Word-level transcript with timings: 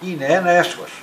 Είναι 0.00 0.24
ένα 0.24 0.50
έσχος. 0.50 1.02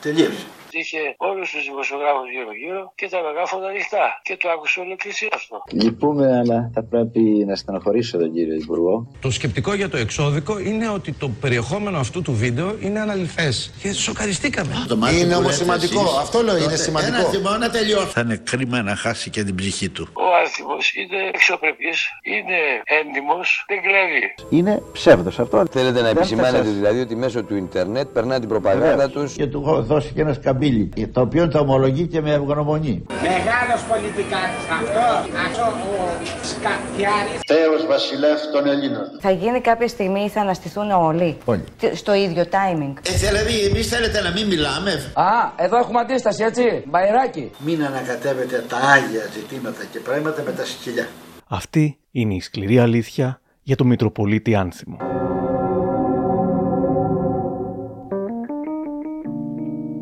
Τελείωσε 0.00 0.46
είχε 0.80 1.00
όλους 1.16 1.46
τους 1.52 1.64
δημοσιογράφους 1.68 2.28
γύρω-γύρω 2.34 2.82
και 2.98 3.06
τα 3.12 3.18
μεγάφωνα 3.26 3.66
ανοιχτά. 3.72 4.04
Και 4.22 4.36
το 4.40 4.48
άκουσε 4.54 4.80
όλο 4.80 4.92
η 4.92 5.28
αυτό. 5.34 5.56
Λυπούμε, 5.82 6.26
αλλά 6.40 6.70
θα 6.74 6.82
πρέπει 6.90 7.20
να 7.48 7.54
στεναχωρήσω 7.56 8.18
τον 8.18 8.32
κύριο 8.32 8.54
Υπουργό. 8.54 8.94
Το 9.20 9.30
σκεπτικό 9.30 9.74
για 9.74 9.88
το 9.88 9.96
εξώδικο 9.96 10.58
είναι 10.58 10.88
ότι 10.88 11.12
το 11.12 11.28
περιεχόμενο 11.40 11.98
αυτού 11.98 12.22
του 12.22 12.32
βίντεο 12.32 12.68
είναι 12.80 13.00
αναλυθέ. 13.00 13.48
Και 13.82 13.92
σοκαριστήκαμε. 13.92 14.74
Είναι 15.20 15.34
όμως 15.34 15.54
σημαντικό. 15.54 16.00
Αυτό 16.00 16.42
λέω 16.42 16.56
είναι 16.56 16.76
σημαντικό. 16.76 17.16
Ένα 17.16 17.24
θυμό 17.24 17.50
να 17.50 17.70
τελειώσει. 17.70 18.06
Θα 18.06 18.20
είναι 18.20 18.36
κρίμα 18.36 18.82
να 18.82 18.96
χάσει 18.96 19.30
και 19.30 19.44
την 19.44 19.54
ψυχή 19.54 19.88
του. 19.88 20.08
Ο 20.12 20.26
άνθρωπο 20.44 20.74
είναι 21.00 21.30
εξωπρεπή, 21.34 21.92
είναι 22.22 22.58
έντιμος, 22.84 23.64
δεν 23.68 23.78
κλέβει. 23.82 24.34
Είναι 24.50 24.82
ψεύδος 24.92 25.38
αυτό. 25.38 25.64
Θέλετε 25.70 26.00
να 26.00 26.08
επισημάνετε 26.08 26.68
δηλαδή 26.68 27.00
ότι 27.00 27.16
μέσω 27.16 27.42
του 27.42 27.56
Ιντερνετ 27.56 28.06
περνά 28.08 28.40
την 28.40 28.48
προπαγάνδα 28.48 29.10
τους. 29.10 29.32
Και 29.32 29.46
του 29.46 29.62
έχω 29.66 29.82
δώσει 29.82 30.12
και 30.12 30.20
ένας 30.20 30.38
σκαμπί 30.66 31.06
το 31.06 31.20
οποίο 31.20 31.50
θα 31.50 31.60
ομολογεί 31.60 32.06
και 32.06 32.20
με 32.20 32.32
ευγνωμονή. 32.32 33.06
Μεγάλος 33.22 33.82
πολιτικάς 33.90 34.50
αυτός, 34.78 35.40
αυτό 35.46 35.62
ο 35.62 36.06
Σκαπιάρης. 36.42 37.40
Θέος 37.46 37.86
βασιλεύς 37.86 38.50
των 38.52 38.66
Ελλήνων. 38.66 39.04
Θα 39.20 39.30
γίνει 39.30 39.60
κάποια 39.60 39.88
στιγμή 39.88 40.20
ή 40.20 40.28
θα 40.28 40.40
αναστηθούν 40.40 40.90
όλοι. 40.90 41.36
Όλοι. 41.44 41.64
Στο 41.94 42.14
ίδιο 42.14 42.44
timing. 42.50 42.94
Ε, 43.12 43.16
δηλαδή, 43.16 43.64
εμείς 43.64 43.88
θέλετε 43.88 44.20
να 44.20 44.30
μην 44.30 44.46
μιλάμε. 44.46 44.92
Α, 45.14 45.24
εδώ 45.56 45.76
έχουμε 45.78 46.00
αντίσταση, 46.00 46.44
έτσι. 46.44 46.82
Μπαϊράκι. 46.86 47.50
Μην 47.58 47.84
ανακατεύετε 47.84 48.64
τα 48.68 48.76
άγια 48.76 49.24
ζητήματα 49.32 49.82
και 49.92 49.98
πράγματα 49.98 50.42
με 50.42 50.52
τα 50.52 50.64
σκυλιά. 50.64 51.06
Αυτή 51.48 51.98
είναι 52.10 52.34
η 52.34 52.40
σκληρή 52.40 52.78
αλήθεια 52.78 53.40
για 53.62 53.76
το 53.76 53.84
Μητροπολίτη 53.84 54.54
Άνθιμο. 54.54 54.96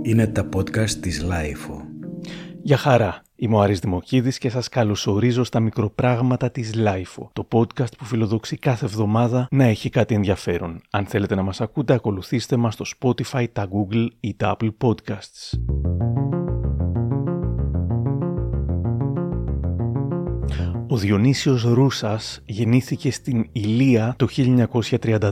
Είναι 0.05 0.27
τα 0.27 0.49
podcast 0.57 0.91
της 0.91 1.23
LiFO. 1.23 1.83
Γεια 2.63 2.77
χαρά, 2.77 3.23
είμαι 3.37 3.57
ο 3.57 3.61
Άρης 3.61 3.79
Δημοκίδης 3.79 4.39
και 4.39 4.51
σας 4.51 4.69
καλωσορίζω 4.69 5.45
στα 5.45 5.61
μικροπράγματα 5.61 6.51
της 6.51 6.75
LiFO, 6.75 7.31
το 7.33 7.49
podcast 7.53 7.97
που 7.99 8.05
φιλοδοξεί 8.05 8.57
κάθε 8.57 8.85
εβδομάδα 8.85 9.49
να 9.51 9.65
έχει 9.65 9.91
κάτι 9.91 10.15
ενδιαφέρον. 10.15 10.81
Αν 10.91 11.07
θέλετε 11.07 11.35
να 11.35 11.43
μας 11.43 11.61
ακούτε, 11.61 11.93
ακολουθήστε 11.93 12.57
μας 12.57 12.75
στο 12.75 12.85
Spotify, 12.99 13.47
τα 13.53 13.69
Google 13.69 14.07
ή 14.21 14.35
τα 14.35 14.57
Apple 14.57 14.71
Podcasts. 14.79 15.59
Ο 20.89 20.97
Διονύσιος 20.97 21.63
Ρούσας 21.63 22.41
γεννήθηκε 22.45 23.11
στην 23.11 23.49
Ηλία 23.53 24.15
το 24.19 24.27
1934. 24.27 25.31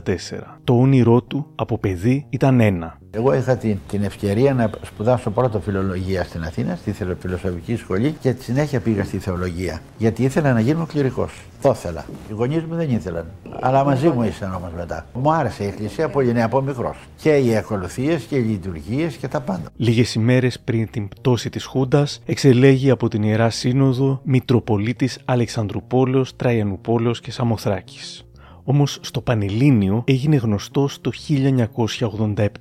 Το 0.63 0.73
όνειρό 0.73 1.21
του 1.21 1.51
από 1.55 1.77
παιδί 1.77 2.25
ήταν 2.29 2.59
ένα, 2.59 3.01
εγώ 3.15 3.33
είχα 3.33 3.57
την, 3.57 3.77
την 3.87 4.03
ευκαιρία 4.03 4.53
να 4.53 4.69
σπουδάσω 4.85 5.29
πρώτο 5.29 5.59
φιλολογία 5.59 6.23
στην 6.23 6.43
Αθήνα, 6.43 6.75
στη 6.75 6.95
φιλοσοφική 7.19 7.75
σχολή 7.75 8.15
και 8.19 8.33
τη 8.33 8.43
συνέχεια 8.43 8.79
πήγα 8.79 9.03
στη 9.03 9.17
θεολογία. 9.17 9.81
Γιατί 9.97 10.23
ήθελα 10.23 10.53
να 10.53 10.59
γίνω 10.59 10.85
κληρικός. 10.85 11.41
Το 11.61 11.69
ήθελα. 11.69 12.05
Οι 12.29 12.33
γονείς 12.33 12.63
μου 12.63 12.75
δεν 12.75 12.89
ήθελαν. 12.89 13.25
Αλλά 13.59 13.83
μαζί 13.83 14.09
μου 14.09 14.23
ήσαν 14.23 14.53
όμως 14.53 14.69
μετά. 14.75 15.05
Μου 15.13 15.33
άρεσε 15.33 15.63
η 15.63 15.67
Εκκλησία 15.67 16.09
πολύ 16.09 16.33
νέα 16.33 16.45
από 16.45 16.61
μικρός. 16.61 16.97
Και 17.21 17.37
οι 17.37 17.55
ακολουθίες 17.55 18.23
και 18.23 18.35
οι 18.35 18.41
λειτουργίες 18.41 19.15
και 19.15 19.27
τα 19.27 19.41
πάντα. 19.41 19.69
Λίγες 19.75 20.13
ημέρες 20.13 20.59
πριν 20.59 20.89
την 20.91 21.09
πτώση 21.09 21.49
της 21.49 21.65
Χούντας, 21.65 22.19
εξελέγει 22.25 22.89
από 22.89 23.07
την 23.07 23.23
ιερά 23.23 23.49
σύνοδο 23.49 24.21
Μητροπολίτης 24.23 25.19
Αλεξανδρουπόλεω, 25.25 26.25
Τραϊανουπόλεω 26.35 27.11
και 27.11 27.31
Σαμοθράκης 27.31 28.25
όμως 28.63 28.99
στο 29.01 29.21
Πανελλήνιο 29.21 30.03
έγινε 30.05 30.35
γνωστός 30.35 31.01
το 31.01 31.11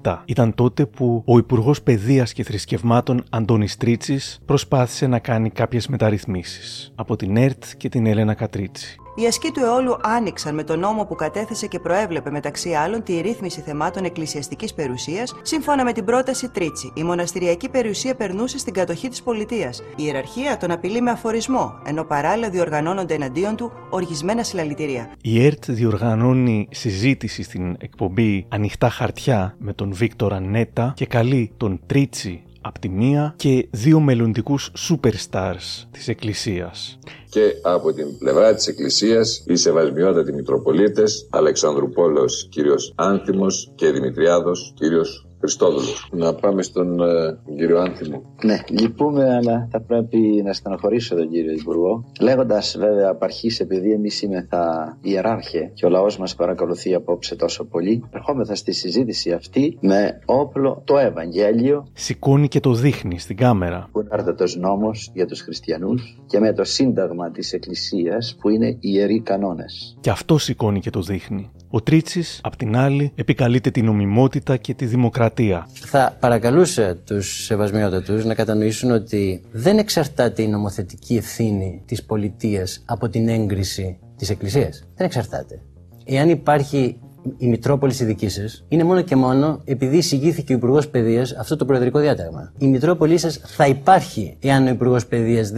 1987. 0.03 0.22
Ήταν 0.25 0.55
τότε 0.55 0.86
που 0.86 1.22
ο 1.27 1.39
Υπουργός 1.39 1.83
Παιδείας 1.83 2.33
και 2.33 2.42
Θρησκευμάτων 2.42 3.25
Αντώνης 3.31 3.77
Τρίτσης 3.77 4.41
προσπάθησε 4.44 5.06
να 5.06 5.19
κάνει 5.19 5.50
κάποιες 5.50 5.89
μεταρρυθμίσεις 5.89 6.92
από 6.94 7.17
την 7.17 7.36
ΕΡΤ 7.36 7.64
και 7.77 7.89
την 7.89 8.06
Έλενα 8.06 8.34
Κατρίτσι. 8.34 9.01
Οι 9.15 9.27
ασκοί 9.27 9.50
του 9.50 9.61
αιώλου 9.61 9.97
άνοιξαν 10.03 10.55
με 10.55 10.65
τον 10.65 10.78
νόμο 10.78 11.05
που 11.05 11.15
κατέθεσε 11.15 11.67
και 11.67 11.78
προέβλεπε 11.78 12.31
μεταξύ 12.31 12.73
άλλων 12.73 13.03
τη 13.03 13.21
ρύθμιση 13.21 13.61
θεμάτων 13.61 14.05
εκκλησιαστικής 14.05 14.75
περιουσίας, 14.75 15.34
σύμφωνα 15.43 15.84
με 15.84 15.93
την 15.93 16.05
πρόταση 16.05 16.49
Τρίτσι. 16.49 16.93
Η 16.95 17.03
μοναστηριακή 17.03 17.69
περιουσία 17.69 18.15
περνούσε 18.15 18.59
στην 18.59 18.73
κατοχή 18.73 19.09
της 19.09 19.23
πολιτείας. 19.23 19.81
Η 19.81 19.95
ιεραρχία 19.97 20.56
τον 20.56 20.71
απειλεί 20.71 21.00
με 21.00 21.11
αφορισμό, 21.11 21.75
ενώ 21.87 22.05
παράλληλα 22.05 22.50
διοργανώνονται 22.50 23.15
εναντίον 23.15 23.56
του 23.56 23.73
οργισμένα 23.91 24.43
συλλαλητήρια. 24.43 25.11
Η 25.23 25.44
ΕΡΤ 25.44 25.71
διοργανώνει 25.71 26.69
συζήτηση 26.71 27.43
στην 27.43 27.77
εκπομπή 27.79 28.47
Ανοιχτά 28.49 28.89
Χαρτιά 28.89 29.56
με 29.59 29.73
τον 29.73 29.93
Βίκτορα 29.93 30.41
Νέτα 30.41 30.93
και 30.97 31.06
καλεί 31.06 31.53
τον 31.56 31.81
Τρίτσι 31.87 32.43
από 32.62 32.78
τη 32.78 32.89
μία 32.89 33.34
και 33.37 33.69
δύο 33.71 34.00
μελλοντικούς 34.00 34.73
superstars 34.89 35.87
της 35.91 36.09
Εκκλησίας. 36.09 36.99
Και 37.28 37.53
από 37.62 37.93
την 37.93 38.19
πλευρά 38.19 38.55
της 38.55 38.67
Εκκλησίας 38.67 39.45
οι 39.47 39.56
σεβασμιότατοι 39.56 40.33
Μητροπολίτες 40.33 41.28
Αλεξανδρουπόλος 41.31 42.49
κύριος 42.50 42.93
Άνθιμος 42.97 43.73
και 43.75 43.91
Δημητριάδος 43.91 44.73
κύριος 44.77 45.27
Χριστόδουλος. 45.42 46.08
Να 46.12 46.34
πάμε 46.34 46.62
στον 46.62 47.00
ε, 47.00 47.38
κύριο 47.56 47.78
Άνθιμο. 47.80 48.22
Ναι, 48.44 48.58
λυπούμε, 48.69 49.34
αλλά 49.34 49.69
θα 49.70 49.80
πρέπει 49.80 50.42
να 50.44 50.53
στεναχωρήσω 50.53 51.16
τον 51.16 51.30
κύριο 51.30 51.53
Υπουργό. 51.53 52.04
Λέγοντας 52.20 52.76
βέβαια 52.78 53.08
απ' 53.10 53.22
αρχής, 53.22 53.60
επειδή 53.60 53.92
εμείς 53.92 54.25
θα 54.48 54.97
ιεράρχε 55.02 55.70
και 55.75 55.86
ο 55.86 55.88
λαός 55.88 56.19
μας 56.19 56.34
παρακολουθεί 56.34 56.94
απόψε 56.94 57.36
τόσο 57.36 57.64
πολύ, 57.64 58.04
ερχόμεθα 58.10 58.54
στη 58.54 58.72
συζήτηση 58.72 59.32
αυτή 59.32 59.78
με 59.81 60.19
όπλο 60.25 60.82
το 60.84 60.98
Ευαγγέλιο. 60.98 61.86
Σηκώνει 61.92 62.48
και 62.48 62.60
το 62.60 62.72
δείχνει 62.72 63.19
στην 63.19 63.36
κάμερα. 63.36 63.88
Που 63.92 64.00
είναι 64.00 64.47
νόμος 64.58 65.10
για 65.14 65.26
τους 65.26 65.41
χριστιανούς 65.41 66.20
και 66.26 66.38
με 66.38 66.52
το 66.52 66.64
σύνταγμα 66.64 67.31
της 67.31 67.52
Εκκλησίας 67.52 68.36
που 68.41 68.48
είναι 68.48 68.76
ιεροί 68.81 69.20
κανόνες. 69.20 69.97
Και 70.00 70.10
αυτό 70.10 70.38
σηκώνει 70.38 70.81
και 70.81 70.91
το 70.91 71.00
δείχνει. 71.00 71.50
Ο 71.75 71.83
Τρίτσι, 71.83 72.25
απ' 72.41 72.56
την 72.56 72.77
άλλη, 72.77 73.12
επικαλείται 73.15 73.71
την 73.71 73.84
νομιμότητα 73.84 74.56
και 74.56 74.75
τη 74.75 74.87
δημοκρατία. 74.87 75.69
Θα 75.72 76.16
παρακαλούσα 76.21 76.97
τους 76.97 77.44
σεβασμιότατους 77.44 78.25
να 78.25 78.34
κατανοήσουν 78.34 78.91
ότι 78.91 79.43
δεν 79.53 79.78
εξαρτάται 79.78 80.43
η 80.43 80.49
νομοθετική 80.49 81.16
ευθύνη 81.16 81.82
της 81.87 82.05
πολιτείας 82.05 82.82
από 82.84 83.09
την 83.09 83.28
έγκριση 83.28 83.99
της 84.16 84.31
Εκκλησίας. 84.31 84.84
Δεν 84.94 85.06
εξαρτάται. 85.06 85.61
Εάν 86.05 86.28
υπάρχει 86.28 86.99
η 87.38 87.47
Μητρόπολης 87.47 88.00
η 88.00 88.05
δική 88.05 88.28
σας 88.28 88.65
είναι 88.69 88.84
μόνο 88.84 89.00
και 89.03 89.16
μόνο 89.16 89.60
επειδή 89.65 89.97
εισηγήθηκε 89.97 90.53
ο 90.53 90.56
Υπουργός 90.56 90.88
Παιδείας 90.88 91.33
αυτό 91.33 91.56
το 91.56 91.65
προεδρικό 91.65 91.99
διάταγμα. 91.99 92.53
Η 92.59 92.66
Μητρόπολη 92.66 93.19
σας 93.19 93.41
θα 93.44 93.66
υπάρχει 93.66 94.37
εάν 94.41 94.66
ο 94.66 94.71
Υπουργός 94.71 95.06
Παιδείας 95.06 95.50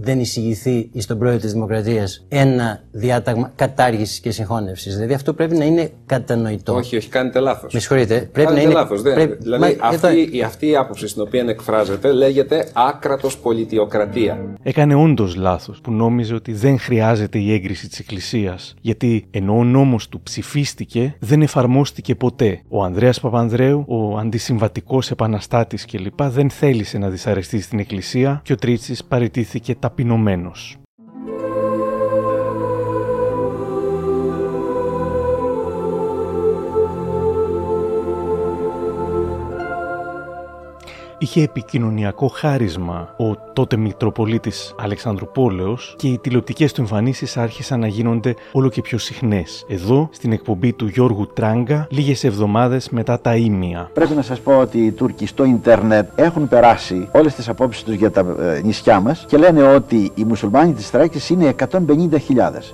δεν 0.00 0.20
εισηγηθεί 0.20 0.90
στον 0.96 1.18
πρόεδρο 1.18 1.40
της 1.40 1.52
Δημοκρατίας 1.52 2.24
ένα 2.28 2.82
διάταγμα 2.90 3.52
κατάργησης 3.56 4.20
και 4.20 4.30
συγχώνευσης. 4.30 4.94
Δηλαδή 4.94 5.14
αυτό 5.14 5.32
πρέπει 5.32 5.56
να 5.56 5.64
είναι 5.64 5.90
κατανοητό. 6.06 6.74
Όχι, 6.74 6.96
όχι, 6.96 7.08
κάνετε 7.08 7.38
λάθος. 7.40 7.72
Με 7.74 7.80
συγχωρείτε. 7.80 8.28
Πρέπει 8.32 8.34
κάνετε 8.34 8.54
να 8.54 8.62
είναι. 8.62 8.72
Λάθος, 8.72 9.02
δεν. 9.02 9.36
Δηλαδή 9.40 9.76
Μα... 9.80 9.88
αυτή, 9.88 10.28
η, 10.32 10.42
αυτή 10.42 10.66
η 10.66 10.76
άποψη 10.76 11.08
στην 11.08 11.22
οποία 11.22 11.44
εκφράζεται 11.48 12.12
λέγεται 12.12 12.68
άκρατος 12.72 13.38
πολιτιοκρατία. 13.38 14.56
Έκανε 14.62 14.94
όντως 14.94 15.36
λάθος 15.36 15.80
που 15.80 15.92
νόμιζε 15.92 16.34
ότι 16.34 16.52
δεν 16.52 16.78
χρειάζεται 16.78 17.38
η 17.38 17.52
έγκριση 17.52 17.88
της 17.88 17.98
Εκκλησίας 17.98 18.74
γιατί 18.80 19.26
ενώ 19.30 19.58
ο 19.58 19.64
νόμος 19.64 20.08
του 20.08 20.20
ψηφίστηκε 20.20 21.07
δεν 21.18 21.42
εφαρμόστηκε 21.42 22.14
ποτέ. 22.14 22.62
Ο 22.68 22.84
Ανδρέας 22.84 23.20
Παπανδρέου, 23.20 23.84
ο 23.88 24.18
αντισυμβατικός 24.18 25.10
επαναστάτης 25.10 25.84
κλπ. 25.84 26.22
δεν 26.22 26.50
θέλησε 26.50 26.98
να 26.98 27.08
δυσαρεστεί 27.08 27.60
στην 27.60 27.78
εκκλησία 27.78 28.40
και 28.44 28.52
ο 28.52 28.56
Τρίτσης 28.56 29.04
παραιτήθηκε 29.04 29.74
ταπεινωμένος. 29.74 30.78
Είχε 41.18 41.42
επικοινωνιακό 41.42 42.28
χάρισμα 42.28 43.14
ο 43.16 43.36
τότε 43.52 43.76
Μητροπολίτης 43.76 44.74
Αλεξανδρουπόλεω 44.78 45.78
και 45.96 46.08
οι 46.08 46.18
τηλεοπτικές 46.18 46.72
του 46.72 46.80
εμφανίσεις 46.80 47.36
άρχισαν 47.36 47.80
να 47.80 47.86
γίνονται 47.86 48.34
όλο 48.52 48.68
και 48.68 48.80
πιο 48.80 48.98
συχνές. 48.98 49.64
Εδώ, 49.68 50.08
στην 50.12 50.32
εκπομπή 50.32 50.72
του 50.72 50.86
Γιώργου 50.86 51.26
Τράγκα, 51.34 51.86
λίγες 51.90 52.24
εβδομάδες 52.24 52.88
μετά 52.88 53.20
τα 53.20 53.36
ίμια. 53.36 53.90
Πρέπει 53.92 54.14
να 54.14 54.22
σας 54.22 54.40
πω 54.40 54.58
ότι 54.58 54.78
οι 54.78 54.92
Τούρκοι 54.92 55.26
στο 55.26 55.44
Ιντερνετ 55.44 56.08
έχουν 56.14 56.48
περάσει 56.48 57.08
όλες 57.12 57.34
τις 57.34 57.48
απόψεις 57.48 57.82
τους 57.82 57.94
για 57.94 58.10
τα 58.10 58.20
ε, 58.40 58.60
νησιά 58.64 59.00
μας 59.00 59.24
και 59.28 59.36
λένε 59.36 59.62
ότι 59.62 60.10
οι 60.14 60.24
μουσουλμάνοι 60.24 60.72
της 60.72 60.90
Θράκης 60.90 61.30
είναι 61.30 61.54
150.000. 61.70 61.76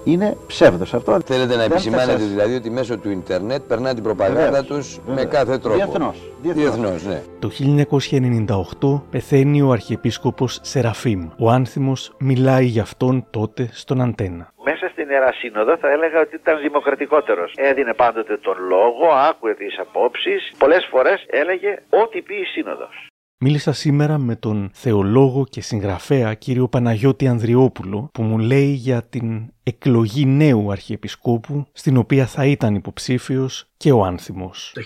Είναι 0.04 0.36
ψεύδος 0.46 0.94
αυτό. 0.94 1.18
Θέλετε 1.24 1.56
να 1.56 1.62
επισημάνετε 1.62 2.24
δηλαδή 2.24 2.54
ότι 2.54 2.70
μέσω 2.70 2.98
του 2.98 3.10
Ιντερνετ 3.10 3.62
περνά 3.68 3.94
την 3.94 4.02
προπαγάνδα 4.02 4.64
τους 4.64 4.98
με 5.06 5.24
κάθε 5.24 5.58
τρόπο. 5.58 5.76
Διεθνώς. 5.76 6.33
Διεθνώς, 6.52 7.04
ναι. 7.04 7.22
Το 7.38 7.50
1998 7.50 9.02
πεθαίνει 9.10 9.62
ο 9.62 9.70
Αρχιεπίσκοπος 9.70 10.58
Σεραφείμ. 10.62 11.28
Ο 11.38 11.50
άνθιμος 11.50 12.16
μιλάει 12.18 12.64
για 12.64 12.82
αυτόν 12.82 13.26
τότε 13.30 13.68
στον 13.72 14.00
Αντένα. 14.00 14.52
Μέσα 14.64 14.88
στην 14.88 15.10
Ιερά 15.10 15.32
Σύνοδο 15.32 15.76
θα 15.76 15.90
έλεγα 15.90 16.20
ότι 16.20 16.34
ήταν 16.34 16.60
δημοκρατικότερος. 16.60 17.52
Έδινε 17.56 17.94
πάντοτε 17.94 18.36
τον 18.36 18.56
λόγο, 18.68 19.06
άκουε 19.28 19.54
τις 19.54 19.78
απόψεις. 19.78 20.52
Πολλές 20.58 20.86
φορές 20.90 21.24
έλεγε 21.26 21.78
ό,τι 21.90 22.22
πει 22.22 22.34
η 22.34 22.44
Σύνοδος. 22.44 23.08
Μίλησα 23.46 23.72
σήμερα 23.72 24.18
με 24.18 24.36
τον 24.36 24.70
θεολόγο 24.72 25.46
και 25.50 25.60
συγγραφέα 25.60 26.34
κύριο 26.34 26.68
Παναγιώτη 26.68 27.26
Ανδριόπουλο 27.26 28.10
που 28.12 28.22
μου 28.22 28.38
λέει 28.38 28.72
για 28.72 29.02
την 29.02 29.52
εκλογή 29.62 30.26
νέου 30.26 30.72
αρχιεπισκόπου 30.72 31.66
στην 31.72 31.96
οποία 31.96 32.26
θα 32.26 32.46
ήταν 32.46 32.74
υποψήφιος 32.74 33.68
και 33.76 33.92
ο 33.92 34.04
Άνθιμος. 34.04 34.72
Το 34.74 34.82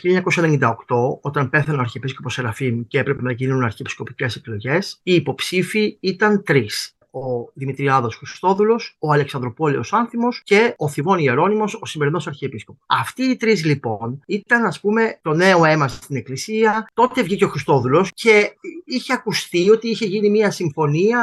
1998, 0.60 0.72
όταν 1.20 1.50
πέθανε 1.50 1.78
ο 1.78 1.80
Αρχιεπίσκοπος 1.80 2.32
Σεραφείμ 2.32 2.82
και 2.88 2.98
έπρεπε 2.98 3.22
να 3.22 3.32
γίνουν 3.32 3.62
αρχιεπισκοπικές 3.62 4.36
εκλογές, 4.36 5.00
οι 5.02 5.14
υποψήφοι 5.14 5.96
ήταν 6.00 6.42
τρεις 6.42 6.97
ο 7.10 7.50
Δημητριάδος 7.54 8.16
Χριστόδουλος, 8.16 8.96
ο 8.98 9.12
Αλεξανδροπόλεος 9.12 9.92
Άνθιμος 9.92 10.42
και 10.44 10.74
ο 10.76 10.88
Θηβόν 10.88 11.18
Ιερώνυμος, 11.18 11.74
ο 11.74 11.86
σημερινός 11.86 12.26
Αρχιεπίσκοπος. 12.26 12.82
Αυτοί 12.86 13.22
οι 13.22 13.36
τρεις 13.36 13.64
λοιπόν 13.64 14.22
ήταν 14.26 14.64
ας 14.64 14.80
πούμε 14.80 15.18
το 15.22 15.32
νέο 15.32 15.64
αίμα 15.64 15.88
στην 15.88 16.16
Εκκλησία. 16.16 16.88
Τότε 16.94 17.22
βγήκε 17.22 17.44
ο 17.44 17.48
Χριστόδουλος 17.48 18.10
και 18.14 18.50
είχε 18.84 19.12
ακουστεί 19.12 19.70
ότι 19.70 19.88
είχε 19.88 20.06
γίνει 20.06 20.30
μια 20.30 20.50
συμφωνία 20.50 21.20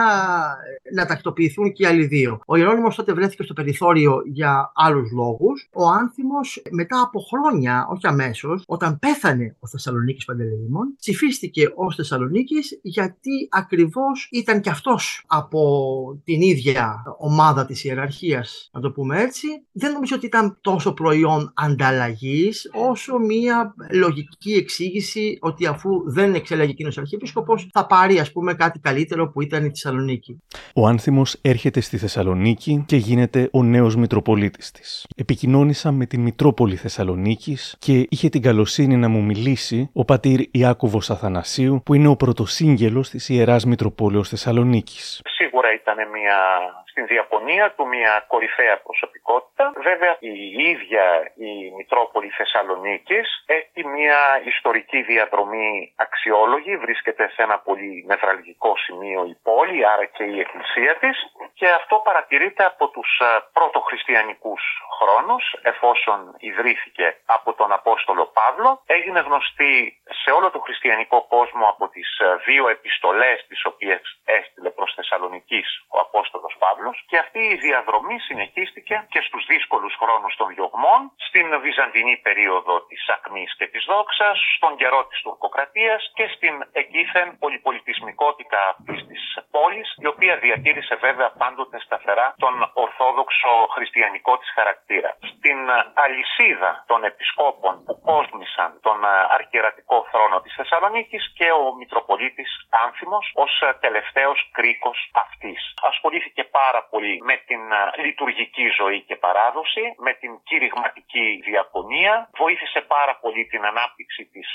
να 0.93 1.05
τακτοποιηθούν 1.05 1.71
και 1.71 1.83
οι 1.83 1.85
άλλοι 1.85 2.05
δύο. 2.05 2.39
Ο 2.45 2.55
Ιερώνυμος 2.55 2.95
τότε 2.95 3.13
βρέθηκε 3.13 3.43
στο 3.43 3.53
περιθώριο 3.53 4.21
για 4.25 4.71
άλλους 4.75 5.11
λόγους. 5.11 5.69
Ο 5.73 5.87
Άνθιμος 5.89 6.61
μετά 6.71 7.01
από 7.01 7.19
χρόνια, 7.19 7.87
όχι 7.91 8.07
αμέσως, 8.07 8.63
όταν 8.67 8.99
πέθανε 8.99 9.55
ο 9.59 9.67
Θεσσαλονίκης 9.67 10.25
Παντελεήμων, 10.25 10.95
ψηφίστηκε 10.99 11.71
ως 11.75 11.95
Θεσσαλονίκης 11.95 12.79
γιατί 12.81 13.47
ακριβώς 13.51 14.27
ήταν 14.31 14.61
και 14.61 14.69
αυτός 14.69 15.23
από 15.27 15.75
την 16.23 16.41
ίδια 16.41 17.03
ομάδα 17.17 17.65
της 17.65 17.83
ιεραρχίας, 17.83 18.69
να 18.73 18.81
το 18.81 18.91
πούμε 18.91 19.21
έτσι, 19.21 19.47
δεν 19.71 19.91
νομίζω 19.91 20.15
ότι 20.15 20.25
ήταν 20.25 20.57
τόσο 20.61 20.93
προϊόν 20.93 21.53
ανταλλαγής, 21.55 22.69
όσο 22.89 23.17
μία 23.17 23.73
λογική 23.91 24.51
εξήγηση 24.53 25.37
ότι 25.41 25.65
αφού 25.65 25.89
δεν 26.11 26.33
εξέλεγε 26.33 26.71
εκείνος 26.71 26.97
ο 26.97 27.01
Αρχιεπίσκοπος, 27.01 27.69
θα 27.73 27.85
πάρει 27.85 28.19
ας 28.19 28.31
πούμε 28.31 28.53
κάτι 28.53 28.79
καλύτερο 28.79 29.29
που 29.29 29.41
ήταν 29.41 29.65
η 29.65 29.67
Θεσσαλονίκη. 29.67 30.41
Ο 30.75 30.87
Άνθιμος 30.87 31.37
έρχεται 31.41 31.79
στη 31.79 31.97
Θεσσαλονίκη 31.97 32.83
και 32.87 32.95
γίνεται 32.95 33.49
ο 33.51 33.63
νέος 33.63 33.95
Μητροπολίτης 33.95 34.71
της. 34.71 35.05
Επικοινώνησα 35.15 35.91
με 35.91 36.05
την 36.05 36.21
Μητρόπολη 36.21 36.75
Θεσσαλονίκης 36.75 37.75
και 37.79 38.07
είχε 38.09 38.29
την 38.29 38.41
καλοσύνη 38.41 38.97
να 38.97 39.07
μου 39.07 39.23
μιλήσει 39.23 39.89
ο 39.93 40.05
πατήρ 40.05 40.41
Ιάκωβος 40.51 41.09
Αθανασίου, 41.09 41.81
που 41.85 41.93
είναι 41.93 42.07
ο 42.07 42.15
πρωτοσύγγελος 42.15 43.09
της 43.09 43.29
Ιεράς 43.29 43.65
Μητροπόλεως 43.65 44.29
Θεσσαλονίκης 44.29 45.21
σίγουρα 45.37 45.54
ήταν 45.73 46.09
μια, 46.09 46.39
στην 46.85 47.07
διαπωνία 47.07 47.71
του 47.71 47.87
μια 47.87 48.25
κορυφαία 48.27 48.77
προσωπικότητα. 48.77 49.71
Βέβαια 49.75 50.15
η 50.19 50.69
ίδια 50.71 51.31
η 51.35 51.71
Μητρόπολη 51.77 52.29
Θεσσαλονίκης 52.29 53.43
έχει 53.45 53.87
μια 53.87 54.41
ιστορική 54.45 55.01
διαδρομή 55.01 55.93
αξιόλογη, 55.95 56.77
βρίσκεται 56.77 57.29
σε 57.33 57.41
ένα 57.41 57.57
πολύ 57.59 58.03
νευραλγικό 58.07 58.77
σημείο 58.77 59.25
η 59.25 59.37
πόλη, 59.43 59.87
άρα 59.87 60.05
και 60.05 60.23
η 60.23 60.39
εκκλησία 60.39 60.95
της 60.95 61.17
και 61.53 61.67
αυτό 61.69 61.95
παρατηρείται 62.03 62.63
από 62.65 62.87
τους 62.89 63.21
πρωτοχριστιανικούς 63.53 64.61
χρόνους 64.99 65.43
εφόσον 65.61 66.35
ιδρύθηκε 66.37 67.17
από 67.25 67.53
τον 67.53 67.71
Απόστολο 67.71 68.25
Παύλο. 68.37 68.81
Έγινε 68.85 69.19
γνωστή 69.19 70.01
σε 70.23 70.31
όλο 70.31 70.51
το 70.51 70.59
χριστιανικό 70.59 71.25
κόσμο 71.35 71.65
από 71.73 71.87
τις 71.87 72.09
δύο 72.45 72.69
επιστολές 72.69 73.45
τις 73.47 73.65
οποίες 73.65 74.01
έστειλε 74.25 74.69
προς 74.69 74.93
Θεσσαλονίκη 74.95 75.54
ο 75.95 75.97
Απόστολος 75.99 76.55
Παύλος 76.59 76.97
και 77.09 77.17
αυτή 77.17 77.39
η 77.53 77.55
διαδρομή 77.55 78.17
συνεχίστηκε 78.19 78.95
και 79.13 79.21
στους 79.27 79.45
δύσκολους 79.45 79.93
χρόνους 80.01 80.35
των 80.35 80.47
διωγμών, 80.53 81.01
στην 81.27 81.47
Βυζαντινή 81.61 82.17
περίοδο 82.17 82.75
της 82.89 83.01
ακμής 83.15 83.51
και 83.57 83.67
της 83.67 83.83
δόξας, 83.91 84.37
στον 84.57 84.75
καιρό 84.75 85.05
της 85.09 85.21
τουρκοκρατίας 85.21 86.11
και 86.17 86.27
στην 86.35 86.53
εγκύθεν 86.71 87.37
πολυπολιτισμικότητα 87.39 88.59
αυτής 88.73 88.99
της 89.09 89.21
πόλης, 89.51 89.87
η 90.03 90.07
οποία 90.13 90.35
διατήρησε 90.37 90.95
βέβαια 90.95 91.29
πάντοτε 91.41 91.77
σταθερά 91.79 92.27
τον 92.37 92.55
ορθόδοξο 92.73 93.51
χριστιανικό 93.75 94.37
της 94.37 94.49
χαρακτήρα. 94.57 95.17
Στην 95.31 95.59
αλυσίδα 96.05 96.71
των 96.87 97.03
επισκόπων 97.03 97.83
που 97.85 98.01
κόσμησαν 98.01 98.79
τον 98.81 99.05
αρχιερατικό 99.37 100.07
θρόνο 100.11 100.41
της 100.41 100.53
Θεσσαλονίκης 100.55 101.33
και 101.37 101.51
ο 101.51 101.75
Μητροπολίτης 101.79 102.49
Άνθιμος 102.85 103.31
ως 103.35 103.63
τελευταίος 103.79 104.49
κρίκος 104.51 105.09
αυτής. 105.45 105.73
Ασχολήθηκε 105.91 106.43
πάρα 106.59 106.81
πολύ 106.91 107.15
με 107.29 107.35
την 107.47 107.61
λειτουργική 108.05 108.65
ζωή 108.79 108.99
και 109.07 109.15
παράδοση, 109.25 109.83
με 110.05 110.11
την 110.21 110.31
κηρυγματική 110.47 111.25
διακονία, 111.49 112.13
βοήθησε 112.43 112.79
πάρα 112.95 113.13
πολύ 113.21 113.45
την 113.51 113.61
ανάπτυξη 113.71 114.23
της 114.33 114.47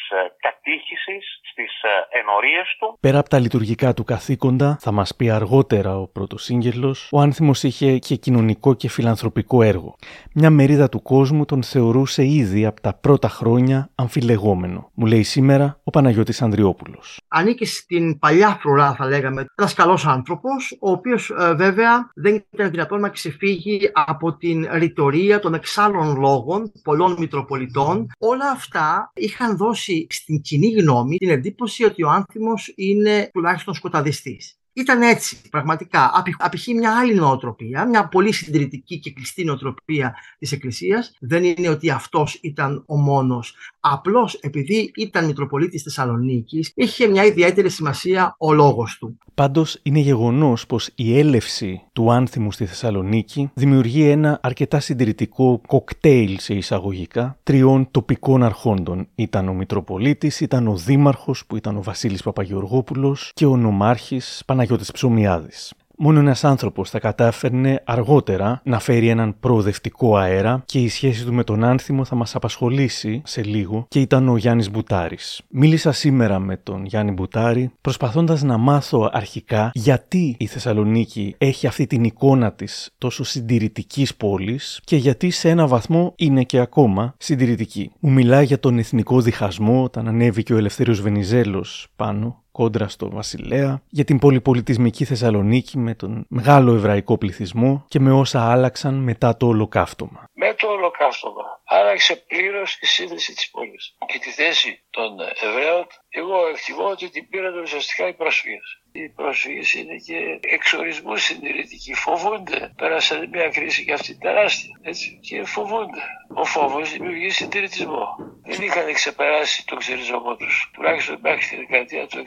κατήχησης 0.46 1.24
στις 1.50 1.72
ενορίες 2.20 2.68
του. 2.78 2.86
Πέρα 3.00 3.18
από 3.18 3.28
τα 3.28 3.38
λειτουργικά 3.38 3.94
του 3.94 4.04
καθήκοντα, 4.04 4.76
θα 4.80 4.92
μας 4.92 5.16
πει 5.16 5.30
αργότερα 5.30 5.92
ο 6.02 6.06
πρωτοσύγγελος, 6.08 7.08
ο 7.12 7.20
Άνθιμος 7.20 7.62
είχε 7.62 7.98
και 7.98 8.14
κοινωνικό 8.16 8.74
και 8.74 8.88
φιλανθρωπικό 8.88 9.62
έργο. 9.62 9.94
Μια 10.34 10.50
μερίδα 10.50 10.88
του 10.88 11.02
κόσμου 11.02 11.44
τον 11.44 11.62
θεωρούσε 11.62 12.24
ήδη 12.24 12.66
από 12.66 12.80
τα 12.80 12.92
πρώτα 12.94 13.28
χρόνια 13.28 13.90
αμφιλεγόμενο. 13.94 14.90
Μου 14.94 15.06
λέει 15.06 15.22
σήμερα 15.22 15.80
ο 15.84 15.90
Παναγιώτης 15.90 16.42
Ανδριόπουλος. 16.42 17.20
Ανήκει 17.28 17.64
στην 17.64 18.18
παλιά 18.18 18.58
φρουρά 18.60 18.94
θα 18.94 19.06
λέγαμε, 19.06 19.44
ένας 19.58 19.74
καλός 19.74 20.06
άνθρωπος, 20.06 20.69
ο 20.80 20.90
οποίος 20.90 21.30
ε, 21.30 21.54
βέβαια 21.54 22.10
δεν 22.14 22.44
ήταν 22.50 22.70
δυνατόν 22.70 23.00
να 23.00 23.08
ξεφύγει 23.08 23.90
από 23.92 24.36
την 24.36 24.68
ρητορία 24.72 25.40
των 25.40 25.54
εξάλλων 25.54 26.16
λόγων 26.16 26.72
πολλών 26.82 27.16
Μητροπολιτών. 27.18 28.06
Όλα 28.18 28.50
αυτά 28.50 29.10
είχαν 29.14 29.56
δώσει 29.56 30.06
στην 30.10 30.40
κοινή 30.40 30.70
γνώμη 30.70 31.16
την 31.16 31.30
εντύπωση 31.30 31.84
ότι 31.84 32.02
ο 32.02 32.10
Άνθιμος 32.10 32.72
είναι 32.76 33.30
τουλάχιστον 33.32 33.74
σκοταδιστής. 33.74 34.59
Ήταν 34.72 35.02
έτσι, 35.02 35.40
πραγματικά. 35.50 36.24
Απηχεί 36.38 36.74
μια 36.74 36.98
άλλη 36.98 37.14
νοοτροπία, 37.14 37.86
μια 37.86 38.08
πολύ 38.08 38.32
συντηρητική 38.32 38.98
και 38.98 39.12
κλειστή 39.12 39.44
νοοτροπία 39.44 40.14
της 40.38 40.52
Εκκλησίας. 40.52 41.16
Δεν 41.20 41.44
είναι 41.44 41.68
ότι 41.68 41.90
αυτός 41.90 42.38
ήταν 42.42 42.84
ο 42.86 42.96
μόνος. 42.96 43.54
Απλώς 43.80 44.34
επειδή 44.34 44.92
ήταν 44.96 45.24
Μητροπολίτης 45.26 45.82
Θεσσαλονίκης, 45.82 46.72
είχε 46.74 47.06
μια 47.06 47.24
ιδιαίτερη 47.24 47.70
σημασία 47.70 48.34
ο 48.38 48.52
λόγος 48.52 48.96
του. 48.98 49.18
Πάντως, 49.34 49.80
είναι 49.82 49.98
γεγονός 49.98 50.66
πως 50.66 50.90
η 50.94 51.18
έλευση 51.18 51.82
του 51.92 52.12
άνθιμου 52.12 52.52
στη 52.52 52.66
Θεσσαλονίκη 52.66 53.50
δημιουργεί 53.54 54.08
ένα 54.08 54.40
αρκετά 54.42 54.80
συντηρητικό 54.80 55.60
κοκτέιλ 55.66 56.38
σε 56.38 56.54
εισαγωγικά 56.54 57.38
τριών 57.42 57.90
τοπικών 57.90 58.42
αρχόντων. 58.42 59.08
Ήταν 59.14 59.48
ο 59.48 59.54
Μητροπολίτης, 59.54 60.40
ήταν 60.40 60.66
ο 60.68 60.76
Δήμαρχος 60.76 61.46
που 61.46 61.56
ήταν 61.56 61.76
ο 61.76 61.82
Βασίλης 61.82 62.22
Παπαγεωργόπουλος 62.22 63.30
και 63.34 63.46
ο 63.46 63.56
Νομάρχης 63.56 64.42
Παναγιώτης 64.60 64.92
Ψωμιάδης. 64.92 65.72
Μόνο 65.96 66.18
ένας 66.18 66.44
άνθρωπος 66.44 66.90
θα 66.90 66.98
κατάφερνε 66.98 67.82
αργότερα 67.86 68.60
να 68.64 68.78
φέρει 68.78 69.08
έναν 69.08 69.36
προοδευτικό 69.40 70.16
αέρα 70.16 70.62
και 70.66 70.78
η 70.78 70.88
σχέση 70.88 71.24
του 71.24 71.34
με 71.34 71.44
τον 71.44 71.64
άνθιμο 71.64 72.04
θα 72.04 72.14
μας 72.14 72.34
απασχολήσει 72.34 73.22
σε 73.24 73.42
λίγο 73.42 73.86
και 73.88 74.00
ήταν 74.00 74.28
ο 74.28 74.36
Γιάννης 74.36 74.70
Μπουτάρης. 74.70 75.40
Μίλησα 75.48 75.92
σήμερα 75.92 76.38
με 76.38 76.56
τον 76.56 76.84
Γιάννη 76.84 77.12
Μπουτάρη 77.12 77.70
προσπαθώντας 77.80 78.42
να 78.42 78.56
μάθω 78.56 79.10
αρχικά 79.12 79.70
γιατί 79.74 80.36
η 80.38 80.46
Θεσσαλονίκη 80.46 81.34
έχει 81.38 81.66
αυτή 81.66 81.86
την 81.86 82.04
εικόνα 82.04 82.52
της 82.52 82.90
τόσο 82.98 83.24
συντηρητικής 83.24 84.14
πόλης 84.14 84.80
και 84.84 84.96
γιατί 84.96 85.30
σε 85.30 85.48
ένα 85.48 85.66
βαθμό 85.66 86.12
είναι 86.16 86.42
και 86.42 86.58
ακόμα 86.58 87.14
συντηρητική. 87.18 87.90
Μου 88.00 88.12
μιλάει 88.12 88.44
για 88.44 88.60
τον 88.60 88.78
εθνικό 88.78 89.20
διχασμό 89.20 89.82
όταν 89.82 90.08
ανέβηκε 90.08 90.54
ο 90.54 90.56
Ελευθέριος 90.56 91.00
Βενιζέλος 91.00 91.86
πάνω 91.96 92.42
κόντρα 92.60 92.88
στο 92.88 93.10
Βασιλέα, 93.10 93.82
για 93.88 94.04
την 94.04 94.18
πολυπολιτισμική 94.18 95.04
Θεσσαλονίκη 95.04 95.78
με 95.78 95.94
τον 95.94 96.26
μεγάλο 96.28 96.74
εβραϊκό 96.74 97.18
πληθυσμό 97.18 97.84
και 97.88 98.00
με 98.00 98.12
όσα 98.12 98.50
άλλαξαν 98.50 98.94
μετά 98.94 99.36
το 99.36 99.46
ολοκαύτωμα. 99.46 100.24
Με 100.32 100.54
το 100.54 100.66
ολοκαύτωμα 100.68 101.44
άλλαξε 101.64 102.16
πλήρως 102.16 102.78
η 102.80 102.86
σύνδεση 102.86 103.34
της 103.34 103.50
πόλης. 103.50 103.94
Και 104.06 104.18
τη 104.18 104.30
θέση 104.30 104.82
των 104.90 105.10
Εβραίων, 105.46 105.86
εγώ 106.08 106.36
εκτιμώ 106.52 106.86
ότι 106.88 107.10
την 107.10 107.28
πήραν 107.28 107.58
ουσιαστικά 107.58 108.08
οι 108.08 108.14
πρόσφυγε. 108.14 108.58
Οι 108.92 109.08
πρόσφυγε 109.08 109.80
είναι 109.80 109.96
και 110.06 110.18
εξορισμού 110.56 111.16
συντηρητικοί. 111.16 111.94
Φοβούνται. 111.94 112.72
Πέρασαν 112.76 113.28
μια 113.32 113.48
κρίση 113.48 113.84
και 113.84 113.92
αυτή 113.92 114.18
τεράστια. 114.18 114.80
Έτσι. 114.82 115.18
Και 115.22 115.44
φοβούνται. 115.44 116.02
Ο 116.34 116.44
φόβος 116.44 116.92
δημιουργεί 116.92 117.30
συντηρητισμό. 117.30 118.16
Δεν 118.42 118.62
είχαν 118.62 118.92
ξεπεράσει 118.92 119.66
τον 119.66 119.78
ξεριζωμό 119.78 120.36
τους. 120.36 120.70
Τουλάχιστον 120.74 121.18
μέχρι 121.20 121.46
τη 121.48 121.56
δεκαετία 121.56 122.06
του 122.06 122.18
60. 122.18 122.22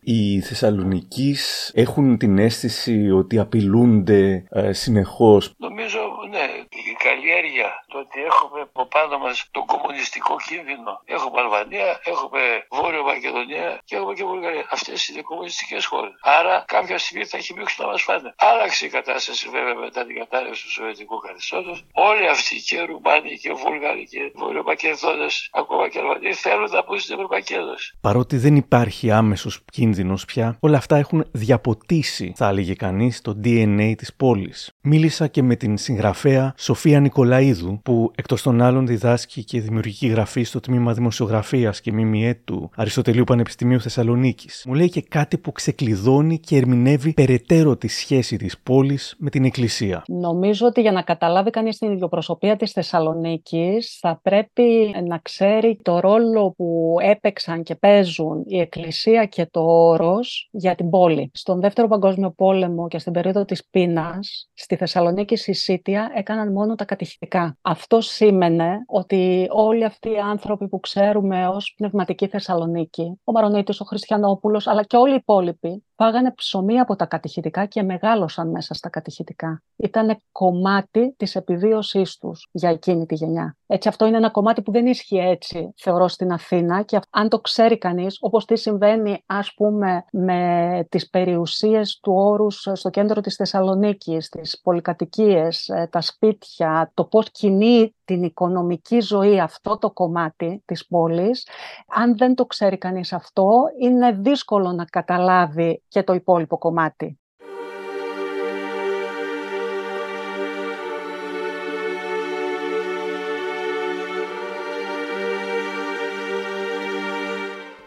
Οι 0.00 0.40
Θεσσαλονικοί 0.40 1.36
έχουν 1.72 2.18
την 2.18 2.38
αίσθηση 2.38 3.10
ότι 3.10 3.38
απειλούνται 3.38 4.46
ε, 4.50 4.72
συνεχώς; 4.72 5.54
Νομίζω, 5.56 5.98
ναι, 6.30 6.44
η 6.90 6.96
καλλιέργεια, 7.04 7.84
το 7.96 8.02
ότι 8.08 8.18
έχουμε 8.30 8.60
από 8.68 8.82
πάνω 8.94 9.14
μας 9.24 9.36
τον 9.56 9.64
κομμουνιστικό 9.72 10.34
κίνδυνο. 10.48 10.92
Έχουμε 11.16 11.36
Αλβανία, 11.44 11.90
έχουμε 12.12 12.42
Βόρειο 12.78 13.04
Μακεδονία 13.10 13.68
και 13.88 13.94
έχουμε 13.98 14.14
και 14.18 14.24
Βουλγαρία. 14.30 14.64
Αυτές 14.76 14.98
είναι 15.08 15.22
κομμουνιστικές 15.30 15.82
χώρες. 15.90 16.12
Άρα 16.38 16.54
κάποια 16.76 16.98
στιγμή 17.02 17.24
θα 17.30 17.36
έχει 17.40 17.52
μίξει 17.56 17.76
να 17.82 17.86
μας 17.90 18.02
φάνε. 18.06 18.28
Άλλαξε 18.50 18.82
η 18.88 18.90
κατάσταση 18.98 19.44
βέβαια 19.54 19.74
μετά 19.86 20.00
την 20.06 20.14
κατάρρευση 20.20 20.62
του 20.64 20.72
Σοβιετικού 20.76 21.16
καθεστώτος. 21.26 21.76
Όλοι 22.10 22.26
αυτοί 22.34 22.56
και 22.68 22.78
Ρουμάνοι 22.88 23.32
και 23.42 23.50
Βούλγαροι 23.60 24.04
και 24.12 24.20
Βορειομακεδόνες, 24.40 25.34
ακόμα 25.60 25.84
και 25.90 25.98
Αλβανοί, 26.02 26.32
θέλουν 26.44 26.68
να 26.76 26.82
μπουν 26.84 26.98
στην 27.04 27.14
Ευρωπαϊκή 27.14 27.52
Ένωση. 27.62 27.86
Παρότι 28.00 28.36
δεν 28.44 28.54
υπάρχει 28.56 29.10
άμεσος 29.10 29.54
κίνδυνος 29.72 30.24
πια, 30.24 30.56
όλα 30.60 30.76
αυτά 30.76 30.96
έχουν 30.96 31.20
διαποτίσει, 31.32 32.32
θα 32.36 32.48
έλεγε 32.48 32.74
κανείς, 32.74 33.20
το 33.20 33.40
DNA 33.44 33.92
της 33.96 34.14
πόλης. 34.14 34.60
Μίλησα 34.80 35.26
και 35.26 35.42
με 35.42 35.54
την 35.56 35.76
συγγραφέα 35.76 36.54
Σοφία 36.56 37.00
Νικολαίδου, 37.00 37.80
που 37.86 38.10
εκτός 38.14 38.42
των 38.42 38.60
άλλων 38.62 38.86
διδάσκει 38.86 39.44
και 39.44 39.60
δημιουργική 39.60 40.06
γραφή 40.06 40.42
στο 40.42 40.60
τμήμα 40.60 40.92
Δημοσιογραφίας 40.92 41.80
και 41.80 41.92
ΜΜΕ 41.92 42.40
του 42.44 42.70
Αριστοτελείου 42.76 43.24
Πανεπιστημίου 43.24 43.80
Θεσσαλονίκης. 43.80 44.64
Μου 44.66 44.74
λέει 44.74 44.88
και 44.88 45.02
κάτι 45.02 45.38
που 45.38 45.52
ξεκλειδώνει 45.52 46.38
και 46.38 46.56
ερμηνεύει 46.56 47.12
περαιτέρω 47.12 47.76
τη 47.76 47.88
σχέση 47.88 48.36
της 48.36 48.58
πόλης 48.58 49.14
με 49.18 49.30
την 49.30 49.44
Εκκλησία. 49.44 50.02
Νομίζω 50.06 50.66
ότι 50.66 50.80
για 50.80 50.92
να 50.92 51.02
καταλάβει 51.02 51.50
κανείς 51.50 51.78
την 51.78 51.92
ιδιοπροσωπία 51.92 52.56
της 52.56 52.72
Θεσσαλονίκης, 52.72 53.98
θα 54.00 54.20
πρέπει 54.22 54.94
να 55.06 55.18
ξέρει 55.18 55.78
το 55.82 56.00
ρόλο 56.00 56.54
που 56.56 56.96
έπαιξαν 57.00 57.62
και 57.62 57.74
παίζουν 57.74 58.44
η 58.46 58.60
Εκκλησία 58.60 59.26
και 59.26 59.46
το 59.50 59.60
όρος 59.60 60.48
για 60.52 60.74
την 60.74 60.90
πόλη. 60.90 61.30
Στον 61.34 61.60
Δεύτερο 61.60 61.88
Παγκόσμιο 61.88 62.30
Πόλεμο 62.30 62.88
και 62.88 62.98
στην 62.98 63.12
περίοδο 63.12 63.44
της 63.44 63.66
πείνας, 63.70 64.48
στη 64.54 64.76
Θεσσαλονίκη 64.76 65.36
Συσίτια 65.36 66.10
έκαναν 66.14 66.52
μόνο 66.52 66.74
τα 66.74 66.84
κατηχητικά. 66.84 67.58
Αυτό 67.76 68.00
σήμαινε 68.00 68.84
ότι 68.86 69.46
όλοι 69.50 69.84
αυτοί 69.84 70.10
οι 70.10 70.18
άνθρωποι 70.18 70.68
που 70.68 70.80
ξέρουμε 70.80 71.48
ως 71.48 71.74
πνευματική 71.76 72.26
Θεσσαλονίκη, 72.26 73.20
ο 73.24 73.32
Μαρονίτης, 73.32 73.80
ο 73.80 73.84
Χριστιανόπουλος, 73.84 74.66
αλλά 74.66 74.82
και 74.82 74.96
όλοι 74.96 75.12
οι 75.12 75.16
υπόλοιποι, 75.20 75.84
φάγανε 75.96 76.32
ψωμί 76.32 76.78
από 76.78 76.96
τα 76.96 77.06
κατηχητικά 77.06 77.66
και 77.66 77.82
μεγάλωσαν 77.82 78.50
μέσα 78.50 78.74
στα 78.74 78.88
κατηχητικά. 78.88 79.62
Ήταν 79.76 80.16
κομμάτι 80.32 81.14
της 81.16 81.34
επιβίωσής 81.34 82.18
τους 82.18 82.48
για 82.52 82.70
εκείνη 82.70 83.06
τη 83.06 83.14
γενιά. 83.14 83.56
Έτσι 83.66 83.88
αυτό 83.88 84.06
είναι 84.06 84.16
ένα 84.16 84.30
κομμάτι 84.30 84.62
που 84.62 84.72
δεν 84.72 84.86
ίσχυε 84.86 85.28
έτσι, 85.28 85.72
θεωρώ, 85.76 86.08
στην 86.08 86.32
Αθήνα 86.32 86.82
και 86.82 86.98
αν 87.10 87.28
το 87.28 87.40
ξέρει 87.40 87.78
κανείς, 87.78 88.16
όπως 88.20 88.44
τι 88.44 88.56
συμβαίνει 88.56 89.22
ας 89.26 89.54
πούμε 89.54 90.04
με 90.12 90.86
τις 90.88 91.10
περιουσίες 91.10 91.98
του 92.02 92.12
όρους 92.12 92.68
στο 92.72 92.90
κέντρο 92.90 93.20
της 93.20 93.34
Θεσσαλονίκης, 93.34 94.28
τις 94.28 94.60
πολυκατοικίες, 94.62 95.68
ε, 95.68 95.88
τα 95.92 96.00
σπίτια, 96.00 96.90
το 96.94 97.04
πώς 97.04 97.30
κινεί 97.30 97.65
την 98.04 98.22
οικονομική 98.22 99.00
ζωή 99.00 99.40
αυτό 99.40 99.78
το 99.78 99.90
κομμάτι 99.90 100.62
της 100.64 100.86
πόλης, 100.86 101.46
αν 101.88 102.16
δεν 102.16 102.34
το 102.34 102.46
ξέρει 102.46 102.78
κανείς 102.78 103.12
αυτό, 103.12 103.50
είναι 103.80 104.12
δύσκολο 104.12 104.72
να 104.72 104.84
καταλάβει 104.84 105.82
και 105.88 106.02
το 106.02 106.12
υπόλοιπο 106.14 106.58
κομμάτι. 106.58 107.18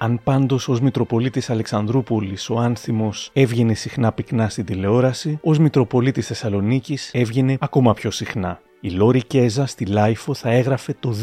Αν 0.01 0.21
πάντως 0.23 0.67
ως 0.67 0.81
Μητροπολίτης 0.81 1.49
Αλεξανδρούπολης 1.49 2.49
ο 2.49 2.57
Άνθιμος 2.57 3.29
έβγαινε 3.33 3.73
συχνά 3.73 4.11
πυκνά 4.11 4.49
στην 4.49 4.65
τηλεόραση, 4.65 5.39
ως 5.43 5.59
Μητροπολίτης 5.59 6.27
Θεσσαλονίκης 6.27 7.13
έβγαινε 7.13 7.57
ακόμα 7.59 7.93
πιο 7.93 8.11
συχνά. 8.11 8.61
Η 8.81 8.89
Λόρι 8.89 9.23
Κέζα 9.23 9.65
στη 9.65 9.85
LiFO 9.85 10.33
θα 10.33 10.49
έγραφε 10.49 10.95
το 10.99 11.13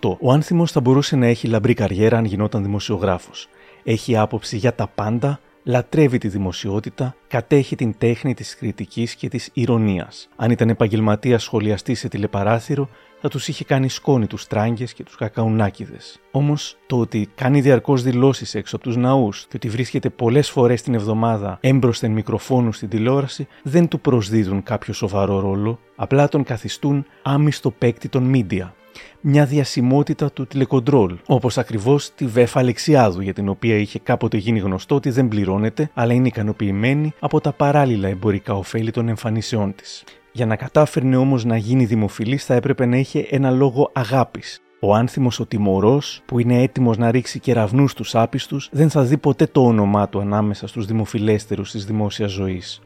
2008. 0.00 0.16
Ο 0.20 0.32
Άνθιμος 0.32 0.72
θα 0.72 0.80
μπορούσε 0.80 1.16
να 1.16 1.26
έχει 1.26 1.46
λαμπρή 1.46 1.74
καριέρα 1.74 2.18
αν 2.18 2.24
γινόταν 2.24 2.62
δημοσιογράφος. 2.62 3.48
Έχει 3.84 4.16
άποψη 4.16 4.56
για 4.56 4.74
τα 4.74 4.86
πάντα, 4.94 5.40
λατρεύει 5.62 6.18
τη 6.18 6.28
δημοσιότητα, 6.28 7.14
κατέχει 7.28 7.76
την 7.76 7.94
τέχνη 7.98 8.34
της 8.34 8.56
κριτικής 8.56 9.14
και 9.14 9.28
της 9.28 9.50
ειρωνείας. 9.52 10.28
Αν 10.36 10.50
ήταν 10.50 10.68
επαγγελματίας 10.68 11.42
σχολιαστής 11.42 11.98
σε 11.98 12.08
τηλεπαράθυρο, 12.08 12.88
θα 13.24 13.30
τους 13.30 13.48
είχε 13.48 13.64
κάνει 13.64 13.88
σκόνη 13.88 14.26
τους 14.26 14.46
τράγκες 14.46 14.92
και 14.92 15.02
τους 15.02 15.16
κακαουνάκιδε. 15.16 15.96
Όμως 16.30 16.76
το 16.86 16.98
ότι 16.98 17.28
κάνει 17.34 17.60
διαρκώς 17.60 18.02
δηλώσεις 18.02 18.54
έξω 18.54 18.76
από 18.76 18.84
τους 18.84 18.96
ναούς 18.96 19.40
και 19.48 19.56
ότι 19.56 19.68
βρίσκεται 19.68 20.10
πολλές 20.10 20.50
φορές 20.50 20.82
την 20.82 20.94
εβδομάδα 20.94 21.58
έμπροσθεν 21.60 22.10
μικροφόνου 22.10 22.72
στην 22.72 22.88
τηλεόραση 22.88 23.46
δεν 23.62 23.88
του 23.88 24.00
προσδίδουν 24.00 24.62
κάποιο 24.62 24.92
σοβαρό 24.92 25.40
ρόλο, 25.40 25.78
απλά 25.96 26.28
τον 26.28 26.44
καθιστούν 26.44 27.06
άμυστο 27.22 27.70
παίκτη 27.70 28.08
των 28.08 28.22
μίντια. 28.22 28.74
Μια 29.20 29.46
διασημότητα 29.46 30.32
του 30.32 30.46
τηλεκοντρόλ, 30.46 31.16
όπως 31.26 31.58
ακριβώς 31.58 32.14
τη 32.14 32.26
Βέφα 32.26 32.58
Αλεξιάδου, 32.58 33.20
για 33.20 33.32
την 33.32 33.48
οποία 33.48 33.76
είχε 33.76 33.98
κάποτε 33.98 34.36
γίνει 34.36 34.58
γνωστό 34.58 34.94
ότι 34.94 35.10
δεν 35.10 35.28
πληρώνεται, 35.28 35.90
αλλά 35.94 36.12
είναι 36.12 36.26
ικανοποιημένη 36.26 37.12
από 37.18 37.40
τα 37.40 37.52
παράλληλα 37.52 38.08
εμπορικά 38.08 38.54
ωφέλη 38.54 38.90
των 38.90 39.08
εμφανίσεών 39.08 39.74
της. 39.74 40.04
Για 40.36 40.46
να 40.46 40.56
κατάφερνε 40.56 41.16
όμως 41.16 41.44
να 41.44 41.56
γίνει 41.56 41.84
δημοφιλής 41.84 42.44
θα 42.44 42.54
έπρεπε 42.54 42.86
να 42.86 42.96
είχε 42.96 43.26
ένα 43.30 43.50
λόγο 43.50 43.90
αγάπης. 43.94 44.60
Ο 44.80 44.94
άνθιμος 44.94 45.40
ο 45.40 45.46
τιμωρός 45.46 46.22
που 46.26 46.38
είναι 46.38 46.62
έτοιμος 46.62 46.96
να 46.98 47.10
ρίξει 47.10 47.38
κεραυνούς 47.38 47.90
στους 47.90 48.14
άπιστους 48.14 48.68
δεν 48.72 48.90
θα 48.90 49.02
δει 49.02 49.16
ποτέ 49.16 49.46
το 49.46 49.64
όνομά 49.66 50.08
του 50.08 50.20
ανάμεσα 50.20 50.66
στους 50.66 50.86
δημοφιλέστερους 50.86 51.70
της 51.70 51.84
δημόσιας 51.84 52.30
ζωής 52.30 52.80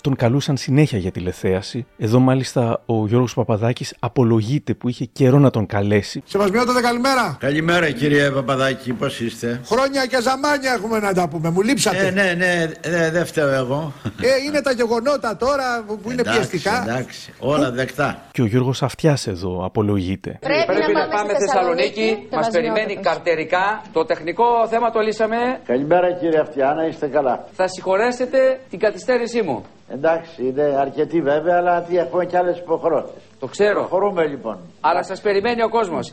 τον 0.00 0.16
καλούσαν 0.16 0.56
συνέχεια 0.56 0.98
για 0.98 1.10
τηλεθέαση. 1.10 1.86
Εδώ 1.98 2.18
μάλιστα 2.18 2.82
ο 2.86 3.06
Γιώργος 3.06 3.34
Παπαδάκης 3.34 3.94
απολογείται 3.98 4.74
που 4.74 4.88
είχε 4.88 5.04
καιρό 5.04 5.38
να 5.38 5.50
τον 5.50 5.66
καλέσει. 5.66 6.22
Σεβασμιότατε 6.26 6.80
καλημέρα. 6.80 7.36
Καλημέρα 7.40 7.90
κύριε 7.90 8.30
Παπαδάκη, 8.30 8.92
πώς 8.92 9.20
είστε; 9.20 9.60
Χρόνια 9.64 10.06
και 10.06 10.20
ζαμάνια 10.20 10.72
έχουμε 10.72 10.98
να 10.98 11.14
τα 11.14 11.28
πούμε, 11.28 11.50
μου 11.50 11.62
λείψατε. 11.62 12.06
Ε, 12.06 12.10
ναι, 12.10 12.34
ναι, 12.36 12.70
ναι, 12.90 13.10
δεν 13.10 13.26
φταίω 13.26 13.48
εγώ. 13.48 13.92
Ε, 14.04 14.28
είναι 14.46 14.60
τα 14.60 14.72
γεγονότα 14.72 15.36
τώρα 15.36 15.84
που 15.86 16.10
είναι 16.10 16.20
εντάξει, 16.20 16.38
πιεστικά. 16.38 16.82
Εντάξει, 16.88 17.32
όλα 17.38 17.70
δεκτά. 17.70 18.22
Και 18.32 18.42
ο 18.42 18.46
Γιώργος 18.46 18.82
Αυτιάς 18.82 19.26
εδώ 19.26 19.64
απολογείται. 19.64 20.38
Πρέπει, 20.40 20.64
Πρέπει 20.66 20.92
να, 20.92 21.08
πάμε 21.08 21.32
στη 21.32 21.44
Θεσσαλονίκη, 21.44 22.28
μας 22.30 22.48
περιμένει 22.50 22.96
καρτερικά. 22.96 23.82
Το 23.92 24.04
τεχνικό 24.04 24.44
θέμα 24.68 24.90
το 24.90 25.00
λύσαμε. 25.00 25.36
Καλημέρα 25.64 26.12
κύριε 26.12 26.40
Αυτιά, 26.40 26.74
να 26.74 26.86
είστε 26.86 27.06
καλά. 27.06 27.44
Θα 27.52 27.68
συγχωρέσετε 27.68 28.60
την 28.70 28.78
καθυστέρησή 28.78 29.42
μου. 29.42 29.64
Εντάξει, 29.88 30.46
είναι 30.46 30.62
αρκετή 30.62 31.20
βέβαια, 31.20 31.56
αλλά 31.56 31.82
τι 31.82 31.96
έχουμε 31.98 32.24
και 32.24 32.36
άλλες 32.36 32.58
υποχρεώσεις. 32.58 33.22
Το 33.38 33.46
ξέρω. 33.46 33.78
Προχωρούμε 33.80 34.26
λοιπόν. 34.26 34.58
Αλλά 34.80 35.02
σας 35.02 35.20
περιμένει 35.20 35.62
ο 35.62 35.68
κόσμος. 35.68 36.12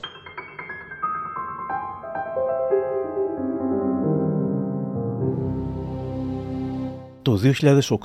Το 7.24 7.40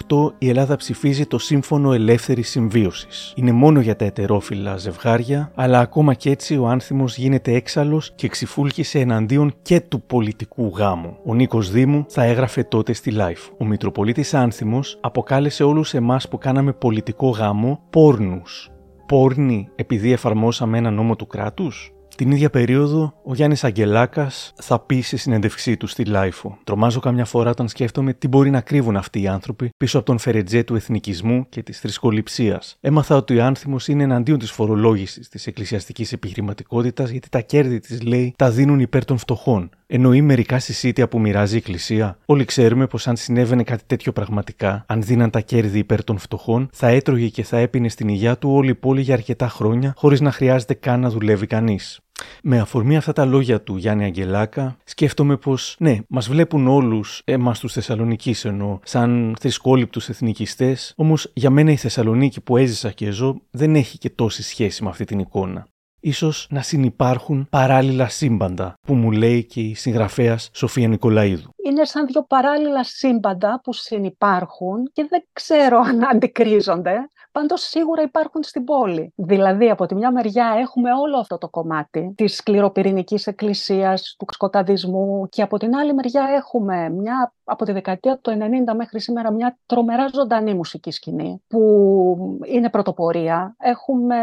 2008 0.09 0.33
η 0.39 0.49
Ελλάδα 0.49 0.77
ψηφίζει 0.77 1.27
το 1.27 1.39
Σύμφωνο 1.39 1.93
Ελεύθερης 1.93 2.49
Συμβίωσης. 2.49 3.33
Είναι 3.37 3.53
μόνο 3.53 3.81
για 3.81 3.97
τα 3.97 4.05
ετερόφυλα 4.05 4.77
ζευγάρια, 4.77 5.53
αλλά 5.55 5.81
ακόμα 5.81 6.15
και 6.15 6.31
έτσι 6.31 6.57
ο 6.57 6.67
Άνθιμος 6.67 7.17
γίνεται 7.17 7.53
έξαλλος 7.53 8.13
και 8.15 8.29
ξιφούλκησε 8.29 8.99
εναντίον 8.99 9.55
και 9.63 9.81
του 9.81 10.03
πολιτικού 10.03 10.73
γάμου. 10.77 11.17
Ο 11.25 11.35
Νίκος 11.35 11.71
Δήμου 11.71 12.05
θα 12.09 12.23
έγραφε 12.23 12.63
τότε 12.63 12.93
στη 12.93 13.13
LiFO. 13.17 13.53
Ο 13.59 13.65
Μητροπολίτης 13.65 14.35
Άνθιμος 14.35 14.99
αποκάλεσε 15.01 15.65
όλους 15.65 15.95
εμάς 15.95 16.29
που 16.29 16.39
κάναμε 16.39 16.73
πολιτικό 16.73 17.29
γάμο 17.29 17.81
πόρνους. 17.91 18.71
Πόρνοι 19.07 19.69
επειδή 19.75 20.13
εφαρμόσαμε 20.13 20.79
ένα 20.79 20.91
νόμο 20.91 21.17
του 21.17 21.27
κράτους. 21.27 21.93
Την 22.19 22.31
ίδια 22.31 22.51
περίοδο, 22.51 23.15
ο 23.25 23.35
Γιάννης 23.35 23.65
Αγγελάκας 23.65 24.53
θα 24.57 24.79
πει 24.79 25.01
σε 25.01 25.17
συνέντευξή 25.17 25.77
του 25.77 25.87
στη 25.87 26.05
LiFO. 26.05 26.59
Τρομάζω 26.65 27.01
καμιά 27.01 27.25
φορά 27.25 27.51
όταν 27.51 27.69
σκέφτομαι 27.69 28.13
τι 28.13 28.29
μπορεί 28.29 28.51
να 28.51 28.61
κρύβουν 28.61 28.97
αυτοί 28.97 29.23
οι 29.23 29.29
άνθρωποι 29.29 29.71
πίσω 29.77 29.99
από 29.99 30.07
τον 30.07 30.19
φερετζέ 30.19 30.63
του 30.63 30.75
εθνικισμού 30.75 31.47
και 31.49 31.63
της 31.63 31.81
θρησκοληψίας. 31.81 32.77
Έμαθα 32.81 33.17
ότι 33.17 33.39
ο 33.39 33.45
Άνθιμος 33.45 33.89
είναι 33.89 34.03
εναντίον 34.03 34.39
της 34.39 34.51
φορολόγησης 34.51 35.29
της 35.29 35.47
εκκλησιαστικής 35.47 36.13
επιχειρηματικότητας 36.13 37.11
γιατί 37.11 37.29
τα 37.29 37.41
κέρδη 37.41 37.79
της, 37.81 38.03
λέει, 38.03 38.35
τα 38.37 38.51
δίνουν 38.51 38.81
υπέρ 38.81 39.05
των 39.05 39.19
φτωχών. 39.19 39.71
Εννοεί 39.91 40.23
μερικά 40.23 40.59
συσίτια 40.59 41.09
που 41.09 41.21
μοιράζει 41.21 41.55
η 41.55 41.57
Εκκλησία. 41.57 42.19
Όλοι 42.25 42.45
ξέρουμε 42.45 42.87
πως 42.87 43.09
αν 43.09 43.17
συνέβαινε 43.17 43.63
κάτι 43.63 43.83
τέτοιο 43.87 44.13
πραγματικά, 44.13 44.85
αν 44.89 45.03
δίναν 45.03 45.31
τα 45.31 45.41
κέρδη 45.41 45.79
υπέρ 45.79 46.05
των 46.05 46.19
φτωχών, 46.19 46.69
θα 46.73 46.89
έτρωγε 46.89 47.29
και 47.29 47.43
θα 47.43 47.59
έπινε 47.59 47.89
στην 47.89 48.09
υγεία 48.09 48.39
του 48.39 48.51
όλη 48.51 48.71
η 48.71 48.75
πόλη 48.75 49.01
για 49.01 49.15
αρκετά 49.15 49.49
χρόνια, 49.49 49.93
χωρίς 49.97 50.21
να 50.21 50.33
χρειάζεται 50.33 50.75
καν 50.75 51.01
να 51.01 51.11
δουλεύει 51.11 51.47
κανείς. 51.47 52.01
Με 52.43 52.59
αφορμή 52.59 52.97
αυτά 52.97 53.13
τα 53.13 53.25
λόγια 53.25 53.63
του 53.63 53.77
Γιάννη 53.77 54.05
Αγγελάκα, 54.05 54.77
σκέφτομαι 54.85 55.37
πως 55.37 55.77
ναι, 55.79 55.99
μας 56.09 56.29
βλέπουν 56.29 56.69
όλους, 56.69 57.23
εμάς 57.25 57.59
τους 57.59 57.73
Θεσσαλονίκη 57.73 58.35
εννοώ, 58.43 58.79
σαν 58.83 59.37
θρησκόληπτους 59.41 60.09
εθνικιστές, 60.09 60.93
όμως 60.97 61.31
για 61.35 61.51
μένα 61.51 61.71
η 61.71 61.77
Θεσσαλονίκη 61.77 62.41
που 62.41 62.57
έζησα 62.57 62.91
και 62.91 63.11
ζω 63.11 63.41
δεν 63.51 63.75
έχει 63.75 63.99
και 63.99 64.11
τόση 64.11 64.43
σχέση 64.43 64.83
με 64.83 64.89
αυτή 64.89 65.05
την 65.05 65.19
εικόνα. 65.19 65.67
Ίσως 66.01 66.47
να 66.51 66.63
συνυπάρχουν 66.63 67.47
παράλληλα 67.51 68.09
σύμπαντα, 68.09 68.75
που 68.87 68.95
μου 68.95 69.11
λέει 69.11 69.45
και 69.45 69.61
η 69.61 69.75
συγγραφέας 69.75 70.51
Σοφία 70.53 70.89
Νικολαίδου. 70.89 71.51
Είναι 71.65 71.85
σαν 71.85 72.07
δύο 72.07 72.23
παράλληλα 72.23 72.85
σύμπαντα 72.85 73.61
που 73.63 73.73
συνυπάρχουν 73.73 74.91
και 74.93 75.07
δεν 75.11 75.25
ξέρω 75.33 75.79
αν 75.79 76.05
αντικρίζονται. 76.13 77.11
Πάντως 77.39 77.61
σίγουρα 77.61 78.03
υπάρχουν 78.03 78.43
στην 78.43 78.65
πόλη. 78.65 79.13
Δηλαδή 79.17 79.71
από 79.71 79.87
τη 79.87 79.95
μια 79.95 80.13
μεριά 80.13 80.55
έχουμε 80.59 80.93
όλο 80.93 81.19
αυτό 81.19 81.39
το 81.39 81.49
κομμάτι 81.49 82.13
της 82.17 82.37
σκληροπυρηνικής 82.37 83.27
εκκλησίας, 83.27 84.15
του 84.19 84.27
σκοταδισμού 84.31 85.29
και 85.29 85.43
από 85.43 85.59
την 85.59 85.75
άλλη 85.75 85.95
μεριά 85.95 86.29
έχουμε 86.37 86.89
μια, 86.89 87.33
από 87.45 87.65
τη 87.65 87.73
δεκαετία 87.73 88.19
του 88.19 88.31
90 88.71 88.75
μέχρι 88.77 89.01
σήμερα 89.01 89.33
μια 89.33 89.59
τρομερά 89.67 90.07
ζωντανή 90.13 90.55
μουσική 90.55 90.91
σκηνή 90.91 91.43
που 91.47 92.39
είναι 92.45 92.71
πρωτοπορία. 92.71 93.55
Έχουμε 93.59 94.17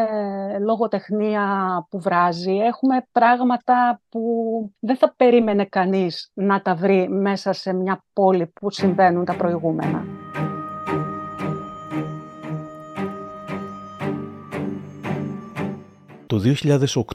λογοτεχνία 0.60 1.44
που 1.90 2.00
βράζει, 2.00 2.58
έχουμε 2.58 3.08
πράγματα 3.12 4.02
που 4.10 4.22
δεν 4.80 4.96
θα 4.96 5.14
περίμενε 5.18 5.66
κανείς 5.66 6.32
να 6.34 6.62
τα 6.62 6.76
βρει 6.76 7.10
μέσα 7.10 7.54
σε 7.54 7.74
μια 7.74 8.04
πόλη 8.14 8.46
που 8.46 8.72
συμβαίνουν 8.72 9.26
τα 9.26 9.36
προηγούμενα. 9.36 10.04
Το 16.28 16.42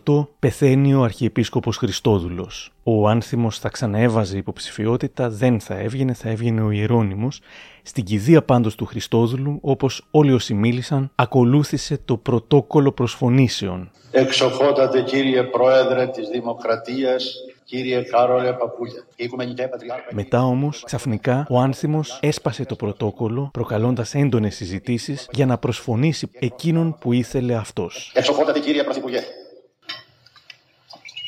2008 0.04 0.26
πεθαίνει 0.38 0.94
ο 0.94 1.02
Αρχιεπίσκοπος 1.02 1.76
Χριστόδουλος. 1.76 2.72
Ο 2.82 3.08
άνθιμος 3.08 3.58
θα 3.58 3.68
ξαναέβαζε 3.68 4.36
υποψηφιότητα, 4.36 5.30
δεν 5.30 5.60
θα 5.60 5.74
έβγαινε, 5.78 6.12
θα 6.12 6.28
έβγαινε 6.28 6.60
ο 6.62 6.70
Ιερώνυμος. 6.70 7.40
Στην 7.82 8.04
κηδεία 8.04 8.42
πάντως 8.42 8.74
του 8.74 8.84
Χριστόδουλου, 8.84 9.58
όπως 9.62 10.06
όλοι 10.10 10.32
όσοι 10.32 10.54
μίλησαν, 10.54 11.10
ακολούθησε 11.14 11.98
το 12.04 12.16
πρωτόκολλο 12.16 12.92
προσφωνήσεων. 12.92 13.90
Εξοχότατε 14.10 15.02
κύριε 15.02 15.42
Πρόεδρε 15.42 16.06
της 16.06 16.28
Δημοκρατίας, 16.28 17.34
κύριε 17.70 18.02
Κάρολε 18.02 18.52
Παπούλια 18.52 19.04
και 19.14 19.22
Οικουμενικέ 19.22 19.68
Πατριάρχα. 19.68 20.08
Μετά 20.10 20.42
όμως, 20.42 20.82
ξαφνικά, 20.84 21.46
ο 21.50 21.58
άνθιμος 21.58 22.18
έσπασε 22.22 22.64
το 22.64 22.76
πρωτόκολλο, 22.76 23.50
προκαλώντας 23.52 24.14
έντονες 24.14 24.54
συζητήσεις 24.54 25.28
για 25.32 25.46
να 25.46 25.58
προσφωνήσει 25.58 26.30
εκείνον 26.32 26.96
που 27.00 27.12
ήθελε 27.12 27.54
αυτός. 27.54 28.12
Εξοχότατε 28.14 28.60
κύριε 28.60 28.84
Πρωθυπουργέ, 28.84 29.20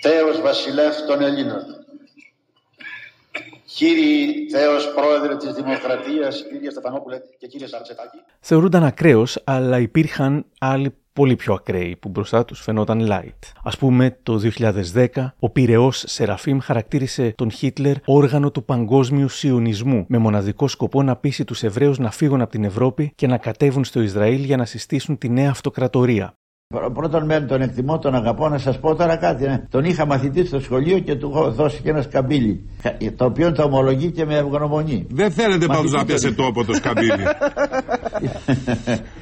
Θέος 0.03 0.41
Βασιλεύς 0.41 1.07
των 1.07 1.21
Ελλήνων, 1.21 1.61
Κύριοι 3.75 4.49
Θέος 4.51 4.93
Πρόεδρε 4.95 5.37
της 5.37 5.53
Δημοκρατίας, 5.53 6.45
κύριε 6.51 6.71
Στεφανόπουλε 6.71 7.21
και 7.39 7.47
κύριε 7.47 7.67
Σαρτσετάκη. 7.67 8.19
Θεωρούνταν 8.41 8.85
ακραίος, 8.85 9.43
αλλά 9.45 9.79
υπήρχαν 9.79 10.45
άλλοι 10.59 10.95
πολύ 11.13 11.37
πιο 11.37 11.55
ακραίοι 11.55 11.97
που 11.97 12.09
μπροστά 12.09 12.45
τους 12.45 12.61
φαινόταν 12.61 13.07
light. 13.11 13.53
Ας 13.63 13.79
πούμε 13.79 14.19
το 14.23 14.41
2010 14.95 15.07
ο 15.39 15.51
Πυραιός 15.51 16.05
Σεραφείμ 16.07 16.59
χαρακτήρισε 16.59 17.33
τον 17.37 17.51
Χίτλερ 17.51 17.97
όργανο 18.05 18.51
του 18.51 18.65
παγκόσμιου 18.65 19.29
σιωνισμού 19.29 20.05
με 20.09 20.19
μοναδικό 20.19 20.69
σκοπό 20.69 21.03
να 21.03 21.17
πείσει 21.17 21.45
τους 21.45 21.63
Εβραίους 21.63 21.99
να 21.99 22.11
φύγουν 22.11 22.41
από 22.41 22.51
την 22.51 22.65
Ευρώπη 22.65 23.13
και 23.15 23.27
να 23.27 23.39
κατέβουν 23.39 23.85
στο 23.85 24.01
Ισραήλ 24.01 24.45
για 24.45 24.57
να 24.57 24.65
συστήσουν 24.65 25.19
τη 25.19 25.29
νέα 25.29 25.51
αυτοκρατορία. 25.51 26.35
Πρώτον 26.95 27.25
μεν 27.25 27.47
τον 27.47 27.61
εκτιμώ, 27.61 27.99
τον 27.99 28.15
αγαπώ 28.15 28.49
να 28.49 28.59
σας 28.59 28.79
πω 28.79 28.95
τώρα 28.95 29.17
κάτι. 29.17 29.45
Ναι. 29.47 29.63
Τον 29.69 29.85
είχα 29.85 30.07
μαθητή 30.07 30.47
στο 30.47 30.61
σχολείο 30.61 30.99
και 30.99 31.15
του 31.15 31.31
έχω 31.35 31.51
δώσει 31.51 31.81
και 31.83 31.91
ένα 31.91 32.03
σκαμπίλι. 32.03 32.71
Το 33.17 33.25
οποίο 33.25 33.53
το 33.53 33.63
ομολογεί 33.63 34.11
και 34.11 34.25
με 34.25 34.37
ευγνωμονή. 34.37 35.07
Δεν 35.11 35.31
θέλετε 35.31 35.67
πάντως 35.67 35.93
να 35.93 36.05
πιάσει 36.05 36.35
τόπο 36.35 36.65
το 36.65 36.75
σκαμπίλι. 36.75 37.23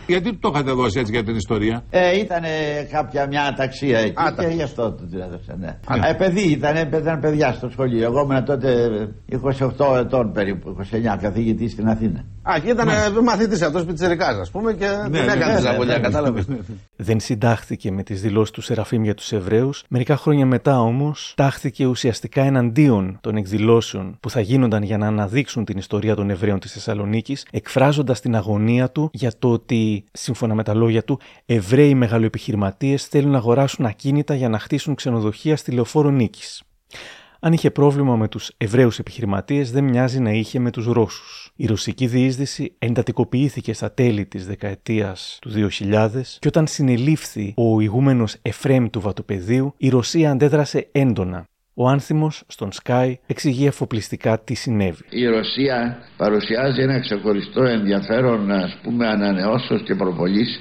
Γιατί 0.06 0.36
το 0.36 0.50
είχατε 0.54 0.72
δώσει 0.72 0.98
έτσι 1.00 1.12
για 1.12 1.24
την 1.24 1.36
ιστορία; 1.36 1.84
Ε, 1.90 2.18
ήταν 2.18 2.42
κάποια 2.90 3.26
μια 3.26 3.42
αταξία 3.42 3.98
εκεί 3.98 4.14
Άτα. 4.16 4.44
και 4.44 4.54
γι' 4.54 4.62
αυτό 4.62 4.92
του 4.92 5.08
την 5.08 5.20
έδωσα. 5.20 5.56
Ναι. 5.58 5.78
Ε, 6.08 6.12
παιδί 6.12 6.50
ήταν, 6.50 6.76
ήταν 6.76 7.20
παιδιά 7.20 7.52
στο 7.52 7.68
σχολείο. 7.70 8.04
Εγώ 8.04 8.20
ήμουν 8.20 8.44
τότε 8.44 8.68
28 9.78 9.96
ετών 9.98 10.32
περίπου, 10.32 10.76
29 11.16 11.18
καθηγητής 11.20 11.72
στην 11.72 11.88
Αθήνα. 11.88 12.24
Α, 12.42 12.58
και 12.62 12.70
ήταν 12.70 12.88
μαθητής 13.24 13.62
αυτός 13.62 13.84
πιτσερικά, 13.84 14.26
ας 14.26 14.50
πούμε, 14.50 14.72
και 14.72 14.86
ναι, 14.86 15.18
δεν 15.18 15.28
έκανε 15.28 15.60
ναι, 15.60 15.70
ναι, 15.70 15.84
ναι, 15.84 15.98
κατάλαβες. 15.98 16.46
Δεν 16.96 17.20
συντάχθηκε 17.40 17.92
με 17.92 18.02
τις 18.02 18.20
δηλώσεις 18.20 18.50
του 18.50 18.60
Σεραφείμ 18.60 19.02
για 19.02 19.14
τους 19.14 19.32
Εβραίους. 19.32 19.84
Μερικά 19.88 20.16
χρόνια 20.16 20.46
μετά 20.46 20.80
όμως, 20.80 21.32
τάχθηκε 21.36 21.86
ουσιαστικά 21.86 22.42
εναντίον 22.42 23.18
των 23.20 23.36
εκδηλώσεων 23.36 24.16
που 24.20 24.30
θα 24.30 24.40
γίνονταν 24.40 24.82
για 24.82 24.98
να 24.98 25.06
αναδείξουν 25.06 25.64
την 25.64 25.78
ιστορία 25.78 26.14
των 26.14 26.30
Εβραίων 26.30 26.58
της 26.58 26.72
Θεσσαλονίκης, 26.72 27.46
εκφράζοντας 27.50 28.20
την 28.20 28.36
αγωνία 28.36 28.90
του 28.90 29.10
για 29.12 29.32
το 29.38 29.50
ότι, 29.50 30.04
σύμφωνα 30.12 30.54
με 30.54 30.62
τα 30.62 30.74
λόγια 30.74 31.04
του, 31.04 31.20
Εβραίοι 31.46 31.94
μεγαλοεπιχειρηματίες 31.94 33.04
θέλουν 33.04 33.30
να 33.30 33.38
αγοράσουν 33.38 33.86
ακίνητα 33.86 34.34
για 34.34 34.48
να 34.48 34.58
χτίσουν 34.58 34.94
ξενοδοχεία 34.94 35.56
στη 35.56 35.70
λεωφόρο 35.72 36.10
Νίκης. 36.10 36.62
Αν 37.40 37.52
είχε 37.52 37.70
πρόβλημα 37.70 38.16
με 38.16 38.28
τους 38.28 38.50
Εβραίους 38.56 38.98
επιχειρηματίες, 38.98 39.70
δεν 39.70 39.84
μοιάζει 39.84 40.20
να 40.20 40.30
είχε 40.30 40.58
με 40.58 40.70
τους 40.70 40.86
Ρώσους. 40.86 41.49
Η 41.62 41.66
ρωσική 41.66 42.06
διείσδυση 42.06 42.74
εντατικοποιήθηκε 42.78 43.72
στα 43.72 43.92
τέλη 43.92 44.26
της 44.26 44.46
δεκαετίας 44.46 45.38
του 45.40 45.50
2000 45.90 46.08
και 46.38 46.48
όταν 46.48 46.66
συνελήφθη 46.66 47.54
ο 47.56 47.80
ηγούμενος 47.80 48.36
Εφρέμ 48.42 48.86
του 48.90 49.00
Βατοπεδίου, 49.00 49.74
η 49.76 49.88
Ρωσία 49.88 50.30
αντέδρασε 50.30 50.88
έντονα. 50.92 51.44
Ο 51.74 51.88
άνθιμος 51.88 52.42
στον 52.46 52.68
Sky 52.82 53.12
εξηγεί 53.26 53.68
αφοπλιστικά 53.68 54.40
τι 54.40 54.54
συνέβη. 54.54 55.02
Η 55.10 55.26
Ρωσία 55.26 55.96
παρουσιάζει 56.16 56.82
ένα 56.82 57.00
ξεχωριστό 57.00 57.62
ενδιαφέρον 57.62 58.50
ας 58.50 58.78
πούμε 58.82 59.06
ανανεώσεως 59.06 59.82
και 59.82 59.94
προβολής 59.94 60.60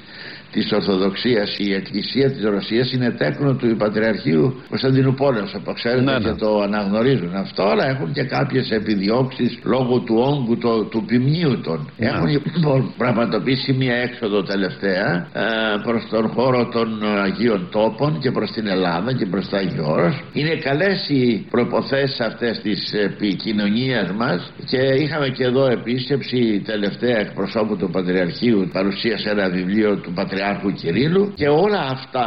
της 0.52 0.72
Ορθοδοξίας 0.72 1.58
η 1.58 1.72
Εκκλησία 1.74 2.30
της 2.30 2.42
Ρωσίας 2.44 2.92
είναι 2.92 3.10
τέκνο 3.10 3.54
του 3.54 3.76
Πατριαρχείου 3.76 4.60
Κωνσταντινούπολεως 4.68 5.54
όπως 5.54 5.74
ξέρετε 5.74 6.00
ναι, 6.00 6.12
ναι. 6.12 6.18
και 6.18 6.32
το 6.38 6.60
αναγνωρίζουν 6.60 7.34
αυτό 7.34 7.62
αλλά 7.62 7.86
έχουν 7.88 8.12
και 8.12 8.22
κάποιες 8.22 8.70
επιδιώξεις 8.70 9.58
λόγω 9.64 9.98
του 9.98 10.14
όγκου 10.16 10.58
το, 10.58 10.84
του 10.84 11.04
ποιμνίου 11.06 11.60
των 11.60 11.90
ναι. 11.96 12.06
έχουν 12.06 12.26
λοιπόν 12.26 12.92
πραγματοποιήσει 12.96 13.72
μια 13.72 13.94
έξοδο 13.94 14.42
τελευταία 14.42 15.28
ε, 15.32 15.42
προς 15.82 16.06
τον 16.10 16.28
χώρο 16.28 16.68
των 16.68 16.88
Αγίων 17.24 17.68
Τόπων 17.70 18.18
και 18.20 18.30
προς 18.30 18.50
την 18.50 18.66
Ελλάδα 18.66 19.12
και 19.12 19.26
προς 19.26 19.48
τα 19.48 19.58
Αγιώρος 19.58 20.24
είναι 20.32 20.54
καλές 20.54 21.08
οι 21.08 21.46
προποθέσεις 21.50 22.20
αυτές 22.20 22.60
της 22.62 22.92
επικοινωνίας 22.92 24.12
μας 24.12 24.52
και 24.66 24.76
είχαμε 24.76 25.28
και 25.28 25.44
εδώ 25.44 25.66
επίσκεψη 25.66 26.62
τελευταία 26.64 27.18
εκπροσώπου 27.18 27.76
του 27.76 27.90
Πατριαρχείου 27.90 28.68
παρουσίασε 28.72 29.30
ένα 29.30 29.48
βιβλίο 29.48 29.96
του 29.96 30.12
Πατριαρχείου 30.12 30.39
Πατριάρχου 30.40 30.72
Κυρίλου 30.72 31.32
και 31.34 31.48
όλα 31.48 31.80
αυτά 31.80 32.26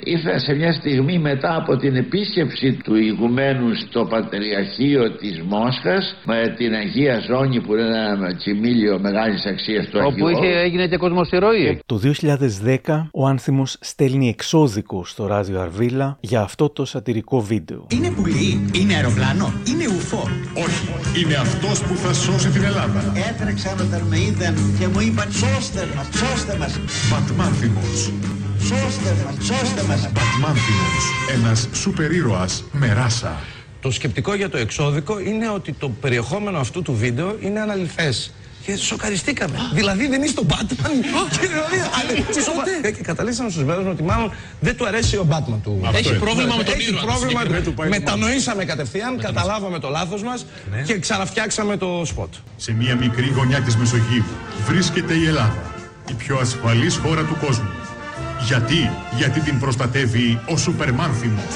ήρθαν 0.00 0.40
σε 0.40 0.52
μια 0.54 0.72
στιγμή 0.72 1.18
μετά 1.18 1.56
από 1.56 1.76
την 1.76 1.96
επίσκεψη 1.96 2.78
του 2.84 2.94
ηγουμένου 2.94 3.68
στο 3.74 4.04
Πατριαρχείο 4.04 5.16
της 5.16 5.42
Μόσχας 5.42 6.16
με 6.24 6.54
την 6.56 6.74
Αγία 6.74 7.20
Ζώνη 7.28 7.60
που 7.60 7.72
είναι 7.72 7.98
ένα 8.16 8.36
τσιμίλιο 8.36 8.98
μεγάλης 9.00 9.46
αξίας 9.46 9.86
του 9.88 10.00
Όπου 10.04 10.28
είχε, 10.28 10.60
έγινε 10.60 10.86
και 10.86 10.96
κοσμοσυρωή. 10.96 11.80
Το 11.86 12.00
2010 12.86 13.08
ο 13.12 13.26
Άνθιμος 13.26 13.76
στέλνει 13.80 14.28
εξώδικο 14.28 15.04
στο 15.04 15.26
ράδιο 15.26 15.60
Αρβίλα 15.60 16.16
για 16.20 16.40
αυτό 16.40 16.68
το 16.68 16.84
σατυρικό 16.84 17.40
βίντεο. 17.40 17.86
Είναι 17.88 18.10
πουλί, 18.10 18.70
είναι 18.72 18.94
αεροπλάνο, 18.94 19.52
είναι 19.70 19.79
ουφό. 20.00 20.22
Όχι, 20.64 20.88
είναι 21.20 21.34
αυτός 21.34 21.80
που 21.80 21.94
θα 21.96 22.12
σώσει 22.12 22.48
την 22.48 22.64
Ελλάδα. 22.64 23.12
Έτρεξαν 23.28 23.80
όταν 23.80 24.02
με 24.08 24.18
είδαν 24.20 24.54
και 24.78 24.86
μου 24.88 25.00
είπαν 25.00 25.32
σώστε 25.32 25.88
μας, 25.96 26.06
σώστε 26.20 26.56
μας. 26.56 26.72
Πατμάνθιμος. 27.10 28.12
Σώστε 28.58 29.10
μας, 29.24 29.34
σώστε 29.46 29.82
μας. 29.88 30.00
Πατμάνθιμος. 30.00 31.04
Ένας 31.34 31.68
σούπερ 31.72 32.12
ήρωας 32.12 32.64
με 32.72 32.92
ράσα. 32.92 33.40
Το 33.80 33.90
σκεπτικό 33.90 34.34
για 34.34 34.48
το 34.48 34.56
εξώδικο 34.56 35.20
είναι 35.20 35.48
ότι 35.48 35.72
το 35.72 35.88
περιεχόμενο 35.88 36.58
αυτού 36.58 36.82
του 36.82 36.94
βίντεο 36.94 37.36
είναι 37.40 37.60
αναλυθές. 37.60 38.32
Και 38.64 38.76
σοκαριστήκαμε. 38.76 39.58
Δηλαδή 39.72 40.08
δεν 40.08 40.22
είσαι 40.22 40.34
τον 40.34 40.46
Batman. 40.50 40.90
και 41.40 41.46
δηλαδή. 41.46 42.92
Και 42.96 43.02
καταλήξαμε 43.02 43.50
στου 43.50 43.58
συμπέρασμα 43.58 43.90
ότι 43.90 44.02
μάλλον 44.02 44.32
δεν 44.60 44.76
του 44.76 44.86
αρέσει 44.86 45.16
ο 45.16 45.26
Batman 45.30 45.58
του. 45.62 45.90
Έχει 45.94 46.18
πρόβλημα 46.18 46.56
με 46.56 46.64
τον 46.64 46.74
Έχει 46.74 46.92
πρόβλημα. 46.92 47.42
Μετανοήσαμε 47.88 48.64
κατευθείαν, 48.64 49.18
καταλάβαμε 49.18 49.78
το 49.78 49.88
λάθος 49.88 50.22
μας 50.22 50.46
και 50.86 50.98
ξαναφτιάξαμε 50.98 51.76
το 51.76 52.02
σποτ. 52.04 52.34
Σε 52.56 52.72
μια 52.72 52.96
μικρή 52.96 53.32
γωνιά 53.36 53.60
της 53.60 53.76
Μεσογείου 53.76 54.24
βρίσκεται 54.66 55.14
η 55.14 55.26
Ελλάδα 55.26 55.70
η 56.10 56.14
πιο 56.14 56.38
ασφαλής 56.38 56.96
χώρα 56.96 57.22
του 57.22 57.36
κόσμου. 57.40 57.70
Γιατί, 58.46 58.90
γιατί 59.16 59.40
την 59.40 59.58
προστατεύει 59.58 60.40
ο 60.46 60.56
Σουπερμάνθιμος. 60.56 61.44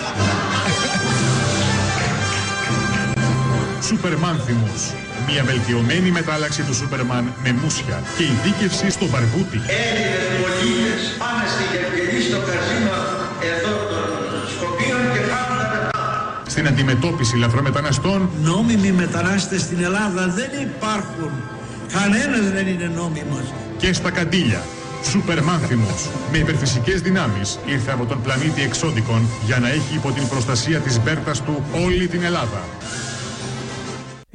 Σουπερμάνθιμος. 3.86 4.92
Μια 5.28 5.42
βελτιωμένη 5.44 6.10
μετάλλαξη 6.10 6.62
του 6.62 6.74
Σούπερμαν 6.74 7.24
με 7.44 7.52
μουσια 7.62 8.02
και 8.16 8.22
ειδίκευση 8.22 8.90
στο 8.90 9.06
μπαρμπούτι. 9.10 9.58
Έλληνες 9.82 10.26
πολίτες 10.40 11.02
πάμε 11.22 11.44
στη 11.52 11.64
Γευγενή 11.72 12.20
στο 12.28 12.38
καζίνο 12.48 12.96
εδώ 13.52 13.74
των 13.90 14.04
Σκοπίων 14.54 15.02
και 15.14 15.22
πάμε 15.32 15.54
να 15.60 15.66
πετάμε. 15.72 16.50
Στην 16.54 16.66
αντιμετώπιση 16.66 17.36
λαθρομεταναστών. 17.36 18.30
Νόμιμοι 18.42 18.92
μετανάστες 18.92 19.60
στην 19.60 19.78
Ελλάδα 19.88 20.22
δεν 20.38 20.50
υπάρχουν. 20.68 21.32
Κανένας 21.96 22.44
δεν 22.56 22.66
είναι 22.66 22.90
νόμιμος 23.00 23.46
και 23.76 23.92
στα 23.92 24.10
καντήλια. 24.10 24.62
Σούπερ 25.10 25.42
μάνθιμος, 25.42 26.10
με 26.32 26.38
υπερφυσικές 26.38 27.00
δυνάμεις, 27.00 27.58
ήρθε 27.66 27.92
από 27.92 28.04
τον 28.04 28.22
πλανήτη 28.22 28.62
εξώδικων 28.62 29.28
για 29.46 29.58
να 29.58 29.68
έχει 29.68 29.94
υπό 29.94 30.10
την 30.12 30.28
προστασία 30.28 30.78
της 30.78 31.00
μπέρτας 31.00 31.42
του 31.42 31.64
όλη 31.84 32.06
την 32.06 32.22
Ελλάδα. 32.22 32.60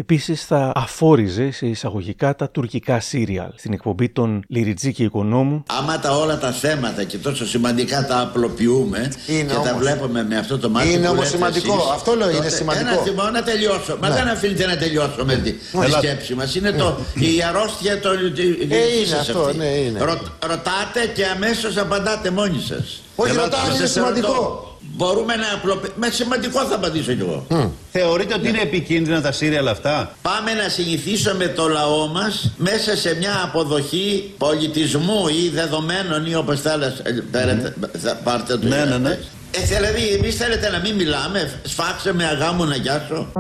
Επίσης 0.04 0.46
θα 0.46 0.72
αφόριζε 0.76 1.52
σε 1.52 1.66
εισαγωγικά 1.66 2.36
τα 2.36 2.50
τουρκικά 2.50 3.00
σύριαλ 3.00 3.50
στην 3.56 3.74
εκπομπή 3.74 4.10
των 4.10 4.44
Λιριτζή 4.48 4.94
και 4.94 5.04
Οικονόμου. 5.04 5.64
Άμα 5.80 6.00
τα 6.00 6.18
όλα 6.18 6.38
τα 6.38 6.52
θέματα 6.52 7.04
και 7.04 7.18
τόσο 7.18 7.46
σημαντικά 7.48 8.06
τα 8.06 8.20
απλοποιούμε 8.22 9.12
Είναι 9.28 9.42
και 9.44 9.54
τα 9.54 9.60
όμως. 9.60 9.78
βλέπουμε 9.78 10.24
με 10.24 10.38
αυτό 10.38 10.58
το 10.60 10.70
μάτι 10.70 10.88
Είναι 10.94 10.98
που 11.06 11.12
όμως 11.12 11.24
λέτε 11.24 11.36
σημαντικό. 11.36 11.74
εσείς, 11.74 11.90
Αυτό 11.94 12.16
λέω, 12.16 12.28
είναι 12.30 12.38
τότε 12.38 12.50
σημαντικό. 12.50 12.90
Ένα 12.90 12.98
θυμό 13.02 13.24
να 13.24 13.44
τελειώσω. 13.44 13.98
Μα 14.02 14.08
Ναι. 14.10 14.16
δεν 14.16 14.28
αφήνετε 14.28 14.66
να 14.66 14.78
τελειώσω 14.78 15.26
με 15.26 15.36
τη, 15.36 15.52
τη 15.52 15.58
Ελάτε. 15.74 16.08
σκέψη 16.08 16.34
μας. 16.36 16.56
Είναι 16.56 16.72
το, 16.72 16.98
η 17.16 17.44
αρρώστια 17.44 18.00
το, 18.00 18.10
τη, 18.36 18.42
η 18.42 18.52
δική 18.52 18.76
είναι 18.98 19.06
σας 19.06 19.20
αυτό, 19.30 19.40
αυτή. 19.40 19.58
ναι, 19.58 19.66
είναι. 19.66 20.00
Ρω- 20.00 20.32
ρωτάτε 20.48 21.02
και 21.16 21.26
αμέσως 21.26 21.78
απαντάτε 21.78 22.30
μόνοι 22.32 22.60
σας. 22.68 23.02
Όχι, 23.22 23.36
ρωτάω, 23.36 23.76
είναι 23.76 23.86
σημαντικό. 23.86 24.64
Μπορούμε 24.96 25.36
να 25.36 25.54
απλοποιήσουμε. 25.54 25.94
Με 25.96 26.10
σημαντικό 26.10 26.60
θα 26.60 26.76
απαντήσω 26.76 27.14
κι 27.14 27.22
εγώ. 27.22 27.46
Θεωρείτε 27.92 28.34
ότι 28.34 28.48
είναι 28.48 28.62
επικίνδυνα 28.62 29.22
τα 29.22 29.32
σύριαλ 29.32 29.68
αυτά; 29.68 30.16
Πάμε 30.22 30.54
να 30.54 30.70
συνηθίσουμε 30.70 31.48
το 31.48 31.68
λαό 31.68 32.08
μας 32.08 32.52
μέσα 32.58 32.96
σε 32.96 33.16
μια 33.16 33.42
αποδοχή 33.44 34.34
πολιτισμού 34.38 35.28
ή 35.28 35.50
δεδομένων 35.50 36.26
ή 36.26 36.36
όπως 36.36 36.62
θέλετε 36.62 37.74
θα 38.02 38.16
πάρτε 38.24 38.58
το 38.58 38.68
Ναι, 38.68 38.86
ναι, 38.86 38.98
ναι. 38.98 39.18
Ε, 39.52 39.62
δηλαδή 39.66 40.08
εμείς 40.08 40.36
θέλετε 40.36 40.70
να 40.70 40.80
μην 40.80 40.96
μιλάμε, 40.96 41.52
σφάξε 41.64 42.14
με 42.14 42.26
αγάμου 42.26 42.66
να 42.66 42.76
γιάσω. 42.76 43.32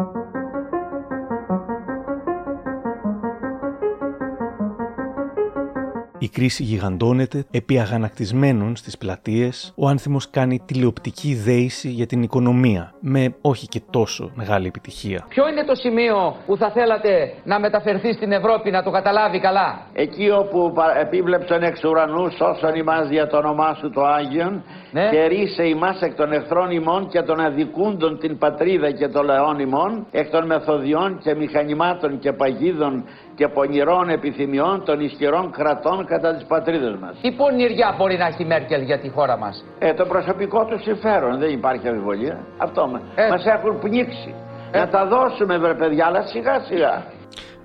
Η 6.21 6.27
κρίση 6.29 6.63
γιγαντώνεται, 6.63 7.45
επί 7.51 7.79
αγανακτισμένων 7.79 8.75
στις 8.75 8.97
πλατείες, 8.97 9.73
ο 9.75 9.88
άνθιμος 9.88 10.29
κάνει 10.29 10.60
τηλεοπτική 10.65 11.34
δέηση 11.36 11.89
για 11.89 12.05
την 12.05 12.21
οικονομία, 12.23 12.93
με 12.99 13.36
όχι 13.41 13.67
και 13.67 13.82
τόσο 13.89 14.32
μεγάλη 14.36 14.67
επιτυχία. 14.67 15.25
Ποιο 15.29 15.47
είναι 15.49 15.63
το 15.63 15.75
σημείο 15.75 16.36
που 16.45 16.58
θα 16.58 16.71
θέλατε 16.71 17.34
να 17.43 17.60
μεταφερθεί 17.60 18.13
στην 18.13 18.32
Ευρώπη 18.32 18.71
να 18.71 18.84
το 18.84 18.91
καταλάβει 18.91 19.39
καλά; 19.39 19.88
Εκεί 19.93 20.29
όπου 20.29 20.71
πα- 20.75 20.99
επίβλεψαν 20.99 21.63
εξ 21.63 21.84
ουρανούς 21.84 22.34
σώσον 22.36 22.75
ημάς 22.75 23.08
δια 23.08 23.27
το 23.27 23.38
όνομά 23.38 23.73
σου 23.73 23.89
το 23.89 24.01
Άγιον 24.05 24.63
Ναι. 24.91 25.10
και 25.10 25.25
ρίσε 25.25 25.67
ημάς 25.67 26.01
εκ 26.01 26.15
των 26.15 26.32
εχθρών 26.32 26.71
ημών 26.71 27.10
και 27.10 27.21
των 27.21 27.39
αδικούντων 27.39 28.19
την 28.19 28.38
πατρίδα 28.38 28.91
και 28.91 29.08
των 29.08 29.25
λαών 29.25 29.60
ημών 29.60 30.05
εκ 30.12 30.29
των 30.29 30.45
μεθοδιών 30.45 31.19
και 31.23 31.36
μηχανημάτων 31.36 32.19
και 32.19 32.32
παγίδων 32.34 33.03
και 33.39 33.47
πονηρών 33.47 34.10
επιθυμιών 34.10 34.84
των 34.86 34.99
ισχυρών 34.99 35.52
κρατών 35.52 36.06
κατά 36.06 36.36
της 36.36 36.45
πατρίδας 36.52 36.95
μας. 37.02 37.13
Τι 37.21 37.32
πονηριά 37.32 37.95
μπορεί 37.97 38.17
να 38.17 38.25
έχει 38.25 38.41
η 38.43 38.45
Μέρκελ 38.45 38.82
για 38.82 38.99
τη 38.99 39.10
χώρα 39.10 39.38
μας; 39.38 39.65
Ε, 39.80 39.93
το 39.93 40.06
προσωπικό 40.06 40.65
του 40.65 40.80
συμφέρον, 40.80 41.39
δεν 41.39 41.49
υπάρχει 41.49 41.88
αμφιβολία. 41.88 42.38
Αυτό 42.58 42.88
μα. 42.88 42.99
Ε. 43.15 43.30
Μας 43.30 43.45
έχουν 43.45 43.80
πνίξει. 43.80 44.34
Να 44.71 44.88
τα 44.89 45.08
δώσουμε 45.08 45.58
βρε 45.58 45.75
παιδιά, 45.75 46.06
αλλά 46.06 46.21
σιγά 46.21 46.60
σιγά. 46.60 47.04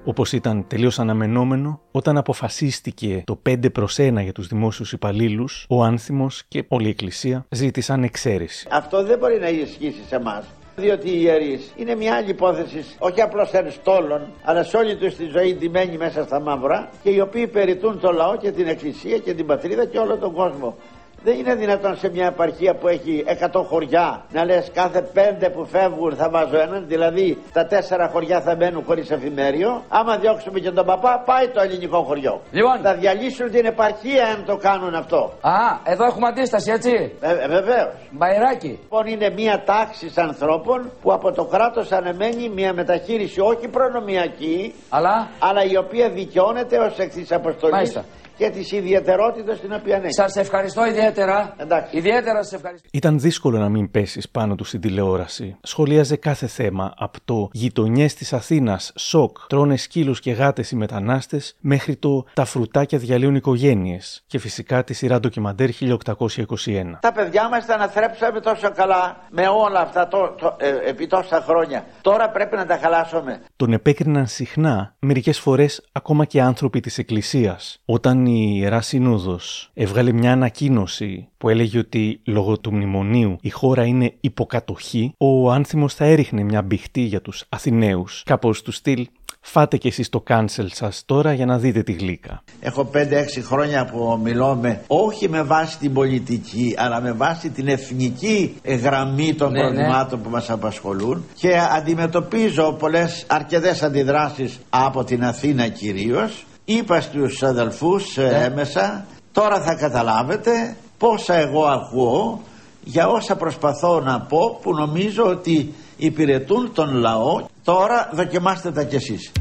Όπως 0.05 0.33
ήταν 0.33 0.67
τελείως 0.69 0.99
αναμενόμενο, 0.99 1.81
όταν 1.91 2.17
αποφασίστηκε 2.17 3.23
το 3.27 3.41
5 3.49 3.71
προς 3.73 3.99
1 3.99 4.23
για 4.23 4.33
τους 4.33 4.47
δημόσιους 4.47 4.93
υπαλλήλους, 4.93 5.67
ο 5.69 5.83
άνθιμος 5.83 6.43
και 6.49 6.65
όλη 6.69 6.87
η 6.87 6.89
Εκκλησία 6.89 7.47
ζήτησαν 7.51 8.03
εξαίρεση. 8.03 8.69
Αυτό 8.71 9.05
δεν 9.05 9.19
μπορεί 9.19 9.39
να 9.41 9.49
ισχύσει 9.49 10.03
σε 10.09 10.17
εμάς. 10.17 10.45
Διότι 10.77 11.09
οι 11.09 11.19
ιερείς 11.21 11.73
είναι 11.77 11.95
μια 11.95 12.15
άλλη 12.15 12.31
υπόθεση, 12.31 12.85
όχι 12.99 13.21
απλώς 13.21 13.53
εν 13.53 13.73
στόλων, 13.73 14.33
αλλά 14.43 14.63
σε 14.63 14.77
όλη 14.77 14.97
τους 14.97 15.15
τη 15.15 15.25
ζωή 15.25 15.55
ντυμένοι 15.55 15.97
μέσα 15.97 16.25
στα 16.25 16.41
μαύρα 16.41 16.91
και 17.03 17.11
οι 17.11 17.21
οποίοι 17.21 17.47
περιτούν 17.47 18.01
το 18.01 18.13
λαό 18.13 18.37
και 18.37 18.51
την 18.51 18.67
εκκλησία 18.67 19.19
και 19.19 19.35
την 19.35 19.47
πατρίδα 19.47 19.85
και 19.85 19.99
όλο 19.99 20.17
τον 20.17 20.33
κόσμο. 20.33 20.77
Δεν 21.25 21.39
είναι 21.39 21.55
δυνατόν 21.55 21.97
σε 21.97 22.09
μια 22.11 22.27
επαρχία 22.27 22.75
που 22.75 22.89
έχει 22.89 23.25
100 23.53 23.63
χωριά 23.69 24.25
να 24.33 24.45
λες 24.45 24.71
κάθε 24.75 25.03
πέντε 25.03 25.51
που 25.51 25.67
φεύγουν 25.67 26.17
θα 26.17 26.29
βάζω 26.31 26.59
έναν, 26.59 26.85
δηλαδή 26.87 27.43
τα 27.53 27.67
τέσσερα 27.67 28.09
χωριά 28.09 28.41
θα 28.41 28.57
μένουν 28.57 28.85
χωρίς 28.85 29.11
εφημέριο. 29.11 29.83
Άμα 29.89 30.17
διώξουμε 30.17 30.59
και 30.61 30.71
τον 30.71 30.87
παπά, 30.87 31.23
πάει 31.27 31.49
το 31.49 31.61
ελληνικό 31.61 32.03
χωριό. 32.03 32.41
Λοιπόν. 32.51 32.81
Θα 32.83 32.95
διαλύσουν 32.95 33.51
την 33.51 33.65
επαρχία 33.65 34.25
αν 34.25 34.45
το 34.45 34.57
κάνουν 34.57 34.95
αυτό. 34.95 35.33
Α, 35.41 35.53
εδώ 35.85 36.05
έχουμε 36.05 36.27
αντίσταση, 36.29 36.71
έτσι. 36.71 37.13
Ε, 37.21 37.49
Βεβαίως. 37.49 37.95
Μπαϊράκι. 38.11 38.79
Λοιπόν, 38.83 39.07
είναι 39.07 39.31
μια 39.31 39.63
τάξη 39.65 40.13
ανθρώπων 40.17 40.91
που 41.03 41.13
από 41.13 41.33
το 41.33 41.45
κράτος 41.45 41.93
αναμένει 41.93 42.49
μια 42.49 42.73
μεταχείριση 42.73 43.41
όχι 43.41 43.69
προνομιακή, 43.69 44.75
αλλά, 44.89 45.29
αλλά 45.39 45.65
η 45.65 45.77
οποία 45.77 46.09
δικαιώνεται 46.11 46.79
ως 46.79 46.99
εκ 46.99 47.11
τη 47.13 47.35
αποστολής 47.35 47.75
Μάλιστα. 47.75 48.05
Και 48.37 48.51
τη 48.51 48.77
ιδιαιτερότητα 48.77 49.55
την 49.55 49.73
οποία 49.73 49.97
έχει. 49.97 50.13
Σας 50.13 50.37
ευχαριστώ 50.37 50.87
ιδιαίτερα. 50.87 51.55
Εντάξει. 51.57 51.97
Ιδιαίτερα 51.97 52.43
σας 52.43 52.53
ευχαριστώ. 52.53 52.89
Ήταν 52.93 53.19
δύσκολο 53.21 53.59
να 53.59 53.69
μην 53.69 53.91
πέσεις 53.91 54.29
πάνω 54.29 54.55
του 54.55 54.65
στην 54.65 54.81
τηλεόραση. 54.81 55.57
Σχολίαζε 55.63 56.17
κάθε 56.17 56.47
θέμα, 56.47 56.95
από 56.97 57.19
το 57.25 57.49
γειτονιές 57.53 58.15
της 58.15 58.33
Αθήνας, 58.33 58.93
σοκ, 58.97 59.37
τρώνε 59.47 59.77
σκύλους 59.77 60.21
και 60.21 60.33
γάτες 60.33 60.71
οι 60.71 60.77
μετανάστες, 60.77 61.57
μέχρι 61.61 61.97
το 61.97 62.25
τα 62.35 62.45
φρουτάκια 62.45 62.99
διαλύουν 62.99 63.35
οικογένειες. 63.35 64.25
Και 64.27 64.39
φυσικά 64.39 64.85
τη 64.85 64.95
σειρά 64.95 65.21
ντοκιμαντέρ 65.21 65.71
1821. 65.71 66.99
Τα 67.01 67.13
παιδιά 67.13 67.49
μας 67.49 67.67
τα 67.67 67.75
αναθρέψαμε 67.75 68.41
τόσο 68.41 68.71
καλά 68.71 69.17
με 69.31 69.49
όλα 69.49 69.81
αυτά 69.81 70.09
το, 70.09 70.35
το- 70.39 70.57
ε, 70.59 70.91
επί 70.91 71.07
τόσα 71.07 71.41
χρόνια. 71.41 71.85
Τώρα 72.01 72.31
πρέπει 72.31 72.57
να 72.57 72.67
τα 72.67 72.79
χαλάσουμε. 72.79 73.41
Τον 73.57 73.73
επέκριναν 73.73 74.27
συχνά, 74.27 74.95
μερικές 74.99 75.39
φορές 75.39 75.85
ακόμα 75.93 76.25
και 76.25 76.41
άνθρωποι 76.41 76.81
της 76.81 76.99
Εκκλησίας. 76.99 77.81
Όταν 77.85 78.24
η 78.27 78.57
Ιερά 78.57 78.81
Σύνοδο 78.81 79.39
έβγαλε 79.75 80.13
μια 80.13 80.33
ανακοίνωση 80.33 81.29
που 81.39 81.49
έλεγε 81.49 81.79
ότι 81.79 82.21
λόγω 82.25 82.59
του 82.59 82.73
μνημονίου 82.75 83.37
η 83.41 83.51
χώρα 83.51 83.85
είναι 83.85 84.13
υποκατοχή, 84.21 85.15
ο 85.19 85.51
άνθιμος 85.51 85.95
θα 85.95 86.05
έριχνε 86.05 86.43
μια 86.43 86.63
μπιχτή 86.63 87.01
για 87.01 87.21
τους 87.21 87.45
Αθηναίους, 87.49 88.23
κάπως 88.25 88.63
τους 88.63 88.77
στυλ. 88.77 89.07
Φάτε 89.47 89.77
κι 89.77 89.89
εσείς 89.89 90.09
το 90.09 90.21
κάνσελ 90.21 90.71
σας 90.73 91.03
τώρα 91.07 91.33
για 91.33 91.47
να 91.47 91.59
δείτε 91.59 91.83
τη 91.83 91.93
γλύκα. 91.93 92.43
Έχω 92.61 92.91
5-6 92.95 92.97
χρόνια 93.43 93.85
που 93.85 94.21
μιλώ 94.23 94.55
με, 94.55 94.81
όχι 94.87 95.29
με 95.29 95.43
βάση 95.43 95.79
την 95.79 95.93
πολιτική, 95.93 96.75
αλλά 96.79 97.01
με 97.01 97.13
βάση 97.13 97.51
την 97.51 97.69
εθνική 97.69 98.55
γραμμή 98.65 99.35
των 99.35 99.53
Ναι, 99.53 99.61
προβλημάτων 99.61 100.23
που 100.23 100.31
μας 100.31 100.51
απασχολούν 100.51 101.25
και 101.35 101.59
αντιμετωπίζω 101.77 102.73
πολλές 102.73 103.25
αρκετές 103.29 103.83
αντιδράσεις 103.83 104.61
από 104.71 105.05
την 105.05 105.25
Αθήνα 105.25 105.69
κυρίως. 105.69 106.45
Είπα 106.65 107.01
στους 107.01 107.43
αδελφούς 107.43 108.19
ε, 108.19 108.51
έμεσα, 108.51 109.07
τώρα 109.33 109.61
θα 109.61 109.75
καταλάβετε 109.75 110.77
πόσα 110.99 111.35
εγώ 111.35 111.65
ακούω 111.65 112.41
για 112.85 113.09
όσα 113.09 113.37
προσπαθώ 113.37 114.01
να 114.01 114.21
πω 114.21 114.59
που 114.63 114.75
νομίζω 114.75 115.25
ότι 115.25 115.75
υπηρετούν 115.97 116.73
τον 116.75 116.95
λαό. 116.95 117.47
Τώρα 117.65 118.11
δοκιμάστε 118.13 118.71
τα 118.71 118.85
κι 118.85 118.97
εσείς. 118.97 119.33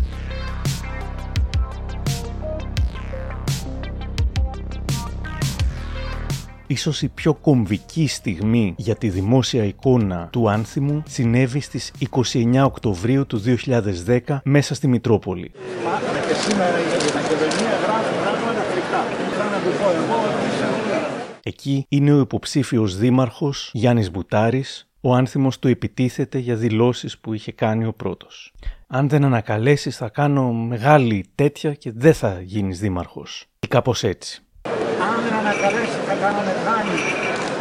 Ίσως 6.74 7.02
η 7.02 7.10
πιο 7.10 7.34
κομβική 7.34 8.08
στιγμή 8.08 8.74
για 8.78 8.96
τη 8.96 9.10
δημόσια 9.10 9.64
εικόνα 9.64 10.28
του 10.32 10.50
άνθιμου 10.50 11.04
συνέβη 11.08 11.60
στις 11.60 11.92
29 12.34 12.62
Οκτωβρίου 12.66 13.26
του 13.26 13.42
2010 14.08 14.20
μέσα 14.44 14.76
στη 14.76 14.88
Μητρόπολη. 14.88 15.52
Και 15.52 16.34
σήμερα 16.34 16.80
η 16.80 16.84
Μακεδονία 17.14 17.76
γράφει 17.86 18.14
πράγματα 18.22 18.62
φρικτά. 18.62 19.04
Θέλω 19.38 19.50
να 19.50 19.58
τους 19.58 19.78
πω 19.78 19.90
εγώ 19.90 20.24
ότι 20.24 21.40
Εκεί 21.44 21.86
είναι 21.90 22.14
ο 22.14 22.20
υποψήφιος 22.20 22.98
δήμαρχος 22.98 23.70
Γιάννης 23.74 24.12
Μπουτάρης, 24.12 24.90
ο 25.02 25.14
άνθιμος 25.14 25.60
του 25.60 25.68
επιτίθεται 25.68 26.38
για 26.38 26.56
δηλώσεις 26.56 27.18
που 27.18 27.34
είχε 27.34 27.52
κάνει 27.52 27.86
ο 27.86 27.94
πρώτος. 27.94 28.54
Αν 28.88 29.10
δεν 29.10 29.24
ανακαλέσεις 29.24 29.98
θα 29.98 30.10
κάνω 30.10 30.52
μεγάλη 30.52 31.26
τέτοια 31.36 31.74
και 31.74 31.92
δεν 31.96 32.14
θα 32.14 32.42
γίνεις 32.42 32.80
δήμαρχος. 32.80 33.46
Ή 33.60 33.68
κάπως 33.68 34.04
έτσι. 34.04 34.43
Αν 35.66 35.74
δεν 35.74 35.82
ανακαλέσει 35.82 36.00
θα 36.10 36.16
κάνω 36.16 36.42
μεγάλη 36.52 36.98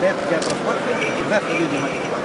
τέτοια 0.00 0.38
προσπάθεια, 0.38 0.96
δεν 1.28 1.40
θα 1.40 1.52
γίνει 1.52 1.68
δημοτικό. 1.74 2.16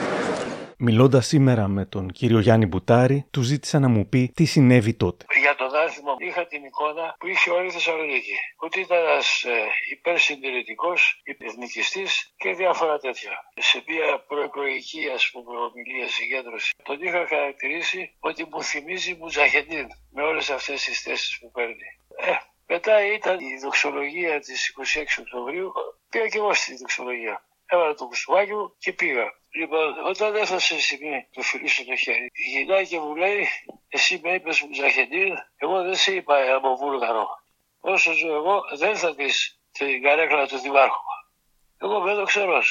Μιλώντας 0.79 1.27
σήμερα 1.27 1.67
με 1.67 1.85
τον 1.85 2.11
κύριο 2.11 2.39
Γιάννη 2.39 2.65
Μπουτάρη, 2.65 3.25
του 3.31 3.41
ζήτησα 3.41 3.79
να 3.79 3.87
μου 3.87 4.09
πει 4.09 4.31
τι 4.35 4.45
συνέβη 4.45 4.93
τότε. 4.93 5.25
Για 5.41 5.55
τον 5.55 5.75
άθιμο 5.85 6.15
είχα 6.17 6.45
την 6.45 6.63
εικόνα 6.63 7.15
που 7.19 7.27
είχε 7.27 7.49
όλη 7.49 7.67
η 7.67 7.71
Θεσσαλονίκη. 7.71 8.35
Ότι 8.65 8.79
ήταν 8.79 8.97
ένας 8.97 9.43
ε, 9.43 9.57
υπερσυντηρητικός, 9.91 11.21
εθνικιστή 11.47 12.05
και 12.37 12.53
διάφορα 12.53 12.97
τέτοια. 12.97 13.31
Σε 13.55 13.83
μια 13.87 14.07
προεκλογική 14.27 15.01
ας 15.15 15.29
πούμε 15.31 15.51
ομιλία 15.65 16.07
συγκέντρωση 16.17 16.69
τον 16.83 16.97
είχα 17.01 17.25
χαρακτηρίσει 17.27 18.15
ότι 18.19 18.41
μου 18.51 18.63
θυμίζει 18.63 19.17
Μουτζαχεντίν 19.19 19.87
με 20.15 20.21
όλες 20.29 20.49
αυτές 20.49 20.83
τις 20.83 21.01
θέσεις 21.01 21.37
που 21.39 21.51
παίρνει. 21.51 21.89
Ε, 22.17 22.31
μετά 22.67 23.13
ήταν 23.13 23.39
η 23.39 23.57
δοξολογία 23.57 24.39
της 24.39 24.75
26 24.95 25.05
Οκτωβρίου. 25.19 25.73
Πήγα 26.09 26.27
και 26.27 26.37
εγώ 26.37 26.53
στη 26.53 26.75
δοξολογία. 26.75 27.43
Έβαλα 27.65 27.93
το 27.93 28.05
κουστούμάκι 28.05 28.53
μου 28.53 28.75
και 28.77 28.93
πήγα. 28.93 29.25
Λοιπόν, 29.51 30.05
όταν 30.05 30.35
έφτασε 30.35 30.75
η 30.75 30.79
στιγμή 30.79 31.27
του 31.31 31.41
φιλού 31.41 31.69
στο 31.69 31.95
χέρι, 31.95 32.29
η 32.33 32.49
γυναίκα 32.49 32.99
μου 32.99 33.15
λέει: 33.15 33.47
Εσύ 33.87 34.19
με 34.23 34.33
είπες 34.33 34.61
Μουτζαχεντίν, 34.61 35.35
εγώ 35.57 35.83
δεν 35.83 35.95
σε 35.95 36.13
είπα 36.13 36.55
από 36.55 36.75
Βούλγαρο. 36.75 37.27
Όσο 37.79 38.13
ζω 38.13 38.35
εγώ, 38.35 38.63
δεν 38.77 38.97
θα 38.97 39.13
δει 39.13 39.29
την 39.71 40.01
καρέκλα 40.01 40.47
του 40.47 40.57
Δημάρχου. 40.57 41.03
Εγώ 41.77 41.99
δεν 42.01 42.15
το 42.15 42.23
ξέρω. 42.23 42.61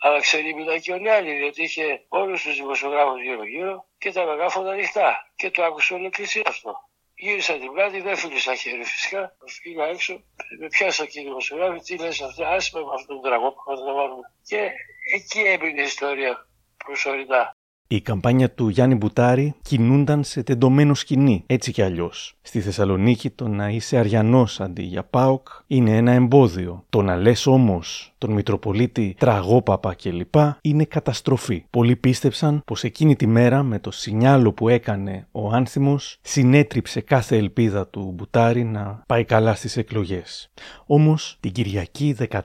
Αλλά 0.00 0.20
ξερίμηνα 0.20 0.78
και 0.78 0.92
όλοι 0.92 1.04
οι 1.04 1.08
άλλοι, 1.08 1.32
διότι 1.34 1.62
είχε 1.62 2.04
όλους 2.08 2.42
τους 2.42 2.56
δημοσιογράφους 2.56 3.22
γύρω-γύρω 3.22 3.86
και 3.98 4.12
τα 4.12 4.24
μεγάφωνα 4.24 4.70
ανοιχτά. 4.70 5.32
Και 5.36 5.50
το 5.50 5.64
άκουσε 5.64 5.94
όλη 5.94 6.02
η 6.02 6.06
εκκλησία 6.06 6.42
αυτό. 6.46 6.87
Γύρισα 7.20 7.58
την 7.58 7.72
πλάτη, 7.72 8.00
δεν 8.00 8.16
φίλησα 8.16 8.54
χέρι 8.54 8.84
φυσικά. 8.84 9.36
Φύγα 9.46 9.84
έξω, 9.84 10.22
με 10.58 10.66
πιάσα 10.66 11.06
και 11.06 11.20
οι 11.20 11.22
δημοσιογράφοι, 11.22 11.80
τι 11.80 11.98
λες 11.98 12.20
αυτά, 12.20 12.48
άσε 12.48 12.78
με 12.78 12.84
αυτόν 12.94 13.20
τον 13.20 13.22
τραγό 13.22 13.52
που 13.52 13.62
θα 13.66 13.92
βάλουμε. 13.92 14.32
Και 14.42 14.70
εκεί 15.14 15.40
έμεινε 15.40 15.80
η 15.80 15.84
ιστορία 15.84 16.48
προσωρινά. 16.84 17.56
Η 17.90 18.00
καμπάνια 18.00 18.50
του 18.50 18.68
Γιάννη 18.68 18.94
Μπουτάρη 18.94 19.54
κινούνταν 19.62 20.24
σε 20.24 20.42
τεντωμένο 20.42 20.94
σκηνή, 20.94 21.42
έτσι 21.46 21.72
κι 21.72 21.82
αλλιώς. 21.82 22.34
Στη 22.42 22.60
Θεσσαλονίκη 22.60 23.30
το 23.30 23.48
να 23.48 23.68
είσαι 23.68 23.96
Αριανός 23.96 24.60
αντί 24.60 24.82
για 24.82 25.04
Πάοκ 25.04 25.48
είναι 25.66 25.96
ένα 25.96 26.12
εμπόδιο. 26.12 26.84
Το 26.88 27.02
να 27.02 27.16
λες 27.16 27.46
όμως 27.46 28.12
τον 28.18 28.32
Μητροπολίτη 28.32 29.14
Τραγόπαπα 29.18 29.94
κλπ. 29.94 30.34
είναι 30.60 30.84
καταστροφή. 30.84 31.64
Πολλοί 31.70 31.96
πίστεψαν 31.96 32.62
πως 32.64 32.84
εκείνη 32.84 33.16
τη 33.16 33.26
μέρα 33.26 33.62
με 33.62 33.78
το 33.78 33.90
σινιάλο 33.90 34.52
που 34.52 34.68
έκανε 34.68 35.26
ο 35.32 35.48
άνθιμος 35.48 36.18
συνέτριψε 36.22 37.00
κάθε 37.00 37.36
ελπίδα 37.36 37.86
του 37.86 38.12
Μπουτάρη 38.14 38.64
να 38.64 39.02
πάει 39.06 39.24
καλά 39.24 39.54
στις 39.54 39.76
εκλογές. 39.76 40.50
Όμως 40.86 41.36
την 41.40 41.52
Κυριακή 41.52 42.16
14 42.30 42.40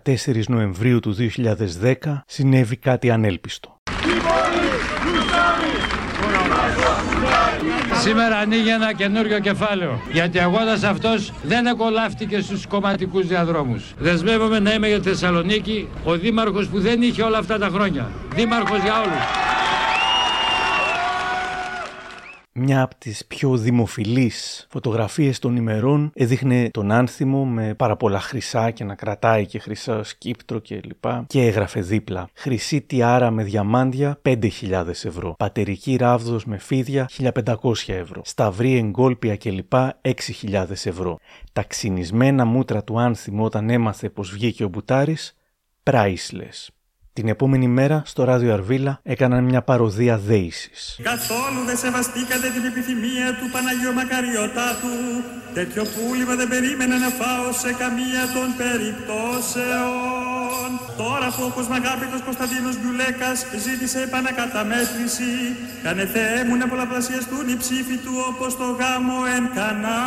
Νοεμβρίου 0.48 1.00
του 1.00 1.16
2010 1.36 1.96
συνέβη 2.26 2.76
κάτι 2.76 3.12
ανέλπιστο. 3.12 3.78
Σήμερα 8.04 8.38
ανοίγει 8.38 8.70
ένα 8.70 8.94
καινούριο 8.94 9.40
κεφάλαιο. 9.40 10.02
Γιατί 10.12 10.40
αγώνας 10.40 10.84
αυτός 10.84 11.32
δεν 11.44 11.66
εκολάφτηκε 11.66 12.42
στους 12.42 12.68
κομματικούς 12.68 13.28
διαδρόμους. 13.28 13.84
Δεσμεύομαι 13.98 14.60
να 14.60 14.74
είμαι 14.74 14.88
για 14.88 15.00
τη 15.00 15.10
Θεσσαλονίκη 15.10 15.88
ο 16.04 16.14
δήμαρχος 16.14 16.68
που 16.68 16.80
δεν 16.80 17.02
είχε 17.02 17.22
όλα 17.22 17.38
αυτά 17.38 17.58
τα 17.58 17.70
χρόνια. 17.74 18.12
Δήμαρχος 18.36 18.80
για 18.82 18.94
όλους. 19.02 19.24
Μια 22.56 22.82
από 22.82 22.96
τις 22.98 23.26
πιο 23.26 23.58
δημοφιλείς 23.58 24.68
φωτογραφίες 24.70 25.40
των 25.40 25.56
ημερών 25.56 26.12
έδειχνε 26.14 26.70
τον 26.70 26.92
άνθιμο 26.92 27.46
με 27.46 27.74
πάρα 27.74 27.96
πολλά 27.96 28.20
χρυσά 28.20 28.72
και 28.72 28.84
να 28.84 28.96
κρατάει 28.96 29.46
και 29.46 29.60
χρυσά 29.60 30.04
σκύπτρο 30.04 30.60
και 30.60 30.80
λοιπά 30.84 31.26
και 31.28 31.42
έγραφε 31.42 31.80
δίπλα 31.82 32.30
«Χρυσή 32.34 32.82
τιάρα 32.82 33.32
με 33.32 33.44
διαμάντια 33.44 34.22
5.000 34.22 34.88
ευρώ, 34.88 35.36
πατερική 35.38 35.96
ράβδος 35.96 36.46
με 36.46 36.58
φίδια 36.58 37.10
1.500 37.18 37.56
ευρώ, 37.88 38.22
σταυρή 38.26 38.78
εγκόλπια 38.78 39.38
κλπ 39.38 39.74
6.000 40.02 40.70
ευρώ». 40.70 41.20
Τα 41.54 41.64
ξυνισμένα 41.64 42.46
μούτρα 42.46 42.84
του 42.84 43.00
άνθιμου 43.00 43.44
όταν 43.44 43.70
έμαθε 43.70 44.10
πως 44.10 44.32
βγήκε 44.32 44.64
ο 44.64 44.68
Μπουτάρης, 44.68 45.36
priceless. 45.84 46.83
Την 47.14 47.28
επόμενη 47.28 47.68
μέρα 47.68 48.02
στο 48.06 48.24
ράδιο 48.24 48.54
Αρβίλα 48.54 49.00
έκαναν 49.04 49.44
μια 49.44 49.62
παροδία 49.62 50.18
δέησης. 50.18 51.00
Καθόλου 51.04 51.60
δεν 51.66 51.78
σεβαστήκατε 51.78 52.48
την 52.56 52.64
επιθυμία 52.72 53.28
του 53.40 53.48
Παναγιώ 53.54 53.92
Μακαριωτάτου. 54.00 54.96
Τέτοιο 55.54 55.84
πούλημα 55.94 56.36
δεν 56.36 56.48
περίμενα 56.48 56.98
να 57.06 57.10
φάω 57.20 57.48
σε 57.64 57.72
καμία 57.82 58.24
των 58.36 58.48
περιπτώσεων. 58.62 60.68
Τώρα 60.98 61.28
που 61.36 61.44
ο 61.50 61.52
κοσμαγάπητος 61.58 62.22
Κωνσταντίνος 62.28 62.76
Γκουλέκας 62.82 63.38
ζήτησε 63.66 64.00
επανακαταμέτρηση, 64.08 65.32
κάνε 65.84 66.06
Θεέ 66.14 66.40
μου 66.48 66.56
να 66.62 66.66
πολλαπλασιαστούν 66.72 67.46
οι 67.52 67.58
ψήφοι 67.64 67.98
του 68.04 68.14
όπως 68.30 68.52
το 68.62 68.68
γάμο 68.80 69.18
εν 69.36 69.44
κανά. 69.58 70.02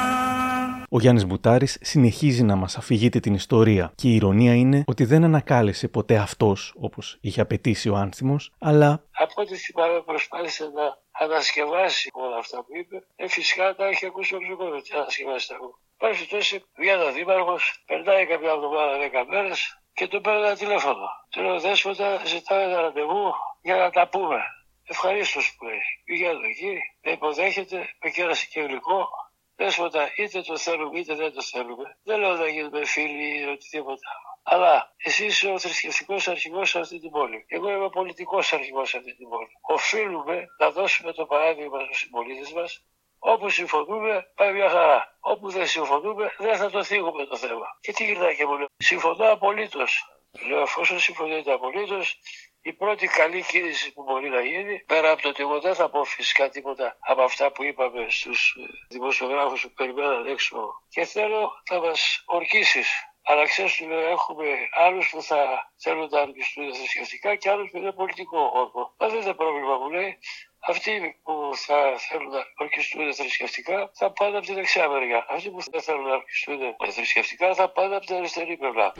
Ο 0.88 1.00
Γιάννης 1.00 1.26
Μπουτάρης 1.26 1.78
συνεχίζει 1.80 2.42
να 2.42 2.56
μας 2.56 2.76
αφηγείται 2.76 3.20
την 3.20 3.34
ιστορία 3.34 3.92
και 3.94 4.08
η 4.08 4.14
ηρωνία 4.14 4.54
είναι 4.54 4.82
ότι 4.86 5.04
δεν 5.04 5.24
ανακάλεσε 5.24 5.88
ποτέ 5.88 6.16
αυτός 6.16 6.74
όπω 6.78 6.95
είχε 7.20 7.40
απαιτήσει 7.40 7.88
ο 7.88 7.96
άνθιμος, 7.96 8.52
αλλά. 8.60 9.04
Από 9.12 9.42
ό,τι 9.42 9.56
θυμάμαι 9.56 10.02
προσπάθησε 10.02 10.64
να 10.68 10.98
ανασκευάσει 11.10 12.10
όλα 12.12 12.36
αυτά 12.36 12.64
που 12.64 12.76
είπε. 12.76 13.06
Ε, 13.16 13.28
φυσικά 13.28 13.74
τα 13.74 13.86
έχει 13.86 14.06
ακούσει 14.06 14.34
ο 14.34 14.38
Ψυχόδο. 14.38 14.80
Τι 14.80 14.90
ανασκευάσει 14.94 15.48
τα 15.48 15.54
ακούω. 15.54 15.78
Πάση 15.98 16.28
τόσο 16.28 16.56
βγαίνει 16.76 17.02
ο 17.02 17.12
Δήμαρχος, 17.12 17.82
περνάει 17.86 18.26
κάποια 18.26 18.50
εβδομάδα, 18.50 18.98
δέκα 18.98 19.26
μέρες 19.26 19.80
και 19.92 20.08
του 20.08 20.20
παίρνει 20.20 20.46
ένα 20.46 20.56
τηλέφωνο. 20.56 21.06
Του 21.30 21.42
λέω 21.42 21.60
Δέσποτα, 21.60 22.22
ζητάω 22.26 22.58
ένα 22.58 22.80
ραντεβού 22.80 23.32
για 23.62 23.76
να 23.76 23.90
τα 23.90 24.08
πούμε. 24.08 24.40
Ευχαρίστως 24.88 25.54
που 25.56 25.66
έχει. 25.68 26.02
Πηγαίνω 26.04 26.40
εκεί, 26.52 26.78
με 27.02 27.10
υποδέχεται, 27.10 27.78
με 28.02 28.10
κέρασε 28.10 28.46
και 28.50 28.60
γλυκό, 28.60 29.08
Δέσποτα, 29.56 30.02
είτε 30.16 30.40
το 30.40 30.56
θέλουμε 30.58 30.98
είτε 30.98 31.14
δεν 31.14 31.32
το 31.32 31.42
θέλουμε. 31.42 31.98
Δεν 32.04 32.18
λέω 32.20 32.34
να 32.36 32.48
γίνουμε 32.48 32.84
φίλοι 32.84 33.40
ή 33.40 33.44
οτιδήποτε 33.44 34.04
άλλο. 34.14 34.25
Αλλά 34.48 34.94
εσύ 34.96 35.24
είσαι 35.24 35.48
ο 35.48 35.58
θρησκευτικός 35.58 36.28
αρχηγός 36.28 36.70
σε 36.70 36.78
αυτή 36.78 36.98
την 37.00 37.10
πόλη. 37.10 37.44
Εγώ 37.48 37.70
είμαι 37.70 37.88
πολιτικός 37.88 38.52
αρχηγός 38.52 38.88
σε 38.88 38.96
αυτή 38.96 39.16
την 39.16 39.28
πόλη. 39.28 39.48
Οφείλουμε 39.60 40.46
να 40.58 40.70
δώσουμε 40.70 41.12
το 41.12 41.26
παράδειγμα 41.26 41.80
στους 41.84 41.98
συμπολίτες 41.98 42.52
μας. 42.52 42.84
Όπου 43.18 43.48
συμφωνούμε, 43.48 44.32
πάει 44.34 44.52
μια 44.52 44.68
χαρά. 44.68 45.18
Όπου 45.20 45.50
δεν 45.50 45.66
συμφωνούμε, 45.66 46.34
δεν 46.38 46.56
θα 46.56 46.70
το 46.70 46.84
θίγουμε 46.84 47.24
το 47.26 47.36
θέμα. 47.36 47.66
Και 47.80 47.92
τι 47.92 48.04
γυρνάει 48.04 48.36
και 48.36 48.46
μου 48.46 48.56
λέει, 48.56 48.66
Συμφωνώ 48.76 49.32
απολύτως. 49.32 50.04
Λέω, 50.48 50.60
εφόσον 50.60 51.00
συμφωνείτε 51.00 51.52
απολύτως, 51.52 52.18
η 52.62 52.72
πρώτη 52.72 53.06
καλή 53.06 53.42
κίνηση 53.42 53.92
που 53.92 54.02
μπορεί 54.02 54.28
να 54.28 54.40
γίνει, 54.40 54.84
πέρα 54.86 55.10
από 55.10 55.22
το 55.22 55.28
ότι 55.28 55.42
εγώ 55.42 55.60
δεν 55.60 55.74
θα 55.74 55.90
πω 55.90 56.04
φυσικά 56.04 56.48
τίποτα 56.48 56.96
από 57.00 57.22
αυτά 57.22 57.52
που 57.52 57.64
είπαμε 57.64 58.06
στους 58.08 58.56
δημοσιογράφους 58.88 59.62
που 59.62 59.72
περιμέναν 59.72 60.26
έξω 60.26 60.82
και 60.88 61.04
θέλω 61.04 61.52
να 61.70 61.80
μας 61.80 62.22
ορκίσεις. 62.26 62.88
Αλλά 63.28 63.44
ξέρεις, 63.44 63.76
του 63.76 63.88
λέω, 63.88 64.08
έχουμε 64.08 64.46
άλλους 64.72 65.10
που 65.10 65.22
θα 65.22 65.70
θέλουν 65.76 66.08
να 66.10 66.20
ορκιστούν 66.20 66.74
θρησκευτικά 66.74 67.34
και 67.34 67.50
άλλους 67.50 67.70
που 67.70 67.76
είναι 67.76 67.92
πολιτικό 67.92 68.50
όρκο. 68.54 68.94
Μα 68.98 69.08
δεν 69.08 69.20
είναι 69.20 69.34
πρόβλημα, 69.34 69.78
μου 69.78 69.90
λέει. 69.90 70.18
Αυτοί 70.58 71.20
που 71.22 71.50
θα 71.54 71.94
θέλουν 71.98 72.28
να 72.28 72.42
ορκιστούν 72.56 73.14
θρησκευτικά 73.14 73.90
θα 73.94 74.12
πάνε 74.12 74.36
από 74.36 74.46
την 74.46 74.54
δεξιά 74.54 74.88
μεριά. 74.88 75.26
Αυτοί 75.28 75.50
που 75.50 75.60
δεν 75.70 75.80
θέλουν 75.80 76.04
να 76.04 76.14
ορκιστούν 76.14 76.58
θρησκευτικά 76.90 77.54
θα 77.54 77.68
πάνε 77.68 77.96
από 77.96 78.06
την 78.06 78.16
αριστερή 78.16 78.56
πλευρά. 78.56 78.92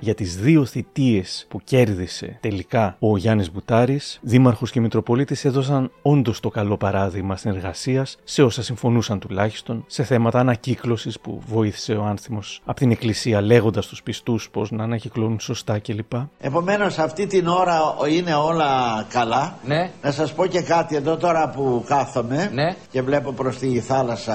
Για 0.00 0.14
τις 0.14 0.36
δύο 0.36 0.64
θητείες 0.64 1.46
που 1.48 1.60
κέρδισε 1.64 2.38
τελικά 2.40 2.96
ο 2.98 3.16
Γιάννης 3.16 3.52
Μπουτάρης, 3.52 4.18
δήμαρχος 4.22 4.70
και 4.70 4.80
μητροπολίτης 4.80 5.44
έδωσαν 5.44 5.90
όντως 6.02 6.40
το 6.40 6.48
καλό 6.48 6.76
παράδειγμα 6.76 7.36
συνεργασίας 7.36 8.16
σε 8.24 8.42
όσα 8.42 8.62
συμφωνούσαν 8.62 9.18
τουλάχιστον, 9.18 9.84
σε 9.86 10.04
θέματα 10.04 10.38
ανακύκλωσης 10.38 11.20
που 11.20 11.40
βοήθησε 11.46 11.92
ο 11.92 12.04
άνθιμος 12.04 12.60
από 12.64 12.78
την 12.78 12.90
εκκλησία 12.90 13.40
λέγοντας 13.40 13.84
στους 13.84 14.02
πιστούς 14.02 14.50
πώς 14.50 14.70
να 14.70 14.82
ανακυκλώνουν 14.84 15.40
σωστά 15.40 15.78
κλπ. 15.78 16.12
Επομένως 16.40 16.98
αυτή 16.98 17.26
την 17.26 17.46
ώρα 17.46 17.80
είναι 18.10 18.34
όλα 18.34 19.06
καλά. 19.08 19.58
Ναι. 19.64 19.90
Να 20.02 20.10
σας 20.10 20.32
πω 20.32 20.46
και 20.46 20.60
κάτι 20.60 20.96
εδώ 20.96 21.16
τώρα 21.16 21.48
που 21.50 21.84
κάθομαι 21.86 22.50
Ναι. 22.52 22.76
και 22.90 23.02
βλέπω 23.02 23.32
προς 23.32 23.58
τη 23.58 23.80
θάλασσα 23.80 24.34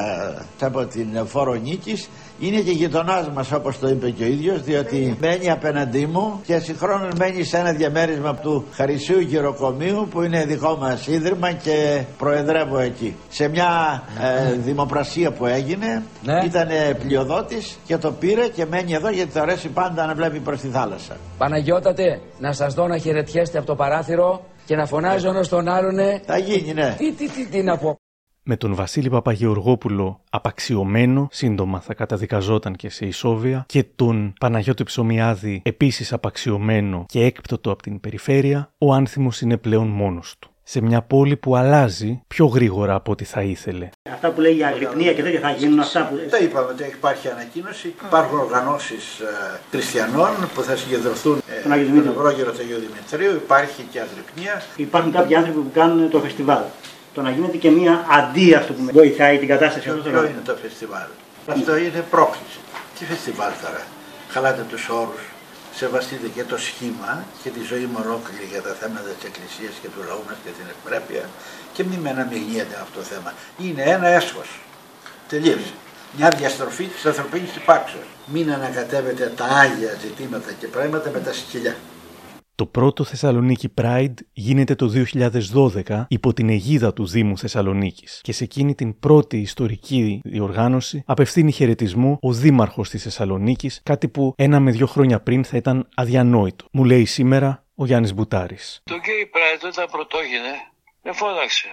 από 0.62 0.86
την 0.86 1.08
Φορονίκης 1.28 2.10
είναι 2.40 2.60
και 2.60 2.72
γειτονάς 2.72 3.30
μας, 3.30 3.52
όπως 3.52 3.80
το 3.80 3.88
είπε 3.88 4.10
και 4.10 4.24
ο 4.24 4.28
ίδιος, 4.28 4.62
διότι 4.62 5.18
μένει 5.20 5.52
απέναντί 5.52 6.06
μου 6.06 6.42
και 6.46 6.60
συγχρόνως 6.60 7.14
μένει 7.18 7.44
σε 7.44 7.58
ένα 7.58 7.72
διαμέρισμα 7.72 8.36
του 8.36 8.66
Χαρισίου 8.72 9.20
Γυροκομείου 9.20 10.08
που 10.10 10.22
είναι 10.22 10.46
δικό 10.46 10.76
μας 10.76 11.08
ίδρυμα 11.08 11.52
και 11.52 12.04
προεδρεύω 12.18 12.80
εκεί. 12.80 13.16
Σε 13.30 13.48
μια 13.48 14.04
ε, 14.22 14.54
δημοπρασία 14.54 15.32
που 15.32 15.46
έγινε, 15.46 16.04
ήταν 16.46 16.68
πλειοδότης 17.00 17.78
και 17.86 17.98
το 17.98 18.12
πήρε 18.12 18.48
και 18.48 18.66
μένει 18.66 18.94
εδώ 18.94 19.10
γιατί 19.10 19.32
το 19.32 19.40
αρέσει 19.40 19.68
πάντα 19.68 20.06
να 20.06 20.14
βλέπει 20.14 20.40
προς 20.40 20.62
τη 20.62 20.68
θάλασσα. 20.68 21.18
Παναγιώτατε, 21.38 22.22
να 22.40 22.54
σας 22.54 22.74
δω 22.74 22.88
να 22.88 22.98
χαιρετιέστε 22.98 23.58
από 23.58 23.68
το 23.68 23.76
παράθυρο 23.76 24.46
και 24.66 24.76
να 24.76 24.86
φωνάζει 24.86 25.28
ο 25.28 25.30
ένας 25.30 25.48
τον 25.48 25.68
άλλον. 25.68 25.96
Θα 26.26 26.38
γίνει, 26.38 26.74
ναι. 26.74 26.96
Τι, 26.98 27.14
τι, 27.14 27.30
τι, 27.30 27.46
τι 27.46 27.64
να 27.64 27.78
πω. 27.78 28.00
Με 28.48 28.58
τον 28.58 28.76
Βασίλη 28.76 29.10
Παπαγεωργόπουλο 29.10 30.20
απαξιωμένο, 30.30 31.28
σύντομα 31.32 31.80
θα 31.80 31.94
καταδικαζόταν 31.94 32.76
και 32.76 32.90
σε 32.90 33.06
ισόβια, 33.06 33.66
και 33.68 33.86
τον 33.96 34.34
Παναγιώτη 34.40 34.84
Ψωμιάδη 34.84 35.62
επίσης 35.66 36.14
απαξιωμένο 36.14 37.06
και 37.08 37.24
έκπτωτο 37.24 37.72
από 37.72 37.82
την 37.82 38.00
περιφέρεια, 38.00 38.70
ο 38.78 38.94
άνθιμος 38.94 39.42
είναι 39.42 39.58
πλέον 39.58 39.88
μόνος 39.88 40.36
του. 40.40 40.50
Σε 40.64 40.82
μια 40.82 41.02
πόλη 41.02 41.36
που 41.36 41.56
αλλάζει 41.56 42.22
πιο 42.28 42.46
γρήγορα 42.46 42.94
από 42.94 43.12
ό,τι 43.12 43.24
θα 43.24 43.42
ήθελε. 43.42 43.90
Αυτά 44.12 44.32
που 44.32 44.42
λέει 44.42 44.58
η 44.58 44.64
αγρυπνία 44.64 45.14
και 45.14 45.24
τέτοια 45.24 45.40
θα 45.40 45.52
γίνουν 45.52 45.80
αυτά 45.80 46.08
που. 46.08 46.16
Τα 46.30 46.38
είπαμε 46.38 46.68
ότι 46.72 46.84
υπάρχει 46.84 47.28
ανακοίνωση. 47.30 47.94
Υπάρχουν 48.06 48.40
οργανώσεις 48.40 49.22
χριστιανών 49.72 50.30
που 50.54 50.62
θα 50.62 50.76
συγκεντρωθούν 50.76 51.38
ε, 51.38 51.62
Τον 51.62 51.72
Άγιο 51.72 51.86
τον 51.86 51.94
Δημήτριο. 51.94 52.20
Ευρώγερο 52.20 52.52
του 52.52 52.62
Αγίου 52.62 52.78
Δημητρίου. 52.78 53.36
Υπάρχει 53.36 53.82
και 53.92 54.00
αγρυπνία. 54.00 54.62
Υπάρχουν 54.76 55.12
κάποιοι 55.12 55.36
άνθρωποι 55.36 55.60
που 55.60 55.72
κάνουν 55.74 56.10
το 56.10 56.20
φεστιβάλ. 56.20 56.64
Το 57.16 57.22
να 57.22 57.30
γίνεται 57.30 57.58
και 57.58 57.70
μία 57.70 58.06
αντί 58.20 58.54
αυτό 58.54 58.74
που 58.74 58.84
βοηθάει 58.92 59.38
την 59.38 59.48
κατάσταση. 59.48 59.90
Αυτό 59.90 60.10
Ποιο 60.10 60.24
είναι 60.24 60.42
το 60.46 60.56
φεστιβάλ; 60.62 61.08
Αυτό 61.48 61.78
είναι 61.78 62.04
πρόκληση. 62.10 62.60
Τι 63.00 63.06
φεστιβάλ 63.06 63.52
τώρα; 63.64 63.82
Χαλάτε 64.30 64.66
τους 64.70 64.90
όρους. 64.90 65.24
Σεβαστείτε 65.76 66.28
και 66.36 66.44
το 66.44 66.58
σχήμα 66.58 67.26
και 67.44 67.50
τη 67.50 67.62
ζωή 67.70 67.86
μου 67.92 68.00
ολόκληρη 68.06 68.46
για 68.52 68.62
τα 68.62 68.74
θέματα 68.80 69.10
της 69.18 69.24
Εκκλησίας 69.30 69.74
και 69.82 69.88
του 69.94 70.02
λαού 70.08 70.22
μας 70.28 70.38
και 70.44 70.52
την 70.58 70.66
ευπρέπεια 70.74 71.24
και 71.74 71.84
μην 71.84 72.00
με 72.04 72.10
αναμειγνύετε 72.10 72.76
αυτό 72.84 73.00
το 73.00 73.04
θέμα. 73.12 73.34
Είναι 73.64 73.84
ένα 73.96 74.08
έσχος. 74.08 74.50
Τελείωσε. 75.30 75.74
μια 76.18 76.30
διαστροφή 76.38 76.86
της 76.86 77.06
ανθρωπίνης 77.06 77.56
υπάρξεως. 77.56 78.10
Μην 78.34 78.52
ανακατεύετε 78.52 79.34
τα 79.36 79.46
άγια 79.46 79.92
ζητήματα 80.02 80.52
και 80.60 80.68
πράγματα 80.68 81.10
με 81.14 81.20
τα 81.20 81.34
σκυλιά. 81.34 81.76
Το 82.58 82.66
πρώτο 82.66 83.04
Θεσσαλονίκη 83.04 83.74
Pride 83.82 84.14
γίνεται 84.32 84.76
το 84.76 85.06
2012 85.86 86.06
υπό 86.08 86.34
την 86.34 86.50
αιγίδα 86.50 86.94
του 86.94 87.08
Δήμου 87.08 87.38
Θεσσαλονίκης 87.38 88.20
και 88.24 88.32
σε 88.32 88.44
εκείνη 88.44 88.76
την 88.76 89.00
πρώτη 89.00 89.38
ιστορική 89.38 90.22
διοργάνωση 90.24 91.04
απευθύνει 91.06 91.52
χαιρετισμό 91.52 92.18
ο 92.22 92.34
Δήμαρχος 92.34 92.90
της 92.90 93.04
Θεσσαλονίκης, 93.04 93.82
κάτι 93.84 94.08
που 94.08 94.34
ένα 94.38 94.60
με 94.60 94.72
δύο 94.72 94.88
χρόνια 94.88 95.20
πριν 95.20 95.44
θα 95.44 95.58
ήταν 95.58 95.90
αδιανόητο. 95.96 96.66
Μου 96.72 96.84
λέει 96.84 97.06
σήμερα 97.06 97.66
ο 97.76 97.86
Γιάννης 97.86 98.14
Μπουτάρης. 98.14 98.82
Το 98.84 98.96
Gay 98.96 99.36
Pride 99.36 99.68
όταν 99.68 99.88
πρωτόγενε 99.92 100.54
με 101.04 101.12
φώναξε. 101.12 101.68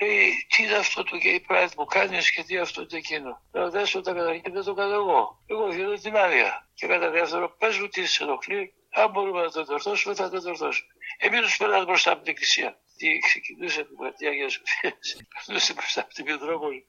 Λέει, 0.00 0.46
τι 0.48 0.62
είναι 0.62 0.74
αυτό 0.74 1.02
το 1.02 1.16
gay 1.24 1.52
pride 1.52 1.72
που 1.76 1.84
κάνεις 1.84 2.30
και 2.30 2.42
τι 2.42 2.58
αυτό 2.58 2.84
και 2.84 2.96
εκείνο; 2.96 3.42
Λέω, 3.52 3.70
δέσποτα, 3.70 4.14
καταρχήν 4.14 4.52
δεν 4.52 4.64
το 4.64 4.74
κάνω 4.74 4.94
εγώ. 4.94 5.38
Εγώ 5.46 5.68
δίνω 5.68 5.92
την 5.92 6.16
άδεια. 6.16 6.68
Και 6.74 6.86
κατά 6.86 7.10
δεύτερο, 7.10 7.54
πες 7.58 7.78
μου 7.78 7.88
τι 7.88 8.06
σε 8.06 8.22
ενοχλεί. 8.24 8.72
Αν 8.96 9.10
μπορούμε 9.10 9.42
να 9.42 9.50
το 9.50 9.64
διορθώσουμε, 9.64 10.14
θα 10.14 10.30
το 10.30 10.38
διορθώσουμε. 10.40 10.90
Εμείς 11.18 11.52
του 11.52 11.56
περνάμε 11.58 11.84
μπροστά 11.84 12.10
από 12.12 12.22
την 12.22 12.30
εκκλησία. 12.32 12.80
Τι 12.96 13.18
ξεκινούσε 13.18 13.84
την 13.84 13.96
πλατεία 13.96 14.30
Αγία 14.30 14.48
Σοφία. 14.48 14.98
Περνούσε 15.46 15.72
μπροστά 15.72 16.00
από 16.00 16.14
την 16.14 16.24
Μητρόπολη. 16.24 16.84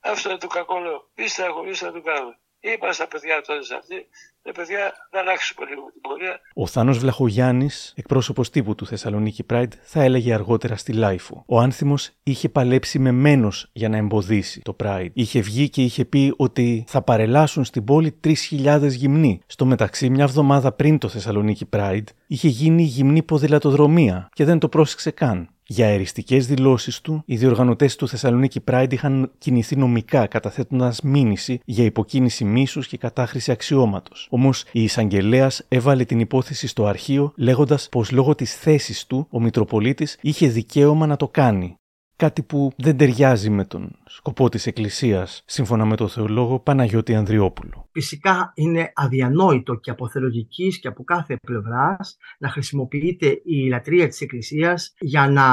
Αυτό 0.00 0.30
είναι 0.30 0.38
το 0.38 0.46
κακό, 0.46 0.78
λέω. 0.78 1.10
Είστε 1.14 1.44
αγωνίστε 1.44 1.86
να 1.86 1.92
το 1.92 2.02
κάνουμε. 2.02 2.38
Είπα 2.74 2.92
στα 2.92 3.08
παιδιά 3.08 3.42
τότε 3.46 3.62
σε 3.62 3.74
αυτή, 3.74 4.06
«Ε, 4.42 4.50
παιδιά, 4.50 4.92
να 5.12 5.20
αλλάξουμε 5.20 5.66
λίγο 5.68 5.90
την 5.92 6.00
πορεία. 6.00 6.40
Ο 6.54 6.66
Θάνος 6.66 6.98
Βλαχογιάννης, 6.98 7.92
εκπρόσωπος 7.96 8.50
τύπου 8.50 8.74
του 8.74 8.86
Thessaloniki 8.86 9.44
Pride, 9.50 9.72
θα 9.82 10.02
έλεγε 10.02 10.34
αργότερα 10.34 10.76
στη 10.76 10.92
LiFO. 10.92 11.44
Ο 11.46 11.58
Άνθιμος 11.58 12.10
είχε 12.22 12.48
παλέψει 12.48 12.98
με 12.98 13.10
μένος 13.10 13.52
για 13.72 13.88
να 13.88 13.96
εμποδίσει 13.96 14.60
το 14.60 14.76
Pride. 14.84 15.10
Είχε 15.12 15.40
βγει 15.40 15.68
και 15.68 15.82
είχε 15.82 16.04
πει 16.04 16.34
ότι 16.36 16.84
θα 16.88 17.02
παρελάσουν 17.02 17.64
στην 17.64 17.84
πόλη 17.84 18.20
3.000 18.24 18.88
γυμνοί. 18.88 19.40
Στο 19.46 19.64
μεταξύ, 19.64 20.10
μια 20.10 20.24
εβδομάδα 20.24 20.72
πριν 20.72 20.98
το 20.98 21.08
Θεσσαλονίκη 21.08 21.68
Pride, 21.72 22.06
είχε 22.26 22.48
γίνει 22.48 22.82
γυμνή 22.82 23.22
ποδηλατοδρομία 23.22 24.28
και 24.32 24.44
δεν 24.44 24.58
το 24.58 24.68
πρόσεξε 24.68 25.10
καν. 25.10 25.48
Για 25.70 25.86
αεριστικές 25.86 26.46
δηλώσεις 26.46 27.00
του, 27.00 27.22
οι 27.26 27.36
διοργανωτές 27.36 27.96
του 27.96 28.08
Θεσσαλονίκη 28.08 28.60
Pride 28.70 28.92
είχαν 28.92 29.30
κινηθεί 29.38 29.76
νομικά 29.76 30.26
καταθέτοντας 30.26 31.00
μήνυση 31.00 31.60
για 31.64 31.84
υποκίνηση 31.84 32.44
μίσους 32.44 32.86
και 32.86 32.96
κατάχρηση 32.96 33.50
αξιώματος. 33.50 34.26
Όμως 34.30 34.64
η 34.72 34.82
εισαγγελέας 34.82 35.64
έβαλε 35.68 36.04
την 36.04 36.20
υπόθεση 36.20 36.66
στο 36.66 36.86
αρχείο 36.86 37.32
λέγοντας 37.36 37.88
πως 37.88 38.10
λόγω 38.10 38.34
της 38.34 38.54
θέσης 38.54 39.06
του 39.06 39.26
ο 39.30 39.40
Μητροπολίτης 39.40 40.18
είχε 40.20 40.48
δικαίωμα 40.48 41.06
να 41.06 41.16
το 41.16 41.28
κάνει. 41.28 41.77
Κάτι 42.18 42.42
που 42.42 42.72
δεν 42.76 42.96
ταιριάζει 42.96 43.50
με 43.50 43.64
τον 43.64 43.90
σκοπό 44.06 44.48
της 44.48 44.66
Εκκλησίας, 44.66 45.42
σύμφωνα 45.46 45.84
με 45.84 45.96
τον 45.96 46.08
θεολόγο 46.08 46.60
Παναγιώτη 46.60 47.14
Ανδριόπουλο. 47.14 47.88
Φυσικά 47.92 48.52
είναι 48.54 48.92
αδιανόητο 48.94 49.74
και 49.74 49.90
από 49.90 50.08
θεολογικής 50.08 50.80
και 50.80 50.88
από 50.88 51.04
κάθε 51.04 51.36
πλευράς 51.36 52.16
να 52.38 52.48
χρησιμοποιείται 52.48 53.40
η 53.44 53.68
λατρεία 53.68 54.08
της 54.08 54.20
Εκκλησίας 54.20 54.94
για 54.98 55.28
να, 55.28 55.44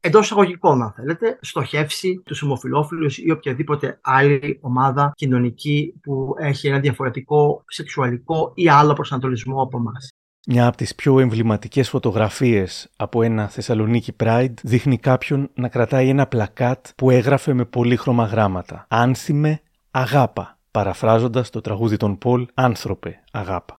εντός 0.00 0.24
εισαγωγικών 0.24 0.82
αν 0.82 0.92
θέλετε, 0.96 1.38
στοχεύσει 1.40 2.22
τους 2.24 2.42
ομοφιλόφιλους 2.42 3.18
ή 3.18 3.30
οποιαδήποτε 3.30 3.98
άλλη 4.02 4.58
ομάδα 4.60 5.12
κοινωνική 5.14 5.94
που 6.02 6.34
έχει 6.38 6.68
ένα 6.68 6.80
διαφορετικό 6.80 7.64
σεξουαλικό 7.66 8.52
ή 8.54 8.68
άλλο 8.68 8.92
προσανατολισμό 8.92 9.62
από 9.62 9.78
εμάς. 9.78 10.10
Μια 10.46 10.66
από 10.66 10.76
τις 10.76 10.94
πιο 10.94 11.20
εμβληματικές 11.20 11.88
φωτογραφίες 11.88 12.90
από 12.96 13.22
ένα 13.22 13.48
Θεσσαλονίκη 13.48 14.16
Pride 14.22 14.54
δείχνει 14.62 14.98
κάποιον 14.98 15.50
να 15.54 15.68
κρατάει 15.68 16.08
ένα 16.08 16.26
πλακάτ 16.26 16.86
που 16.96 17.10
έγραφε 17.10 17.52
με 17.52 17.64
πολύχρωμα 17.64 18.24
γράμματα. 18.24 18.86
«Άνθιμε 18.88 19.60
αγάπα», 19.90 20.58
παραφράζοντας 20.70 21.50
το 21.50 21.60
τραγούδι 21.60 21.96
των 21.96 22.18
Πολ 22.18 22.46
«Άνθρωπε 22.54 23.22
αγάπα». 23.30 23.78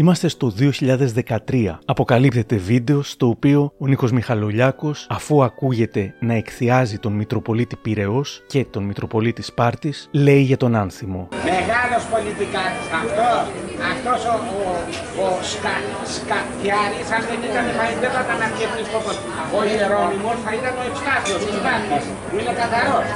Είμαστε 0.00 0.28
στο 0.28 0.52
2013. 1.48 1.78
Αποκαλύπτεται 1.84 2.56
βίντεο 2.56 3.02
στο 3.02 3.28
οποίο 3.28 3.72
ο 3.78 3.86
Νίκος 3.86 4.12
Μιχαλολιάκος 4.12 5.06
αφού 5.10 5.42
ακούγεται 5.42 6.14
να 6.20 6.34
εκθιάζει 6.34 6.98
τον 6.98 7.12
Μητροπολίτη 7.12 7.76
Πυραιός 7.76 8.42
και 8.46 8.64
τον 8.64 8.84
Μητροπολίτη 8.84 9.42
Σπάρτης 9.42 10.08
λέει 10.12 10.40
για 10.40 10.56
τον 10.56 10.74
άνθιμο. 10.74 11.28
Μεγάλος 11.44 12.04
πολιτικάτης 12.12 12.88
αυτός, 13.00 13.44
αυτός 13.92 14.20
ο, 14.32 14.34
ο, 14.56 15.24
ο 15.24 15.26
σκα, 15.50 15.76
Σκαπιάρης, 16.14 17.08
αν 17.16 17.22
δεν 17.28 17.40
ήταν 17.48 17.64
δεν 18.02 18.10
θα 18.14 18.20
ήταν 18.26 18.38
αρχιεπίσκοπος. 18.48 19.16
Ο 19.56 19.60
Ιερώνυμος 19.70 20.38
θα 20.44 20.52
ήταν 20.58 20.72
ο 20.80 20.82
Ευστάθιος, 20.90 21.40
ο 21.48 21.50
Σπάρτης, 21.58 22.04
που 22.28 22.36
είναι 22.40 22.54
καθαρός. 22.60 23.06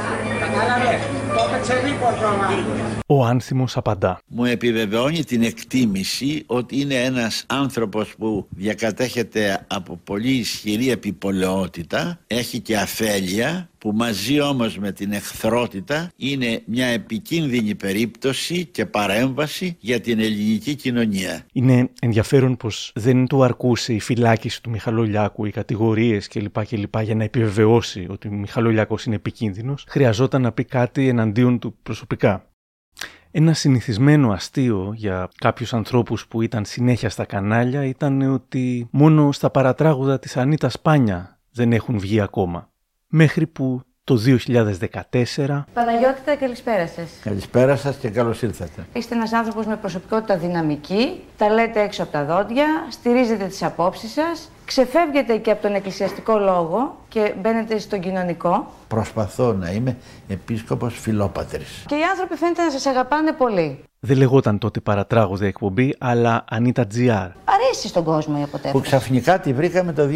Κατάλαβες, 0.43 1.01
το 1.35 1.41
έπαιξε 1.47 1.75
δίπολο 1.85 2.17
το 3.07 3.15
Ο 3.15 3.25
άνθιμος 3.33 3.73
απαντά. 3.77 4.13
Μου 4.27 4.45
επιβεβαιώνει 4.45 5.25
την 5.25 5.43
εκτίμηση 5.43 6.31
ότι 6.47 6.72
είναι 6.73 6.95
ένας 6.95 7.45
άνθρωπος 7.47 8.15
που 8.19 8.47
διακατέχεται 8.51 9.67
από 9.67 10.01
πολύ 10.05 10.31
ισχυρή 10.31 10.91
επιπολαιότητα, 10.91 12.19
έχει 12.27 12.61
και 12.61 12.77
αφέλεια, 12.77 13.71
που 13.83 13.93
μαζί 13.95 14.41
όμως 14.41 14.79
με 14.79 14.93
την 14.93 15.13
εχθρότητα 15.13 16.11
είναι 16.17 16.63
μια 16.65 16.87
επικίνδυνη 16.87 17.75
περίπτωση 17.75 18.65
και 18.65 18.87
παρέμβαση 18.87 19.77
για 19.81 20.01
την 20.01 20.21
ελληνική 20.21 20.75
κοινωνία. 20.75 21.47
Είναι 21.53 21.91
ενδιαφέρον 22.01 22.57
πως 22.57 22.93
δεν 22.95 23.27
του 23.27 23.45
αρκούσε 23.45 23.93
η 23.93 24.01
φυλάκιση 24.01 24.63
του 24.63 24.71
Μιχαλολιάκου, 24.71 25.45
οι 25.45 25.51
κατηγορίες 25.51 26.29
κλπ. 26.29 26.67
κλπ. 26.67 27.01
για 27.01 27.15
να 27.15 27.25
επιβεβαιώσει 27.25 28.07
ότι 28.09 28.29
ο 28.29 28.33
Μιχαλολιάκος 28.33 29.05
είναι 29.05 29.15
επικίνδυνος. 29.15 29.85
Χρειαζόταν 29.89 30.43
να 30.43 30.53
πει 30.53 30.65
κάτι 30.65 31.09
εναντίον 31.09 31.59
του 31.59 31.77
προσωπικά. 31.83 32.47
Ένα 33.35 33.55
συνηθισμένο 33.55 34.31
αστείο 34.31 34.93
για 34.97 35.29
κάποιους 35.37 35.75
ανθρώπους 35.75 36.27
που 36.27 36.43
ήταν 36.43 36.65
συνέχεια 36.65 37.09
στα 37.09 37.25
κανάλια 37.25 37.85
ήταν 37.85 38.23
ότι 38.23 38.89
μόνο 38.91 39.33
στα 39.33 39.51
παρατράγουδα 39.51 40.19
της 40.19 40.37
Ανίτα 40.37 40.69
Σπάνια 40.69 41.41
δεν 41.53 41.73
έχουν 41.73 41.99
βγει 41.99 42.21
ακόμα. 42.21 42.71
Μέχρι 43.07 43.47
που 43.47 43.83
το 44.13 44.21
2014... 45.47 45.65
Παναγιώτητα, 45.75 46.37
καλησπέρα 46.37 46.87
σας. 46.87 47.11
Καλησπέρα 47.23 47.77
σας 47.77 47.97
και 47.97 48.09
καλώς 48.09 48.43
ήρθατε. 48.43 48.87
Είστε 48.93 49.15
ένας 49.15 49.33
άνθρωπος 49.33 49.67
με 49.67 49.77
προσωπικότητα 49.77 50.37
δυναμική, 50.37 51.21
τα 51.37 51.49
λέτε 51.49 51.81
έξω 51.81 52.03
από 52.03 52.13
τα 52.13 52.25
δόντια, 52.25 52.67
στηρίζετε 52.91 53.45
τις 53.45 53.63
απόψεις 53.63 54.13
σας, 54.13 54.51
ξεφεύγετε 54.65 55.37
και 55.37 55.51
από 55.51 55.63
τον 55.63 55.75
εκκλησιαστικό 55.75 56.39
λόγο 56.39 56.97
και 57.09 57.35
μπαίνετε 57.41 57.79
στον 57.79 58.01
κοινωνικό. 58.01 58.73
Προσπαθώ 58.89 59.53
να 59.53 59.71
είμαι 59.71 59.97
επίσκοπος 60.29 60.99
φιλόπατρης. 60.99 61.85
Και 61.87 61.95
οι 61.95 62.03
άνθρωποι 62.11 62.37
φαίνεται 62.37 62.63
να 62.63 62.71
σας 62.71 62.87
αγαπάνε 62.87 63.33
πολύ. 63.33 63.85
Δεν 64.05 64.17
λεγόταν 64.17 64.59
τότε 64.59 64.81
παρατράγουδα 64.81 65.47
εκπομπή, 65.47 65.95
αλλά 65.99 66.45
Ανίτα 66.51 66.83
GR. 66.95 67.29
Αρέσει 67.45 67.89
στον 67.89 68.05
κόσμο 68.05 68.37
η 68.39 68.43
αποτέλεσμα. 68.43 68.71
Που 68.73 68.81
ξαφνικά 68.81 69.39
τη 69.41 69.53
βρήκαμε 69.53 69.93
το 69.93 70.03
2014. 70.03 70.09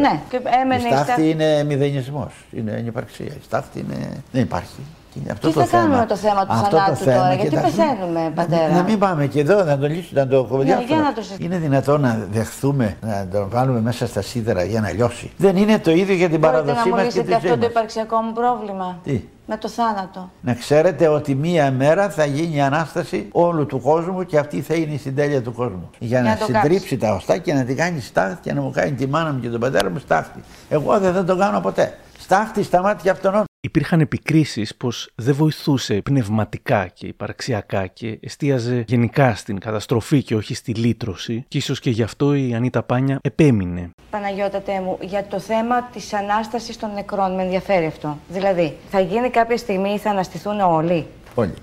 Ναι, 0.00 0.20
και 0.28 0.40
έμενε 0.62 0.82
η 0.82 0.92
στάχτη 0.92 1.30
είναι 1.30 1.64
μηδενισμός, 1.64 2.32
είναι 2.52 2.72
ανυπαρξία. 2.72 3.26
Η 3.26 3.40
στάχτη 3.44 3.78
είναι... 3.78 4.08
δεν 4.32 4.42
υπάρχει. 4.42 4.80
Και 5.24 5.32
αυτό 5.32 5.48
τι 5.48 5.54
το 5.54 5.60
θα 5.60 5.66
θέμα. 5.66 5.82
κάνουμε 5.82 5.98
με 6.00 6.06
το 6.06 6.16
θέμα 6.16 6.46
του 6.46 6.52
Αυτό 6.52 6.76
θανάτου 6.76 6.90
το 6.98 7.04
θέμα, 7.04 7.16
τώρα, 7.22 7.34
γιατί 7.34 7.48
κοιτάξτε, 7.48 7.82
πεθαίνουμε, 7.82 8.32
πατέρα; 8.34 8.68
Να 8.74 8.82
μην 8.82 8.98
πάμε 8.98 9.26
και 9.26 9.40
εδώ, 9.40 9.64
να 9.64 9.78
το 9.78 9.86
λύσουμε, 9.86 10.20
να 10.20 10.26
το 10.28 10.42
Ναι, 10.42 10.48
κοβεντιάσουμε. 10.48 10.86
για 10.86 10.96
να 10.96 11.12
το 11.12 11.22
συζητήσουμε. 11.22 11.54
Είναι 11.54 11.64
δυνατόν 11.68 12.00
να 12.00 12.26
δεχθούμε 12.30 12.96
να 13.00 13.28
το 13.32 13.48
βάλουμε 13.48 13.80
μέσα 13.80 14.06
στα 14.06 14.22
σίδερα 14.22 14.64
για 14.64 14.80
να 14.80 14.90
λιώσει. 14.92 15.30
Δεν 15.36 15.56
είναι 15.56 15.78
το 15.78 15.90
ίδιο 15.90 16.14
για 16.14 16.28
την 16.28 16.38
Μπορείτε 16.38 16.58
παραδοσή 16.62 16.88
να 16.88 16.96
μου 16.96 17.02
μας 17.02 17.14
και 17.14 17.20
τη 17.20 17.26
λύσετε 17.26 17.40
ζωή 17.40 17.50
αυτό 17.50 17.50
το 17.50 17.56
μας. 17.56 17.66
υπαρξιακό 17.70 18.16
μου 18.20 18.32
πρόβλημα. 18.32 18.98
Τι; 19.04 19.22
Με 19.46 19.56
το 19.56 19.68
θάνατο. 19.68 20.30
Να 20.40 20.54
ξέρετε 20.54 21.08
ότι 21.08 21.34
μία 21.34 21.70
μέρα 21.70 22.10
θα 22.10 22.24
γίνει 22.24 22.56
η 22.56 22.60
ανάσταση 22.60 23.28
όλου 23.32 23.66
του 23.66 23.80
κόσμου 23.80 24.24
και 24.24 24.38
αυτή 24.38 24.60
θα 24.60 24.74
είναι 24.74 24.92
η 24.92 24.98
συντέλεια 24.98 25.42
του 25.42 25.52
κόσμου. 25.52 25.90
Για 25.98 26.22
να, 26.22 26.28
να 26.28 26.36
το 26.36 26.44
συντρίψει 26.44 26.96
τα 26.96 27.14
οστά 27.14 27.38
και 27.38 27.52
να 27.52 27.64
την 27.64 27.76
κάνει 27.76 28.00
στάχτη 28.00 28.40
και 28.42 28.52
να 28.52 28.60
μου 28.60 28.70
κάνει 28.70 28.92
τη 28.92 29.06
μάνα 29.06 29.32
μου 29.32 29.40
και 29.40 29.48
τον 29.48 29.60
πατέρα 29.60 29.90
μου 29.90 29.98
στάχτη. 29.98 30.40
Εγώ 30.68 30.98
δεν 30.98 31.12
θα 31.12 31.24
το 31.24 31.36
κάνω 31.36 31.60
ποτέ. 31.60 31.98
Στάχτη 32.18 32.62
στα 32.62 32.80
μάτια 32.82 33.12
αυτών. 33.12 33.44
Υπήρχαν 33.66 34.00
επικρίσεις 34.00 34.74
πως 34.74 35.10
δεν 35.14 35.34
βοηθούσε 35.34 35.94
πνευματικά 36.02 36.86
και 36.86 37.06
υπαρξιακά 37.06 37.86
και 37.86 38.18
εστίαζε 38.22 38.84
γενικά 38.88 39.34
στην 39.34 39.58
καταστροφή 39.60 40.22
και 40.22 40.34
όχι 40.34 40.54
στη 40.54 40.72
λύτρωση 40.74 41.44
και 41.48 41.58
ίσως 41.58 41.80
και 41.80 41.90
γι' 41.90 42.02
αυτό 42.02 42.34
η 42.34 42.54
Ανίτα 42.54 42.82
Πάνια 42.82 43.18
επέμεινε. 43.22 43.90
Παναγιώτατε 44.10 44.80
μου, 44.80 44.98
για 45.00 45.26
το 45.26 45.40
θέμα 45.40 45.82
της 45.82 46.12
Ανάστασης 46.12 46.78
των 46.78 46.92
νεκρών, 46.92 47.34
με 47.34 47.42
ενδιαφέρει 47.42 47.86
αυτό. 47.86 48.18
Δηλαδή, 48.28 48.76
θα 48.90 49.00
γίνει 49.00 49.30
κάποια 49.30 49.56
στιγμή 49.56 49.90
ή 49.90 49.98
θα 49.98 50.10
αναστηθούν 50.10 50.60
όλοι; 50.60 51.06
Όλοι. 51.34 51.54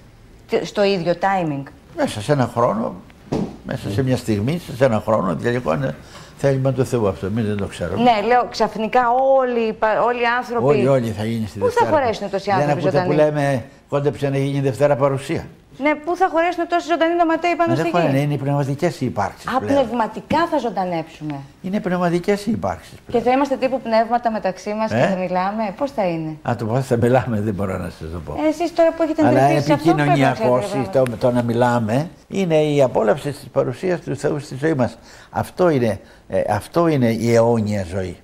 Τι- 0.48 0.66
Στο 0.66 0.84
ίδιο 0.84 1.14
timing; 1.20 1.64
Μέσα 1.98 2.22
σε 2.22 2.32
ένα 2.32 2.52
χρόνο, 2.56 2.96
μέσα 3.66 3.90
σε 3.90 4.04
μια 4.04 4.18
στιγμή, 4.18 4.62
σε 4.78 4.86
ένα 4.86 5.00
χρόνο, 5.06 5.36
τελικό 5.36 5.74
είναι 5.74 5.96
θέλημα 6.38 6.72
του 6.74 6.86
Θεού 6.86 7.08
αυτό. 7.08 7.26
Εμείς 7.26 7.46
δεν 7.46 7.58
το 7.58 7.66
ξέρουμε. 7.68 8.02
Ναι, 8.04 8.28
λέω 8.28 8.48
ξαφνικά 8.52 9.02
όλοι, 9.38 9.60
οι 9.68 9.74
πα- 9.74 10.02
όλοι 10.04 10.22
οι 10.22 10.26
άνθρωποι. 10.38 10.66
Όλοι, 10.66 10.88
όλοι 10.88 11.10
θα 11.12 11.26
γίνει 11.26 11.48
στη 11.48 11.60
Πού 11.60 11.66
θα 11.66 11.72
Δευτέρα. 11.80 12.02
χωρέσουν 12.02 12.30
τόσοι 12.30 12.44
Δεν 12.46 12.54
άνθρωποι 12.56 12.72
ακούτε 12.88 13.04
που 13.04 13.12
ζωντανοί; 13.12 13.16
λέμε 13.36 13.64
κόντεψε 13.90 14.30
να 14.30 14.38
γίνει 14.38 14.58
η 14.58 14.62
Δευτέρα 14.62 14.96
παρουσία. 14.96 15.48
Ναι, 15.78 15.96
πού 15.96 16.16
θα 16.16 16.28
χωρέσουν 16.32 16.68
τόσοι 16.68 16.88
ζωντανοί 16.88 17.16
νοματέοι 17.16 17.56
πάνω 17.56 17.76
Δεν 17.76 17.86
στη 17.86 17.92
χωράνε, 17.92 18.18
γη; 18.18 18.24
είναι 18.24 18.34
οι 18.34 18.38
πνευματικές 18.38 19.02
οι 19.02 19.06
υπάρξει. 19.06 19.48
Α, 19.56 19.60
πνευματικά 19.60 20.48
θα 20.52 20.58
ζωντανέψουμε. 20.58 21.36
Είναι 21.62 21.80
πνευματικές 21.80 22.46
οι 22.46 22.52
υπάρξει. 22.52 22.96
Και 23.12 23.20
θα 23.20 23.32
είμαστε 23.32 23.56
τύπου 23.56 23.82
πνεύματα 23.82 24.32
μεταξύ 24.32 24.74
μας 24.74 24.90
και 24.92 24.98
Ε; 24.98 25.08
θα 25.08 25.16
μιλάμε. 25.16 25.74
Πώς 25.78 25.92
θα 25.92 26.08
είναι; 26.08 26.38
Α, 26.42 26.56
το 26.56 26.66
πώς 26.66 26.86
θα 26.86 26.98
μιλάμε 26.98 27.40
δεν 27.42 27.54
μπορώ 27.54 27.78
να 27.78 27.90
σας 27.90 28.12
το 28.12 28.20
πω. 28.26 28.36
Εσείς 28.48 28.74
τώρα 28.74 28.92
που 28.94 29.04
έχετε 29.04 29.26
Αλλά 29.28 29.42
εντρυφήσει 29.42 29.66
σε 29.66 29.74
αυτό 29.74 29.94
πρέπει 29.94 29.98
να 29.98 30.04
επικοινωνιακός 30.04 30.66
ξέρετε 30.66 30.90
πράγματα. 30.92 31.18
το, 31.18 31.28
το 31.28 31.34
να 31.36 31.44
μιλάμε 31.44 32.10
είναι 32.28 32.56
η 32.64 32.82
απόλαυση 32.82 33.32
της 33.32 33.48
παρουσίας 33.52 34.00
του 34.00 34.16
Θεού 34.16 34.40
στη 34.40 34.56
ζωή 34.56 34.74
μας. 34.74 34.98
Αυτό 35.30 35.70
είναι, 35.70 36.00
ε, 36.28 36.42
αυτό 36.50 36.88
είναι 36.88 37.10
η 37.10 37.34
αιώνια 37.34 37.86
ζωή. 37.96 38.18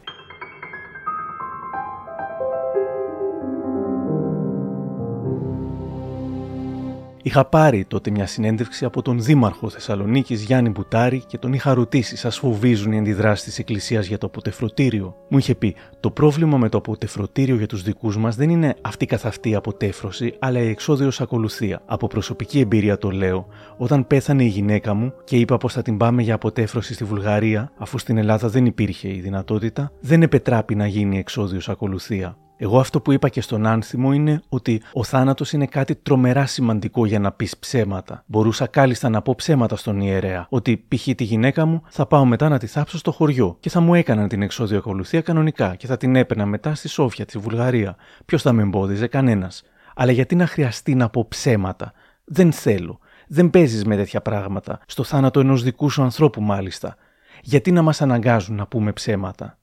Είχα 7.29 7.45
πάρει 7.45 7.85
τότε 7.85 8.11
μια 8.11 8.27
συνέντευξη 8.27 8.85
από 8.85 9.01
τον 9.01 9.21
Δήμαρχο 9.21 9.69
Θεσσαλονίκης 9.69 10.43
Γιάννη 10.43 10.69
Μπουτάρη 10.69 11.23
και 11.27 11.37
τον 11.37 11.53
είχα 11.53 11.73
ρωτήσει: 11.73 12.17
Σας 12.17 12.37
φοβίζουν 12.37 12.91
οι 12.91 12.97
αντιδράσεις 12.97 13.45
της 13.45 13.59
Εκκλησίας 13.59 14.07
για 14.07 14.17
το 14.17 14.25
αποτεφρωτήριο. 14.25 15.15
Μου 15.29 15.37
είχε 15.37 15.55
πει: 15.55 15.75
Το 15.99 16.11
πρόβλημα 16.11 16.57
με 16.57 16.69
το 16.69 16.77
αποτεφρωτήριο 16.77 17.55
για 17.55 17.67
τους 17.67 17.81
δικούς 17.81 18.17
μας 18.17 18.35
δεν 18.35 18.49
είναι 18.49 18.75
αυτή 18.81 19.05
καθ' 19.05 19.25
αυτή 19.25 19.49
η 19.49 19.55
αποτέφρωση, 19.55 20.33
αλλά 20.39 20.59
η 20.59 20.69
εξόδιος 20.69 21.21
ακολουθία. 21.21 21.81
Από 21.85 22.07
προσωπική 22.07 22.59
εμπειρία 22.59 22.97
το 22.97 23.09
λέω, 23.09 23.47
όταν 23.77 24.07
πέθανε 24.07 24.43
η 24.43 24.47
γυναίκα 24.47 24.93
μου 24.93 25.13
και 25.23 25.35
είπα 25.35 25.57
πως 25.57 25.73
θα 25.73 25.81
την 25.81 25.97
πάμε 25.97 26.21
για 26.21 26.35
αποτέφρωση 26.35 26.93
στη 26.93 27.03
Βουλγαρία, 27.03 27.71
αφού 27.77 27.97
στην 27.97 28.17
Ελλάδα 28.17 28.49
δεν 28.49 28.65
υπήρχε 28.65 29.07
η 29.07 29.19
δυνατότητα, 29.19 29.91
δεν 29.99 30.21
επετράπει 30.21 30.75
να 30.75 30.87
γίνει 30.87 31.17
εξόδιος 31.17 31.69
ακολουθία. 31.69 32.37
Εγώ 32.61 32.79
αυτό 32.79 33.01
που 33.01 33.11
είπα 33.11 33.29
και 33.29 33.41
στον 33.41 33.65
άνθιμο 33.65 34.13
είναι 34.13 34.41
ότι 34.49 34.81
ο 34.93 35.03
θάνατος 35.03 35.51
είναι 35.53 35.65
κάτι 35.65 35.95
τρομερά 35.95 36.45
σημαντικό 36.45 37.05
για 37.05 37.19
να 37.19 37.31
πεις 37.31 37.57
ψέματα. 37.57 38.23
Μπορούσα 38.25 38.67
κάλλιστα 38.67 39.09
να 39.09 39.21
πω 39.21 39.35
ψέματα 39.35 39.75
στον 39.75 39.99
ιερέα, 39.99 40.47
ότι 40.49 40.85
π.χ. 40.87 41.03
τη 41.15 41.23
γυναίκα 41.23 41.65
μου 41.65 41.81
θα 41.87 42.05
πάω 42.05 42.25
μετά 42.25 42.49
να 42.49 42.57
τη 42.57 42.67
θάψω 42.67 42.97
στο 42.97 43.11
χωριό 43.11 43.57
και 43.59 43.69
θα 43.69 43.79
μου 43.79 43.93
έκαναν 43.93 44.27
την 44.27 44.41
εξόδιο 44.41 44.77
ακολουθία 44.77 45.21
κανονικά 45.21 45.75
και 45.75 45.87
θα 45.87 45.97
την 45.97 46.15
έπαιρνα 46.15 46.45
μετά 46.45 46.75
στη 46.75 46.87
Σόφια, 46.87 47.25
τη 47.25 47.37
Βουλγαρία. 47.37 47.95
Ποιος 48.25 48.41
θα 48.41 48.51
με 48.51 48.61
εμπόδιζε, 48.61 49.07
κανένας. 49.07 49.63
Αλλά 49.95 50.11
γιατί 50.11 50.35
να 50.35 50.47
χρειαστεί 50.47 50.95
να 50.95 51.09
πω 51.09 51.25
ψέματα; 51.29 51.93
Δεν 52.23 52.51
θέλω. 52.51 52.99
Δεν 53.27 53.49
παίζεις 53.49 53.85
με 53.85 53.95
τέτοια 53.95 54.21
πράγματα. 54.21 54.79
Στο 54.85 55.03
θάνατο 55.03 55.39
ενός 55.39 55.63
δικού 55.63 55.89
σου 55.89 56.01
ανθρώπου, 56.01 56.41
μάλιστα. 56.41 56.95
Γιατί 57.41 57.71
να 57.71 57.81
μας 57.81 58.01
αναγκάζουν 58.01 58.55
να 58.55 58.67
πούμε 58.67 58.91
ψέματα; 58.91 59.57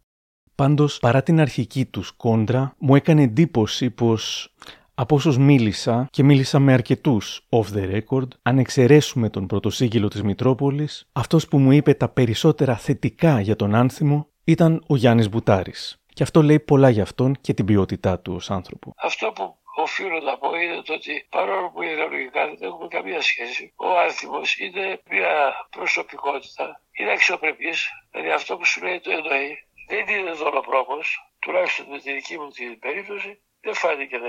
Πάντως, 0.56 0.98
παρά 0.98 1.22
την 1.22 1.40
αρχική 1.40 1.84
τους 1.84 2.10
κόντρα, 2.10 2.74
μου 2.78 2.94
έκανε 2.94 3.22
εντύπωση 3.22 3.90
πως 3.90 4.52
από 4.94 5.14
όσους 5.14 5.38
μίλησα 5.38 6.08
και 6.10 6.22
μίλησα 6.22 6.58
με 6.58 6.72
αρκετούς 6.72 7.46
off 7.48 7.76
the 7.76 8.00
record, 8.00 8.28
αν 8.42 8.58
εξαιρέσουμε 8.58 9.30
τον 9.30 9.46
πρωτοσύγγυλο 9.46 10.08
της 10.08 10.22
Μητρόπολης, 10.22 11.08
αυτός 11.12 11.48
που 11.48 11.58
μου 11.58 11.72
είπε 11.72 11.94
τα 11.94 12.08
περισσότερα 12.08 12.76
θετικά 12.76 13.40
για 13.40 13.56
τον 13.56 13.74
άνθιμο 13.74 14.28
ήταν 14.44 14.84
ο 14.86 14.96
Γιάννης 14.96 15.28
Μπουτάρης. 15.28 16.02
Και 16.14 16.22
αυτό 16.22 16.42
λέει 16.42 16.60
πολλά 16.60 16.88
για 16.90 17.02
αυτόν 17.02 17.36
και 17.40 17.54
την 17.54 17.64
ποιότητά 17.64 18.18
του 18.18 18.32
ως 18.34 18.50
άνθρωπο. 18.50 18.94
Αυτό 18.96 19.32
που 19.34 19.56
οφείλω 19.76 20.20
να 20.20 20.38
πω 20.38 20.48
είναι 20.56 20.82
το 20.84 20.92
ότι 20.92 21.26
παρόλο 21.28 21.70
που 21.70 21.82
ιδεολογικά 21.82 22.46
δεν 22.46 22.68
έχουμε 22.68 22.88
καμία 22.88 23.20
σχέση, 23.20 23.72
ο 23.76 23.98
Άνθιμος 23.98 24.58
είναι 24.58 25.00
μια 25.10 25.32
προσωπικότητα, 25.70 26.80
είναι 26.98 27.12
αξιοπρεπής, 27.12 27.88
δηλαδή 28.10 28.30
αυτό 28.30 28.56
που 28.56 28.64
σου 28.64 28.82
λέει 28.84 29.00
το 29.00 29.10
εννοεί, 29.10 29.50
δεν 29.86 30.08
είναι 30.08 30.32
δολοπρόπος, 30.32 31.32
τουλάχιστον 31.38 31.86
με 31.88 31.98
τη 31.98 32.12
δική 32.12 32.38
μου 32.38 32.48
την 32.48 32.78
περίπτωση, 32.78 33.40
δεν 33.60 33.74
φάνηκε 33.74 34.18
να 34.18 34.28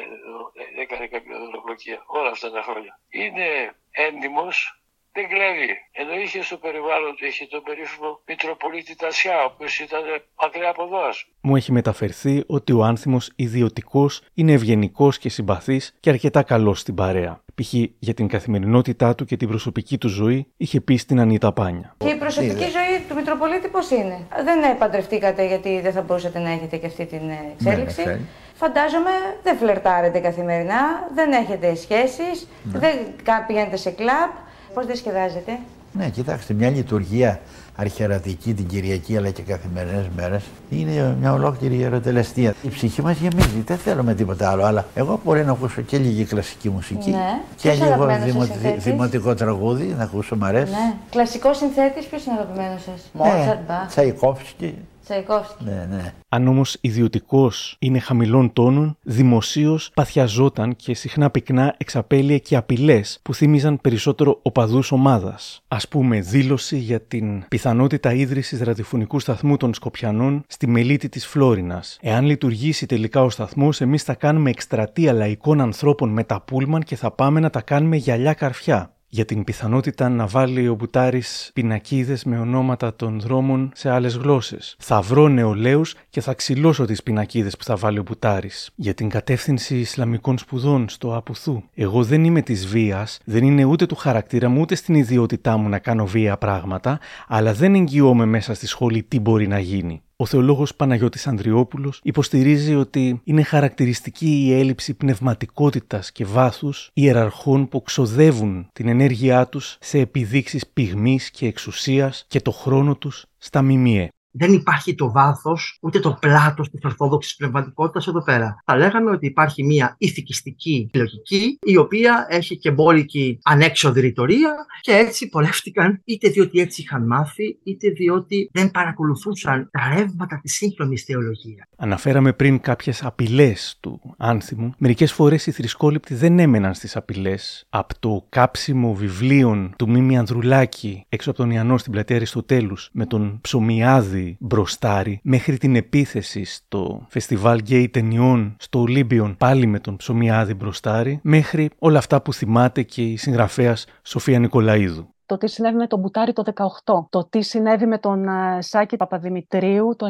να 0.75 0.81
έκανε 0.81 1.07
κάποια 1.07 1.37
δολοπλοκία 1.37 2.03
όλα 2.05 2.29
αυτά 2.29 2.51
τα 2.51 2.61
χρόνια. 2.61 2.99
Είναι 3.09 3.75
έντιμος, 3.91 4.81
δεν 5.17 5.27
κλέβει. 5.33 5.69
Ενώ 6.01 6.13
είχε 6.23 6.39
στο 6.43 6.57
περιβάλλον 6.65 7.11
του, 7.15 7.25
είχε 7.25 7.45
τον 7.53 7.61
περίφημο 7.67 8.09
Μητροπολίτη 8.27 8.95
Τασιά, 8.95 9.37
ο 9.43 9.49
οποίος 9.53 9.79
ήταν 9.79 10.01
μακριά 10.41 10.69
από 10.69 10.83
εδώ, 10.83 10.99
ας 11.11 11.17
πούμε. 11.23 11.35
Μου 11.41 11.55
έχει 11.55 11.71
μεταφερθεί 11.71 12.43
ότι 12.47 12.71
ο 12.73 12.81
άνθιμος 12.83 13.31
ιδιωτικός 13.35 14.11
είναι 14.33 14.53
ευγενικός 14.53 15.17
και 15.17 15.29
συμπαθής 15.29 15.83
και 15.99 16.09
αρκετά 16.09 16.41
καλός 16.43 16.79
στην 16.79 16.95
παρέα. 16.95 17.33
Π.χ. 17.55 17.73
για 17.99 18.13
την 18.13 18.27
καθημερινότητά 18.27 19.15
του 19.15 19.25
και 19.25 19.37
την 19.37 19.47
προσωπική 19.47 19.97
του 19.97 20.07
ζωή 20.07 20.47
είχε 20.57 20.81
πει 20.81 20.95
στην 20.97 21.19
Ανίτα 21.19 21.51
Πάνια. 21.53 21.95
Και 21.97 22.09
η 22.09 22.15
προσωπική 22.15 22.67
ζωή 22.77 22.93
του 23.07 23.15
Μητροπολίτη 23.15 23.67
πώς 23.67 23.89
είναι; 23.89 24.27
Δεν 24.43 24.77
παντρευτήκατε 24.77 25.47
γιατί 25.47 25.79
δεν 25.81 25.91
θα 25.91 26.01
μπορούσατε 26.01 26.39
να 26.39 26.49
έχετε 26.51 26.77
και 26.77 26.85
αυτή 26.85 27.05
την 27.05 27.29
ε, 27.29 27.39
εξέλιξη; 27.53 28.03
Ναι, 28.03 28.11
ναι, 28.11 28.19
Φαντάζομαι 28.53 29.11
δεν 29.43 29.57
φλερτάρετε 29.57 30.19
καθημερινά, 30.19 31.09
δεν 31.13 31.31
έχετε 31.31 31.75
σχέσεις, 31.75 32.47
δεν 32.63 32.97
κα- 33.23 33.43
πηγαίνετε 33.47 33.75
σε 33.75 33.91
κλαμπ. 33.91 34.31
Πώς 34.77 34.85
διασκεδάζετε. 34.85 35.59
Ναι, 35.93 36.09
κοιτάξτε, 36.09 36.53
μια 36.53 36.69
λειτουργία 36.69 37.39
αρχαιρατική 37.75 38.53
την 38.53 38.67
Κυριακή 38.67 39.17
αλλά 39.17 39.29
και 39.29 39.41
καθημερινές 39.41 40.05
μέρες 40.15 40.43
είναι 40.69 41.15
μια 41.19 41.33
ολόκληρη 41.33 41.75
ιεροτελεστία. 41.77 42.53
Η 42.61 42.67
ψυχή 42.69 43.01
μας 43.01 43.17
γεμίζει, 43.17 43.63
δεν 43.65 43.77
θέλουμε 43.77 44.13
τίποτα 44.13 44.49
άλλο. 44.49 44.63
Αλλά 44.65 44.85
εγώ 44.95 45.19
μπορεί 45.23 45.45
να 45.45 45.51
ακούσω 45.51 45.81
και 45.81 45.97
λίγη 45.97 46.23
κλασική 46.25 46.69
μουσική 46.69 47.09
Ναι. 47.09 47.39
και 47.55 47.69
Ποιος 47.69 47.79
λίγο 47.79 48.03
αγαπημένος 48.03 48.23
σας 48.23 48.31
δημο- 48.31 48.43
συνθέτης; 48.45 48.83
δημοτικό 48.83 49.33
τραγούδι, 49.35 49.95
να 49.97 50.03
ακούσω, 50.03 50.35
μ' 50.35 50.43
αρέσει. 50.43 50.71
Ναι. 50.71 50.93
Κλασικό 51.09 51.53
συνθέτης, 51.53 52.05
ποιος 52.05 52.25
είναι 52.25 52.35
ο 52.37 52.41
αγαπημένος 52.41 52.81
σας; 52.81 52.95
Ε, 52.95 53.09
Μότσαρτ, 53.13 53.59
Μπαχ, 53.67 53.87
Τσαϊκόφσκι. 53.87 54.75
Τσαϊκόφσκι. 55.07 55.63
Ναι, 55.63 55.87
ναι. 55.89 56.13
Αν 56.29 56.47
όμως 56.47 56.77
ιδιωτικός 56.81 57.75
είναι 57.79 57.99
χαμηλών 57.99 58.53
τόνων, 58.53 58.97
δημοσίως 59.01 59.91
παθιαζόταν 59.93 60.75
και 60.75 60.93
συχνά 60.93 61.29
πυκνά 61.29 61.75
εξαπέλυε 61.77 62.37
και 62.37 62.55
απειλές 62.55 63.19
που 63.21 63.33
θύμιζαν 63.33 63.81
περισσότερο 63.81 64.39
οπαδούς 64.41 64.91
ομάδας. 64.91 65.61
Α 65.67 65.77
πούμε, 65.89 66.19
δήλωση 66.19 66.77
για 66.77 67.01
την 67.01 67.47
πιθανότητα 67.47 68.13
ίδρυσης 68.13 68.61
ραδιοφωνικού 68.61 69.19
σταθμού 69.19 69.57
των 69.57 69.73
Σκοπιανών 69.73 70.43
στη 70.47 70.67
μελίτη 70.67 71.09
της 71.09 71.27
Φλόρινας. 71.27 71.97
Εάν 72.01 72.25
λειτουργήσει 72.25 72.85
τελικά 72.85 73.23
ο 73.23 73.29
σταθμός, 73.29 73.81
εμείς 73.81 74.03
θα 74.03 74.13
κάνουμε 74.13 74.49
εκστρατεία 74.49 75.13
λαϊκών 75.13 75.61
ανθρώπων 75.61 76.09
με 76.09 76.23
τα 76.23 76.41
πούλμαν 76.41 76.83
και 76.83 76.95
θα 76.95 77.11
πάμε 77.11 77.39
να 77.39 77.49
τα 77.49 77.61
κάνουμε 77.61 77.95
γυαλιά 77.95 78.33
καρφιά 78.33 78.91
για 79.09 79.25
την 79.25 79.43
πιθανότητα 79.43 80.09
να 80.09 80.27
βάλει 80.27 80.67
ο 80.67 80.75
Μπουτάρης 80.75 81.51
πινακίδες 81.53 82.23
με 82.23 82.39
ονόματα 82.39 82.95
των 82.95 83.19
δρόμων 83.19 83.71
σε 83.75 83.89
άλλες 83.89 84.15
γλώσσες. 84.15 84.75
Θα 84.79 85.01
βρω 85.01 85.27
νεολαίους 85.27 85.95
και 86.09 86.21
θα 86.21 86.33
ξυλώσω 86.33 86.85
τις 86.85 87.03
πινακίδες 87.03 87.57
που 87.57 87.63
θα 87.63 87.75
βάλει 87.75 87.99
ο 87.99 88.03
Μπουτάρης. 88.03 88.71
Για 88.75 88.93
την 88.93 89.09
κατεύθυνση 89.09 89.77
Ισλαμικών 89.77 90.37
σπουδών 90.37 90.89
στο 90.89 91.15
Απουθού. 91.15 91.63
Εγώ 91.73 92.03
δεν 92.03 92.23
είμαι 92.23 92.41
της 92.41 92.67
βίας, 92.67 93.19
δεν 93.25 93.43
είναι 93.43 93.63
ούτε 93.63 93.85
του 93.85 93.95
χαρακτήρα 93.95 94.49
μου 94.49 94.61
ούτε 94.61 94.75
στην 94.75 94.95
ιδιότητά 94.95 95.57
μου 95.57 95.69
να 95.69 95.79
κάνω 95.79 96.05
βία 96.05 96.37
πράγματα, 96.37 96.99
αλλά 97.27 97.53
δεν 97.53 97.75
εγγυώμαι 97.75 98.25
μέσα 98.25 98.53
στη 98.53 98.67
σχολή 98.67 99.03
τι 99.03 99.19
μπορεί 99.19 99.47
να 99.47 99.59
γίνει. 99.59 100.01
Ο 100.19 100.25
θεολόγος 100.25 100.75
Παναγιώτης 100.75 101.27
Ανδριόπουλος 101.27 101.99
υποστηρίζει 102.03 102.75
ότι 102.75 103.21
είναι 103.23 103.43
χαρακτηριστική 103.43 104.45
η 104.45 104.53
έλλειψη 104.53 104.93
πνευματικότητας 104.93 106.11
και 106.11 106.25
βάθους 106.25 106.89
ιεραρχών 106.93 107.67
που 107.67 107.81
ξοδεύουν 107.81 108.67
την 108.73 108.87
ενέργειά 108.87 109.47
τους 109.47 109.77
σε 109.79 109.99
επιδείξεις 109.99 110.67
πυγμής 110.67 111.31
και 111.31 111.47
εξουσίας 111.47 112.25
και 112.27 112.41
το 112.41 112.51
χρόνο 112.51 112.95
τους 112.95 113.25
στα 113.37 113.61
ΜΜΕ. 113.61 114.07
Δεν 114.37 114.53
υπάρχει 114.53 114.95
το 114.95 115.11
βάθος 115.11 115.77
ούτε 115.81 115.99
το 115.99 116.17
πλάτος 116.21 116.69
της 116.69 116.79
ορθόδοξης 116.83 117.35
πνευματικότητας 117.35 118.07
εδώ 118.07 118.23
πέρα. 118.23 118.61
Θα 118.65 118.77
λέγαμε 118.77 119.11
ότι 119.11 119.25
υπάρχει 119.25 119.63
μια 119.63 119.95
ηθικιστική 119.97 120.89
λογική, 120.93 121.57
η 121.61 121.77
οποία 121.77 122.27
έχει 122.29 122.57
και 122.57 122.71
μπόλικη 122.71 123.39
ανέξοδη 123.43 124.01
ρητορία 124.01 124.55
και 124.81 124.91
έτσι 124.91 125.29
πορεύτηκαν 125.29 126.01
είτε 126.05 126.29
διότι 126.29 126.59
έτσι 126.59 126.81
είχαν 126.81 127.05
μάθει, 127.05 127.59
είτε 127.63 127.89
διότι 127.89 128.49
δεν 128.53 128.71
παρακολουθούσαν 128.71 129.69
τα 129.71 129.95
ρεύματα 129.95 130.39
της 130.41 130.55
σύγχρονης 130.55 131.03
θεολογίας. 131.03 131.67
Αναφέραμε 131.77 132.33
πριν 132.33 132.59
κάποιες 132.59 133.03
απειλές 133.03 133.77
του 133.79 134.15
Άνθιμου. 134.17 134.73
Μερικές 134.77 135.11
φορές 135.11 135.45
οι 135.45 135.51
θρησκόληπτοι 135.51 136.15
δεν 136.15 136.39
έμεναν 136.39 136.73
στις 136.73 136.95
απειλές. 136.95 137.65
Από 137.69 137.99
το 137.99 138.25
κάψιμο 138.29 138.93
βιβλίων 138.93 139.73
του 139.77 139.89
Μίμη 139.89 140.17
Ανδρουλάκη 140.17 141.05
έξω 141.09 141.29
από 141.29 141.39
τον 141.39 141.51
Ιανό 141.51 141.77
στην 141.77 141.91
πλατεία 141.91 142.15
Αριστοτέλους 142.15 142.89
με 142.93 143.05
τον 143.05 143.39
Ψωμιάδη 143.41 144.26
μπροστάρι, 144.39 145.19
μέχρι 145.23 145.57
την 145.57 145.75
επίθεση 145.75 146.43
στο 146.43 147.05
φεστιβάλ 147.09 147.59
γκέι 147.59 147.89
ταινιών 147.89 148.55
στο 148.59 148.79
Ολύμπιον 148.79 149.37
πάλι 149.37 149.65
με 149.65 149.79
τον 149.79 149.95
Ψωμιάδη 149.95 150.53
μπροστάρι, 150.53 151.19
μέχρι 151.23 151.69
όλα 151.79 151.97
αυτά 151.97 152.21
που 152.21 152.33
θυμάται 152.33 152.83
και 152.83 153.01
η 153.01 153.17
συγγραφέας 153.17 153.85
Σοφία 154.03 154.39
Νικολαίδου. 154.39 155.15
Το 155.27 155.37
τι 155.37 155.47
συνέβη 155.47 155.75
με 155.75 155.87
τον 155.87 155.99
Μπουτάρη 155.99 156.33
το 156.33 156.43
18, 156.55 157.07
το 157.09 157.27
τι 157.29 157.41
συνέβη 157.41 157.85
με 157.85 157.97
τον 157.97 158.27
ε, 158.27 158.61
Σάκη 158.61 158.95
Παπαδημητρίου 158.95 159.95
το 159.97 160.05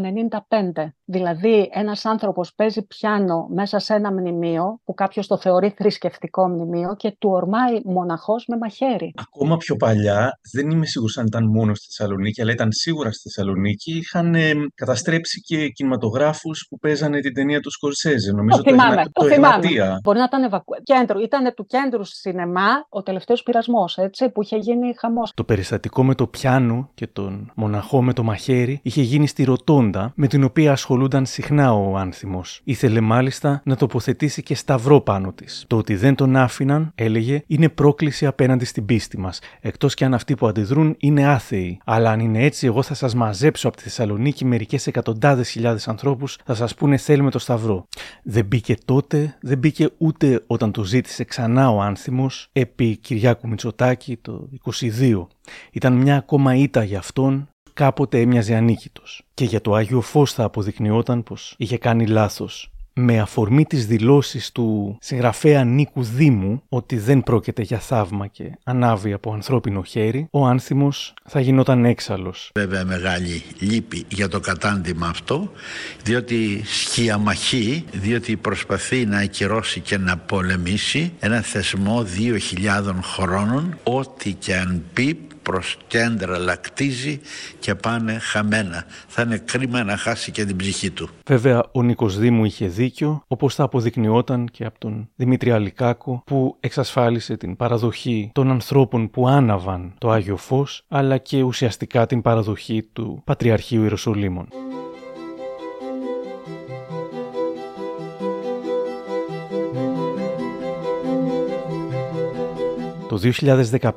95. 0.76 0.86
Δηλαδή, 1.06 1.70
ένας 1.74 2.06
άνθρωπος 2.06 2.54
παίζει 2.56 2.86
πιάνο 2.86 3.48
μέσα 3.54 3.80
σε 3.80 3.94
ένα 3.94 4.12
μνημείο 4.12 4.80
που 4.84 4.94
κάποιος 4.94 5.28
το 5.28 5.38
θεωρεί 5.38 5.74
θρησκευτικό 5.78 6.48
μνημείο 6.48 6.96
και 6.96 7.16
του 7.20 7.30
ορμάει 7.30 7.82
μοναχός 7.86 8.46
με 8.48 8.58
μαχαίρι. 8.58 9.14
Ακόμα 9.18 9.58
πιο 9.58 9.76
παλιά, 9.76 10.40
δεν 10.54 10.70
είμαι 10.70 10.86
σίγουρος 10.86 11.18
αν 11.18 11.26
ήταν 11.26 11.46
μόνος 11.48 11.78
στη 11.78 11.88
Θεσσαλονίκη, 11.96 12.42
αλλά 12.42 12.52
ήταν 12.52 12.72
σίγουρα 12.72 13.12
στη 13.12 13.30
Θεσσαλονίκη, 13.30 13.98
είχαν 13.98 14.36
ε, 14.36 14.52
καταστρέψει 14.76 15.42
και 15.42 15.68
κινηματογράφους 15.68 16.68
που 16.70 16.78
παίζανε 16.80 17.20
την 17.20 17.34
ταινία 17.34 17.60
του 17.60 17.72
Σκορσέζε. 17.72 18.32
Νομίζω 18.32 18.62
το 18.64 18.70
θυμάμαι, 18.70 18.92
Εγνα- 18.92 19.04
το 19.04 19.22
το 19.22 19.28
θυμάμαι. 19.28 19.56
Εγνατία. 19.56 20.00
Μπορεί 20.04 20.18
να 20.18 20.24
ήταν 20.24 20.44
ευακου... 20.44 20.74
κέντρο. 20.84 21.20
Ήταν 21.20 21.54
του 21.56 21.66
κέντρου 21.66 22.04
σινεμά 22.04 22.70
ο 22.90 23.04
τελευταίος 23.04 23.44
πειρασμός, 23.44 23.98
έτσι, 23.98 24.30
που 24.30 24.42
είχε 24.42 24.58
γίνει 24.58 24.94
χαμός. 25.08 25.32
Το 25.34 25.44
περιστατικό 25.44 26.04
με 26.04 26.16
το 26.16 26.28
πιάνο 26.28 26.90
και 26.94 27.08
τον 27.08 27.52
μοναχό 27.56 28.02
με 28.02 28.14
το 28.14 28.24
μαχαίρι 28.24 28.80
είχε 28.84 29.02
γίνει 29.02 29.28
στη 29.28 29.44
Ροτόντα, 29.44 30.12
με 30.16 30.28
την 30.28 30.44
οποία 30.44 30.72
ασχολούνταν 30.72 31.26
συχνά 31.26 31.74
ο 31.74 31.98
άνθιμος. 31.98 32.62
Ήθελε 32.64 33.02
μάλιστα 33.02 33.62
να 33.66 33.76
τοποθετήσει 33.76 34.44
και 34.44 34.56
σταυρό 34.56 35.02
πάνω 35.02 35.34
της. 35.34 35.66
Το 35.68 35.78
ότι 35.78 35.96
δεν 35.96 36.16
τον 36.16 36.36
άφηναν, 36.36 36.92
έλεγε, 36.96 37.44
είναι 37.48 37.70
πρόκληση 37.70 38.26
απέναντι 38.26 38.66
στην 38.66 38.86
πίστη 38.86 39.20
μας. 39.20 39.40
Εκτός 39.60 39.94
κι 39.94 40.04
αν 40.04 40.14
αυτοί 40.14 40.36
που 40.36 40.48
αντιδρούν 40.48 40.96
είναι 40.98 41.28
άθεοι. 41.28 41.80
Αλλά 41.86 42.12
αν 42.12 42.20
είναι 42.20 42.44
έτσι, 42.44 42.66
εγώ 42.66 42.82
θα 42.82 42.94
σας 42.94 43.16
μαζέψω 43.16 43.68
από 43.68 43.78
τη 43.78 43.84
Θεσσαλονίκη 43.84 44.46
μερικές 44.46 44.88
εκατοντάδες 44.88 45.50
χιλιάδες 45.50 45.88
ανθρώπους, 45.88 46.38
θα 46.46 46.54
σας 46.54 46.76
πούνε 46.76 46.98
θέλουμε 46.98 47.32
το 47.32 47.40
σταυρό. 47.40 47.88
Δεν 48.24 48.46
μπήκε 48.46 48.76
τότε, 48.86 49.38
δεν 49.42 49.58
μπήκε 49.58 49.90
ούτε 49.98 50.44
όταν 50.48 50.72
το 50.72 50.84
ζήτησε 50.84 51.24
ξανά 51.24 51.70
ο 51.70 51.82
άνθιμος 51.82 52.50
επί 52.54 52.98
Κυριάκου 52.98 53.48
Μητσοτάκη 53.48 54.18
το 54.22 54.50
22. 54.64 54.97
Ήταν 55.72 55.94
μια 55.94 56.18
ακόμα 56.18 56.56
ήττα 56.56 56.84
για 56.84 56.98
αυτόν, 56.98 57.50
κάποτε 57.74 58.22
έμοιαζε 58.22 58.56
ανίκητος. 58.56 59.24
Και 59.34 59.46
για 59.46 59.62
το 59.62 59.74
Άγιο 59.74 60.02
Φως 60.02 60.34
θα 60.34 60.44
αποδεικνυόταν 60.44 61.24
πως 61.24 61.56
είχε 61.58 61.78
κάνει 61.78 62.08
λάθος. 62.08 62.72
Με 63.00 63.20
αφορμή 63.20 63.66
τις 63.66 63.86
δηλώσεις 63.86 64.52
του 64.52 64.98
συγγραφέα 65.02 65.64
Νίκου 65.64 66.04
Δήμου 66.04 66.64
ότι 66.70 66.98
δεν 66.98 67.24
πρόκειται 67.24 67.62
για 67.62 67.80
θαύμα 67.80 68.28
και 68.28 68.52
ανάβει 68.64 69.14
από 69.14 69.34
ανθρώπινο 69.34 69.84
χέρι, 69.84 70.28
ο 70.32 70.46
άνθιμος 70.46 71.14
θα 71.26 71.40
γινόταν 71.40 71.86
έξαλλος. 71.86 72.52
Βέβαια 72.56 72.86
μεγάλη 72.86 73.44
λύπη 73.60 74.06
για 74.08 74.28
το 74.28 74.40
κατάντημα 74.40 75.08
αυτό, 75.08 75.52
διότι 76.04 76.62
σκιαμαχεί, 76.66 77.86
διότι 77.92 78.36
προσπαθεί 78.36 79.06
να 79.06 79.18
ακυρώσει 79.18 79.80
και 79.80 79.98
να 79.98 80.18
πολεμήσει 80.18 81.12
ένα 81.20 81.42
θεσμό 81.42 82.06
2.000 82.18 82.94
χρόνων, 83.02 83.78
ό,τι 83.84 84.34
και 84.34 84.56
αν 84.56 84.84
πει 84.94 85.27
προς 85.48 85.78
κέντρα 85.88 86.38
λακτίζει 86.38 87.20
και 87.60 87.76
πάνε 87.76 88.18
χαμένα. 88.20 88.86
Θα 89.08 89.22
είναι 89.22 89.38
κρίμα 89.38 89.84
να 89.84 89.98
χάσει 89.98 90.32
και 90.32 90.46
την 90.46 90.56
ψυχή 90.56 90.92
του. 90.92 91.10
Βέβαια, 91.26 91.64
ο 91.72 91.84
Νίκος 91.84 92.18
Δήμου 92.18 92.46
είχε 92.46 92.68
δίκιο, 92.68 93.24
όπως 93.28 93.56
θα 93.56 93.64
αποδεικνυόταν 93.64 94.48
και 94.52 94.66
από 94.66 94.80
τον 94.80 95.10
Δημήτρη 95.16 95.52
Αλικάκο, 95.52 96.24
που 96.26 96.58
εξασφάλισε 96.60 97.38
την 97.38 97.56
παραδοχή 97.56 98.32
των 98.34 98.52
ανθρώπων 98.52 99.10
που 99.10 99.28
άναβαν 99.28 99.94
το 99.98 100.10
Άγιο 100.12 100.38
Φως, 100.38 100.84
αλλά 100.88 101.18
και 101.18 101.42
ουσιαστικά 101.42 102.06
την 102.06 102.22
παραδοχή 102.22 102.90
του 102.94 103.22
Πατριαρχείου 103.26 103.82
Ιεροσολύμων. 103.82 104.48
Το 113.18 113.32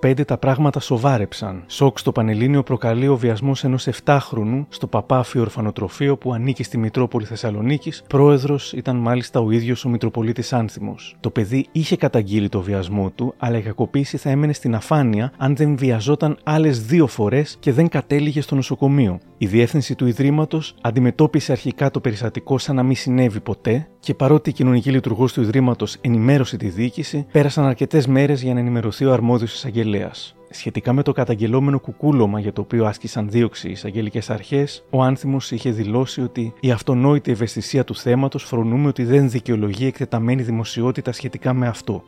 2015 0.03 0.25
τα 0.27 0.39
πράγματα 0.39 0.81
σοβάρεψαν. 0.81 1.65
Σοκ 1.67 1.99
στο 1.99 2.13
Πανελλήνιο 2.13 2.63
προκαλεί 2.63 3.09
ο 3.09 3.17
βιασμός 3.17 3.65
ενός 3.65 3.89
7χρονου 4.05 4.67
στο 4.69 4.87
Παπάφιο 4.87 5.41
Ορφανοτροφείο 5.41 6.17
που 6.17 6.33
ανήκει 6.33 6.63
στη 6.63 6.79
Μητρόπολη 6.79 7.25
Θεσσαλονίκης. 7.25 8.03
Πρόεδρος 8.09 8.73
ήταν 8.73 8.97
μάλιστα 8.97 9.41
ο 9.41 9.51
ίδιος 9.51 9.85
ο 9.85 9.89
Μητροπολίτης 9.89 10.53
Άνθιμος. 10.53 11.17
Το 11.21 11.31
παιδί 11.31 11.67
είχε 11.73 11.97
καταγγείλει 11.97 12.49
το 12.49 12.61
βιασμό 12.61 13.11
του, 13.15 13.35
αλλά 13.39 13.59
η 13.59 13.63
κακοποίηση 13.63 14.17
θα 14.17 14.31
έμενε 14.31 14.53
στην 14.53 14.75
αφάνεια 14.75 15.33
αν 15.37 15.57
δεν 15.57 15.77
βιαζόταν 15.77 16.39
άλλες 16.43 16.83
δύο 16.83 17.07
φορές 17.07 17.57
και 17.61 17.73
δεν 17.73 17.89
κατέληγε 17.89 18.41
στο 18.41 18.55
νοσοκομείο. 18.55 19.19
Η 19.39 19.47
διεύθυνση 19.47 19.95
του 19.95 20.07
Ιδρύματος 20.07 20.75
αντιμετώπισε 20.81 21.53
αρχικά 21.53 21.91
το 21.91 22.01
περιστατικό 22.01 22.59
σαν 22.59 22.77
να 22.77 22.83
μην 22.83 22.97
συνέβη 22.97 23.41
ποτέ 23.41 23.89
και 24.01 24.15
παρότι 24.15 24.51
η 24.51 24.53
κοινωνική 24.53 24.91
λειτουργός 24.91 25.33
του 25.33 25.41
Ιδρύματος 25.41 25.97
ενημέρωσε 26.01 26.57
τη 26.57 26.69
διοίκηση, 26.69 27.27
πέρασαν 27.33 27.65
αρκετές 27.65 28.07
μέρες 28.07 28.43
για 28.43 28.55
να 28.55 28.61
ενημερωθεί 28.61 29.05
ο 29.11 29.15
αρμόδιο 29.15 29.47
εισαγγελέας. 29.47 30.35
Σχετικά 30.51 30.93
με 30.93 31.03
το 31.03 31.13
καταγγελόμενο 31.13 31.81
κουκούλωμα 31.81 32.41
για 32.41 32.53
το 32.53 32.61
οποίο 32.61 32.87
άσκησαν 32.87 33.31
δίωξη 33.31 33.69
οι 33.69 33.71
εισαγγελικές 33.71 34.31
αρχές, 34.31 34.85
ο 34.91 35.03
άνθιμος 35.03 35.51
είχε 35.51 35.71
δηλώσει 35.71 36.23
ότι 36.23 36.53
η 36.61 36.71
αυτονόητη 36.71 37.31
ευαισθησία 37.31 37.85
του 37.85 37.95
θέματος 37.95 38.45
φρονούμε 38.45 38.89
ότι 38.89 39.05
δεν 39.05 39.31
δικαιολογεί 39.31 39.87
εκτεταμένη 39.87 40.43
δημοσιότητα 40.43 41.13
σχετικά 41.13 41.53
με 41.53 41.67
αυτό. 41.67 42.03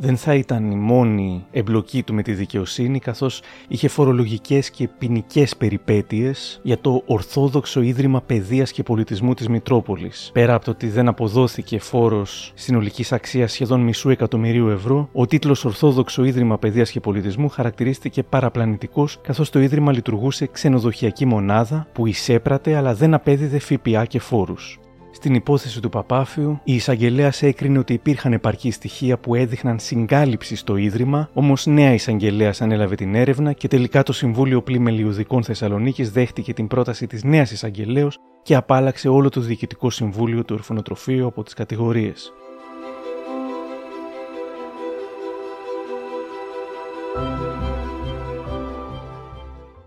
Δεν 0.00 0.16
θα 0.16 0.34
ήταν 0.34 0.70
η 0.70 0.76
μόνη 0.76 1.44
εμπλοκή 1.50 2.02
του 2.02 2.14
με 2.14 2.22
τη 2.22 2.32
δικαιοσύνη, 2.32 2.98
καθώς 2.98 3.42
είχε 3.68 3.88
φορολογικές 3.88 4.70
και 4.70 4.88
ποινικές 4.98 5.56
περιπέτειες 5.56 6.60
για 6.62 6.78
το 6.78 7.02
Ορθόδοξο 7.06 7.80
Ίδρυμα 7.80 8.22
Παιδείας 8.22 8.72
και 8.72 8.82
Πολιτισμού 8.82 9.34
της 9.34 9.48
Μητρόπολης. 9.48 10.30
Πέρα 10.32 10.54
από 10.54 10.64
το 10.64 10.70
ότι 10.70 10.88
δεν 10.88 11.08
αποδόθηκε 11.08 11.78
φόρος 11.78 12.52
συνολικής 12.54 13.12
αξίας 13.12 13.52
σχεδόν 13.52 13.80
μισού 13.80 14.10
εκατομμυρίου 14.10 14.68
ευρώ, 14.68 15.08
ο 15.12 15.26
τίτλος 15.26 15.64
Ορθόδοξο 15.64 16.24
Ίδρυμα 16.24 16.58
Παιδείας 16.58 16.90
και 16.90 17.00
Πολιτισμού 17.00 17.48
χαρακτηρίστηκε 17.48 18.22
παραπλανητικός, 18.22 19.18
καθώς 19.22 19.50
το 19.50 19.60
Ίδρυμα 19.60 19.92
λειτουργούσε 19.92 20.46
ξενοδοχειακή 20.46 21.26
μονάδα 21.26 21.86
που 21.92 22.06
εισέπρατε 22.06 22.76
αλλά 22.76 22.94
δεν 22.94 23.14
απέδιδε 23.14 23.58
ΦΠΑ 23.58 24.04
και 24.04 24.18
φόρους. 24.18 24.78
Στην 25.18 25.34
υπόθεση 25.34 25.80
του 25.80 25.88
Παπάφιου, 25.88 26.60
η 26.64 26.74
εισαγγελέα 26.74 27.32
έκρινε 27.40 27.78
ότι 27.78 27.92
υπήρχαν 27.92 28.32
επαρκή 28.32 28.70
στοιχεία 28.70 29.18
που 29.18 29.34
έδειχναν 29.34 29.78
συγκάλυψη 29.78 30.56
στο 30.56 30.76
ίδρυμα, 30.76 31.30
όμως 31.32 31.66
νέα 31.66 31.92
εισαγγελέα 31.92 32.54
ανέλαβε 32.58 32.94
την 32.94 33.14
έρευνα 33.14 33.52
και 33.52 33.68
τελικά 33.68 34.02
το 34.02 34.12
Συμβούλιο 34.12 34.62
Πλημελιουδικών 34.62 35.42
Θεσσαλονίκης 35.42 36.10
δέχτηκε 36.10 36.52
την 36.52 36.66
πρόταση 36.66 37.06
της 37.06 37.24
νέας 37.24 37.50
εισαγγελέως 37.50 38.18
και 38.42 38.54
απάλαξε 38.54 39.08
όλο 39.08 39.28
το 39.28 39.40
Διοικητικό 39.40 39.90
Συμβούλιο 39.90 40.44
του 40.44 40.54
Ορφανοτροφείου 40.58 41.26
από 41.26 41.42
τις 41.42 41.54
κατηγορίες. 41.54 42.32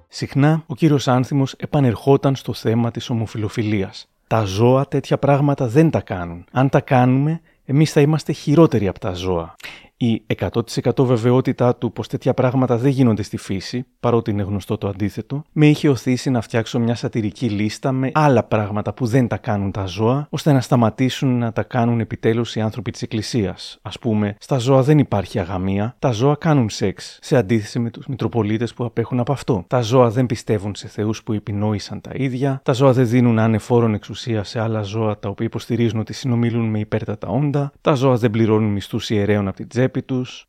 Συχνά 0.08 0.64
ο 0.68 0.76
κύριος 0.76 1.08
Άνθιμος 1.08 1.54
επανερχόταν 1.58 2.36
στο 2.36 2.54
θέμα 2.54 2.92
της 2.92 3.10
ομοφιλοφιλίας. 3.10 4.06
Τα 4.32 4.44
ζώα 4.44 4.88
τέτοια 4.88 5.18
πράγματα 5.18 5.68
δεν 5.68 5.90
τα 5.90 6.02
κάνουν. 6.02 6.46
Αν 6.52 6.70
τα 6.70 6.82
κάνουμε, 6.82 7.42
εμείς 7.66 7.92
θα 7.92 8.02
είμαστε 8.02 8.32
χειρότεροι 8.32 8.88
από 8.88 9.00
τα 9.00 9.14
ζώα. 9.14 9.56
Η 10.04 10.26
100% 10.40 11.04
βεβαιότητά 11.06 11.76
του 11.76 11.92
πως 11.92 12.08
τέτοια 12.08 12.34
πράγματα 12.34 12.78
δεν 12.78 12.92
γίνονται 12.92 13.24
στη 13.24 13.38
φύση, 13.38 13.86
παρότι 14.00 14.32
είναι 14.32 14.44
γνωστό 14.44 14.78
το 14.78 14.88
αντίθετο, 14.88 15.44
με 15.52 15.68
είχε 15.68 15.90
οθήσει 15.90 16.30
να 16.30 16.42
φτιάξω 16.42 16.80
μια 16.80 16.96
σατυρική 16.96 17.50
λίστα 17.50 17.92
με 17.92 18.12
άλλα 18.14 18.44
πράγματα 18.44 18.94
που 18.94 19.06
δεν 19.06 19.28
τα 19.28 19.38
κάνουν 19.38 19.72
τα 19.72 19.86
ζώα, 19.86 20.28
ώστε 20.30 20.52
να 20.52 20.62
σταματήσουν 20.62 21.38
να 21.38 21.52
τα 21.52 21.64
κάνουν 21.64 22.00
επιτέλους 22.00 22.56
οι 22.56 22.62
άνθρωποι 22.62 22.92
της 22.92 23.02
Εκκλησίας. 23.02 23.80
Ας 23.82 24.00
πούμε, 24.00 24.36
στα 24.40 24.58
ζώα 24.58 24.82
δεν 24.82 25.00
υπάρχει 25.00 25.40
αγαμία, 25.40 25.96
τα 26.00 26.12
ζώα 26.12 26.36
κάνουν 26.36 26.70
σεξ, 26.70 27.20
σε 27.22 27.38
αντίθεση 27.38 27.80
με 27.80 27.90
τους 27.90 28.08
Μητροπολίτες 28.08 28.74
που 28.74 28.86
απέχουν 28.86 29.20
από 29.20 29.32
αυτό. 29.32 29.64
Τα 29.68 29.82
ζώα 29.82 30.10
δεν 30.10 30.26
πιστεύουν 30.26 30.76
σε 30.76 30.88
θεούς 30.88 31.24
που 31.24 31.34
επινόησαν 31.34 32.02
τα 32.02 32.12
ίδια, 32.14 32.62
τα 32.64 32.74
ζώα 32.74 32.92
δεν 32.94 33.08
δίνουν 33.08 33.40
ανεφόρον 33.40 33.94
εξουσία 33.94 34.44
σε 34.44 34.60
άλλα 34.60 34.82
ζώα 34.82 35.20
τα 35.20 35.30
οποία 35.30 35.46
υποστηρίζουν 35.46 36.00
ότι 36.00 36.14
συνομιλούν 36.14 36.70
με 36.70 36.80
υπέρτατα 36.80 37.28
όντα, 37.28 37.72
τα 37.82 37.94
ζώα 37.94 38.16
δεν 38.16 38.32
πληρώνουν 38.32 38.72
μισθούς 38.72 39.10
ιερέων 39.10 39.48
από 39.48 39.58
την 39.58 39.68
τσέπη 39.68 39.91
τους. 40.00 40.46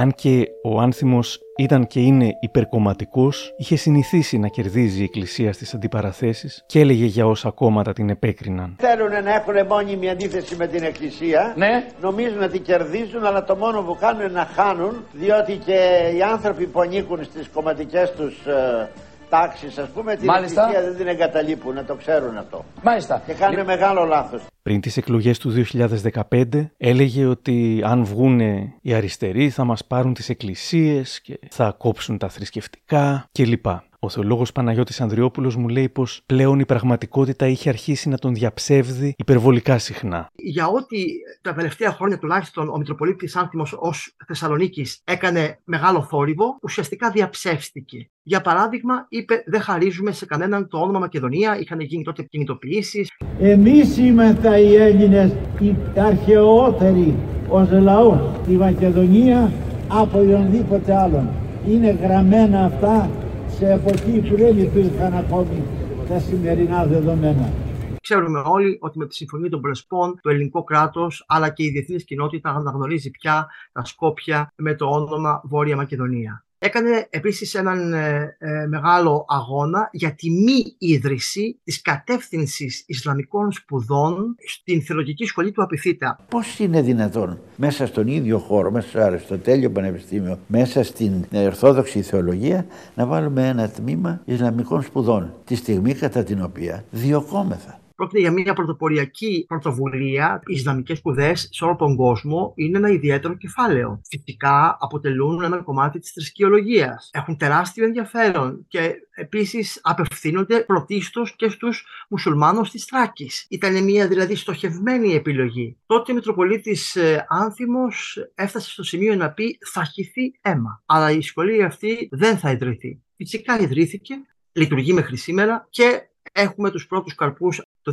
Αν 0.00 0.12
και 0.14 0.48
ο 0.62 0.80
άνθιμος 0.80 1.40
ήταν 1.56 1.86
και 1.86 2.00
είναι 2.00 2.36
υπερκομματικός, 2.40 3.54
είχε 3.56 3.76
συνηθίσει 3.76 4.38
να 4.38 4.48
κερδίζει 4.48 5.00
η 5.00 5.02
Εκκλησία 5.02 5.52
στις 5.52 5.74
αντιπαραθέσεις 5.74 6.62
και 6.66 6.80
έλεγε 6.80 7.04
για 7.04 7.26
όσα 7.26 7.50
κόμματα 7.50 7.92
την 7.92 8.08
επέκριναν. 8.08 8.76
Θέλουν 8.78 9.10
να 9.24 9.34
έχουν 9.34 9.66
μόνιμη 9.66 10.10
αντίθεση 10.10 10.56
με 10.56 10.66
την 10.66 10.82
Εκκλησία. 10.82 11.54
Ναι. 11.56 11.86
Νομίζουν 12.00 12.42
ότι 12.42 12.58
κερδίζουν, 12.58 13.24
αλλά 13.24 13.44
το 13.44 13.56
μόνο 13.56 13.82
που 13.82 13.96
κάνουν 14.00 14.20
είναι 14.20 14.32
να 14.32 14.44
χάνουν, 14.44 15.04
διότι 15.12 15.56
και 15.56 16.12
οι 16.16 16.22
άνθρωποι 16.22 16.66
που 16.66 16.80
ανήκουν 16.80 17.24
στις 17.24 17.48
κομματικές 17.48 18.12
τους 18.12 18.46
ε, 18.46 18.88
τάξεις, 19.28 19.78
ας 19.78 19.88
πούμε, 19.88 20.16
την 20.16 20.24
Μάλιστα. 20.24 20.62
Εκκλησία 20.62 20.88
δεν 20.88 20.96
την 20.96 21.06
εγκαταλείπουν, 21.06 21.74
να 21.74 21.84
το 21.84 21.94
ξέρουν 21.94 22.36
αυτό. 22.36 22.64
Μάλιστα. 22.82 23.22
Και 23.26 23.32
κάνουν 23.32 23.64
μεγάλο 23.64 24.04
λάθος. 24.04 24.42
Πριν 24.62 24.80
τις 24.80 24.96
εκλογές 24.96 25.38
του 25.38 25.50
2015 25.50 26.70
έλεγε 26.76 27.24
ότι 27.24 27.82
αν 27.84 28.04
βγούνε 28.04 28.74
οι 28.82 28.94
αριστεροί 28.94 29.50
θα 29.50 29.64
μας 29.64 29.84
πάρουν 29.84 30.14
τις 30.14 30.28
εκκλησίες 30.28 31.20
και 31.20 31.38
θα 31.50 31.74
κόψουν 31.78 32.18
τα 32.18 32.28
θρησκευτικά 32.28 33.28
κλπ. 33.32 33.66
Ο 34.00 34.08
θεολόγος 34.08 34.52
Παναγιώτης 34.52 35.00
Ανδριόπουλος 35.00 35.56
μου 35.56 35.68
λέει 35.68 35.88
πως 35.88 36.22
πλέον 36.26 36.58
η 36.58 36.66
πραγματικότητα 36.66 37.46
είχε 37.46 37.68
αρχίσει 37.68 38.08
να 38.08 38.18
τον 38.18 38.34
διαψεύδει 38.34 39.14
υπερβολικά 39.18 39.78
συχνά. 39.78 40.28
Για 40.34 40.66
ό,τι 40.66 41.04
τα 41.42 41.52
τελευταία 41.52 41.92
χρόνια 41.92 42.18
τουλάχιστον 42.18 42.68
ο 42.68 42.76
Μητροπολίτης 42.76 43.36
Άνθιμο 43.36 43.66
ως 43.78 44.14
Θεσσαλονίκης 44.26 45.00
έκανε 45.04 45.58
μεγάλο 45.64 46.02
θόρυβο, 46.02 46.58
ουσιαστικά 46.62 47.10
διαψεύστηκε. 47.10 48.10
Για 48.22 48.40
παράδειγμα, 48.40 49.06
είπε: 49.08 49.42
Δεν 49.46 49.60
χαρίζουμε 49.60 50.12
σε 50.12 50.26
κανέναν 50.26 50.68
το 50.68 50.78
όνομα 50.78 50.98
Μακεδονία. 50.98 51.58
Είχαν 51.60 51.80
γίνει 51.80 52.02
τότε 52.02 52.22
κινητοποιήσεις. 52.22 53.10
Εμείς 53.40 53.96
είμαστε 53.96 54.58
οι 54.58 54.74
Έλληνες 54.74 55.32
οι 55.58 55.76
αρχαιότεροι 55.96 57.14
ως 57.48 57.70
λαός 57.70 58.18
στη 58.42 58.52
Μακεδονία 58.52 59.52
από 59.88 60.18
οποιονδήποτε 60.18 60.96
άλλον. 60.96 61.28
Είναι 61.68 61.90
γραμμένα 61.90 62.64
αυτά 62.64 63.10
σε 63.58 63.72
εποχή 63.72 64.20
που 64.28 64.36
δεν 64.36 64.58
υπήρχαν 64.58 65.14
ακόμη 65.14 65.62
τα 66.08 66.18
σημερινά 66.18 66.86
δεδομένα. 66.86 67.52
Ξέρουμε 68.00 68.42
όλοι 68.44 68.78
ότι 68.80 68.98
με 68.98 69.06
τη 69.06 69.14
Συμφωνία 69.14 69.50
των 69.50 69.60
Πρεσπών 69.60 70.18
το 70.20 70.30
ελληνικό 70.30 70.64
κράτος 70.64 71.24
αλλά 71.28 71.50
και 71.50 71.64
η 71.64 71.70
διεθνής 71.70 72.04
κοινότητα 72.04 72.50
αναγνωρίζει 72.50 73.10
πια 73.10 73.46
τα 73.72 73.84
Σκόπια 73.84 74.52
με 74.56 74.74
το 74.74 74.86
όνομα 74.86 75.40
Βόρεια 75.44 75.76
Μακεδονία. 75.76 76.44
Έκανε 76.60 77.06
επίσης 77.10 77.54
έναν 77.54 77.92
ε, 77.92 78.36
ε, 78.38 78.66
μεγάλο 78.66 79.24
αγώνα 79.28 79.88
για 79.92 80.14
τη 80.14 80.30
μη 80.30 80.74
ίδρυση 80.78 81.60
της 81.64 81.82
κατεύθυνσης 81.82 82.84
Ισλαμικών 82.86 83.52
σπουδών 83.52 84.36
στην 84.46 84.82
θεολογική 84.82 85.24
σχολή 85.24 85.52
του 85.52 85.62
Απιθύτα. 85.62 86.18
Πώς 86.28 86.58
είναι 86.58 86.82
δυνατόν 86.82 87.40
μέσα 87.56 87.86
στον 87.86 88.06
ίδιο 88.06 88.38
χώρο, 88.38 88.70
μέσα 88.70 88.88
στο 88.88 89.00
Αριστοτέλειο 89.00 89.70
Πανεπιστήμιο, 89.70 90.38
μέσα 90.46 90.82
στην 90.82 91.24
Ορθόδοξη 91.32 92.02
Θεολογία, 92.02 92.66
να 92.94 93.06
βάλουμε 93.06 93.48
ένα 93.48 93.70
τμήμα 93.70 94.22
Ισλαμικών 94.24 94.82
σπουδών, 94.82 95.34
τη 95.44 95.54
στιγμή 95.54 95.94
κατά 95.94 96.24
την 96.24 96.42
οποία 96.42 96.84
διωκόμεθα. 96.90 97.80
Πρόκειται 97.98 98.20
για 98.20 98.32
μια 98.32 98.54
πρωτοποριακή 98.54 99.44
πρωτοβουλία. 99.48 100.42
Οι 100.46 100.54
Ισλαμικές 100.54 100.98
σπουδές 100.98 101.48
σε 101.52 101.64
όλο 101.64 101.76
τον 101.76 101.96
κόσμο 101.96 102.52
είναι 102.54 102.78
ένα 102.78 102.88
ιδιαίτερο 102.88 103.36
κεφάλαιο. 103.36 104.00
Φυσικά 104.08 104.76
αποτελούν 104.80 105.42
ένα 105.42 105.62
κομμάτι 105.62 105.98
της 105.98 106.10
θρησκειολογία. 106.10 106.98
Έχουν 107.10 107.36
τεράστιο 107.36 107.84
ενδιαφέρον 107.84 108.64
και 108.68 108.94
επίσης 109.14 109.80
απευθύνονται 109.82 110.60
πρωτίστως 110.60 111.36
και 111.36 111.48
στους 111.48 111.86
μουσουλμάνους 112.08 112.70
της 112.70 112.86
Τράκη. 112.86 113.30
Ήταν 113.48 113.84
μια 113.84 114.08
δηλαδή 114.08 114.34
στοχευμένη 114.34 115.14
επιλογή. 115.14 115.76
Τότε 115.86 116.12
ο 116.12 116.14
Μητροπολίτης 116.14 116.96
ε, 116.96 117.26
Άνθιμος 117.28 118.18
έφτασε 118.34 118.70
στο 118.70 118.82
σημείο 118.82 119.14
να 119.14 119.30
πει 119.30 119.58
θα 119.72 119.84
χυθεί 119.84 120.38
αίμα. 120.40 120.82
Αλλά 120.86 121.10
η 121.10 121.20
σχολή 121.20 121.62
αυτή 121.62 122.08
δεν 122.10 122.38
θα 122.38 122.50
ιδρυθεί. 122.50 123.02
Φυσικά 123.16 123.58
ιδρύθηκε, 123.60 124.14
λειτουργεί 124.52 124.92
μέχρι 124.92 125.16
σήμερα 125.16 125.66
και 125.70 126.07
έχουμε 126.40 126.70
τους 126.70 126.86
πρώτους 126.86 127.14
καρπούς 127.14 127.60
το 127.82 127.92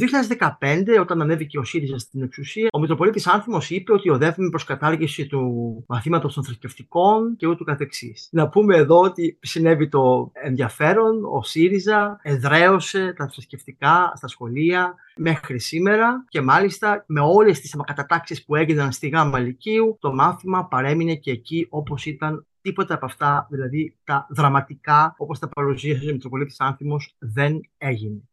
2015, 0.60 1.00
όταν 1.00 1.22
ανέβηκε 1.22 1.60
ο 1.60 1.64
ΣΥΡΙΖΑ 1.64 1.98
στην 1.98 2.22
εξουσία, 2.22 2.68
ο 2.74 2.80
Μητροπολίτης 2.80 3.28
Άνθιμο 3.28 3.62
είπε 3.70 3.94
ότι 3.94 4.10
οδεύουμε 4.10 4.50
προ 4.50 4.60
κατάργηση 4.66 5.28
του 5.28 5.84
μαθήματος 5.88 6.34
των 6.34 6.44
θρησκευτικών 6.44 7.36
και 7.36 7.48
ούτω 7.48 7.64
καθεξής. 7.64 8.28
Να 8.32 8.50
πούμε 8.50 8.76
εδώ 8.76 9.00
ότι 9.00 9.38
συνέβη 9.42 9.88
το 9.90 10.32
ενδιαφέρον, 10.34 11.26
ο 11.26 11.44
ΣΥΡΙΖΑ 11.44 12.20
εδραίωσε 12.22 13.14
τα 13.18 13.28
θρησκευτικά 13.28 14.14
στα 14.16 14.28
σχολεία 14.28 14.96
μέχρι 15.16 15.60
σήμερα 15.60 16.26
και 16.28 16.42
μάλιστα 16.42 17.04
με 17.08 17.20
όλες 17.22 17.60
τις 17.60 17.76
κατατάξει 17.86 18.46
που 18.46 18.56
έγιναν 18.56 18.92
στη 18.92 19.08
ΓΑΜΑ 19.08 19.40
Λυκείου, 19.40 19.98
το 20.00 20.14
μάθημα 20.14 20.66
παρέμεινε 20.66 21.16
και 21.16 21.32
εκεί 21.32 21.68
όπως 21.70 22.06
ήταν 22.06 22.46
τίποτα 22.62 22.94
από 22.94 23.06
αυτά, 23.06 23.48
δηλαδή 23.50 23.98
τα 24.04 24.28
δραματικά, 24.30 25.16
όπως 25.18 25.40
τα 25.40 25.48
παρουσίασε 25.48 26.10
ο 26.10 26.14
Μητροπολίτης 26.14 26.60
Άνθιμος, 26.60 27.16
δεν 27.20 27.62
έγινε. 27.78 28.24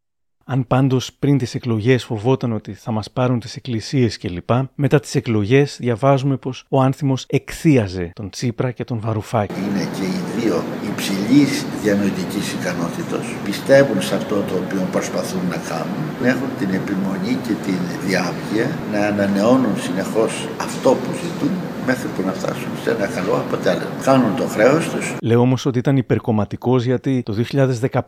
Αν 0.45 0.67
πάντως 0.67 1.11
πριν 1.19 1.37
τις 1.37 1.55
εκλογές 1.55 2.03
φοβόταν 2.03 2.51
ότι 2.53 2.73
θα 2.73 2.91
μας 2.91 3.11
πάρουν 3.11 3.39
τις 3.39 3.55
εκκλησίες 3.55 4.17
κλπ., 4.17 4.49
μετά 4.75 4.99
τις 4.99 5.15
εκλογές 5.15 5.77
διαβάζουμε 5.79 6.37
πως 6.37 6.65
ο 6.69 6.81
άνθιμος 6.81 7.25
εκθίαζε 7.29 8.11
τον 8.15 8.29
Τσίπρα 8.29 8.71
και 8.71 8.83
τον 8.83 8.99
Βαρουφάκη. 8.99 9.53
Είναι 9.59 9.87
και 9.99 10.05
οι 10.05 10.39
δύο 10.39 10.63
υψηλής 10.91 11.65
διανοητικής 11.83 12.53
ικανότητας. 12.53 13.25
Πιστεύουν 13.43 14.01
σε 14.01 14.15
αυτό 14.15 14.35
το 14.35 14.55
οποίο 14.65 14.87
προσπαθούν 14.91 15.41
να 15.49 15.57
κάνουν. 15.57 16.03
Έχουν 16.23 16.49
την 16.59 16.69
επιμονή 16.69 17.37
και 17.45 17.53
την 17.65 17.79
διάβγεια 18.05 18.67
να 18.91 18.99
ανανεώνουν 19.07 19.79
συνεχώς 19.79 20.47
αυτό 20.61 20.89
που 20.89 21.09
ζητούν 21.23 21.51
μέχρι 21.85 22.07
που 22.07 22.21
να 22.25 22.31
φτάσουν 22.31 22.69
σε 22.83 22.89
ένα 22.89 23.07
καλό 23.07 23.33
αποτέλεσμα. 23.33 23.89
Κάνουν 24.03 24.35
το 24.35 24.43
χρέος 24.47 24.89
τους. 24.89 25.15
Λέω 25.21 25.39
όμως 25.39 25.65
ότι 25.65 25.79
ήταν 25.79 25.97
υπερκομματικός 25.97 26.83
γιατί 26.83 27.23
το 27.23 27.33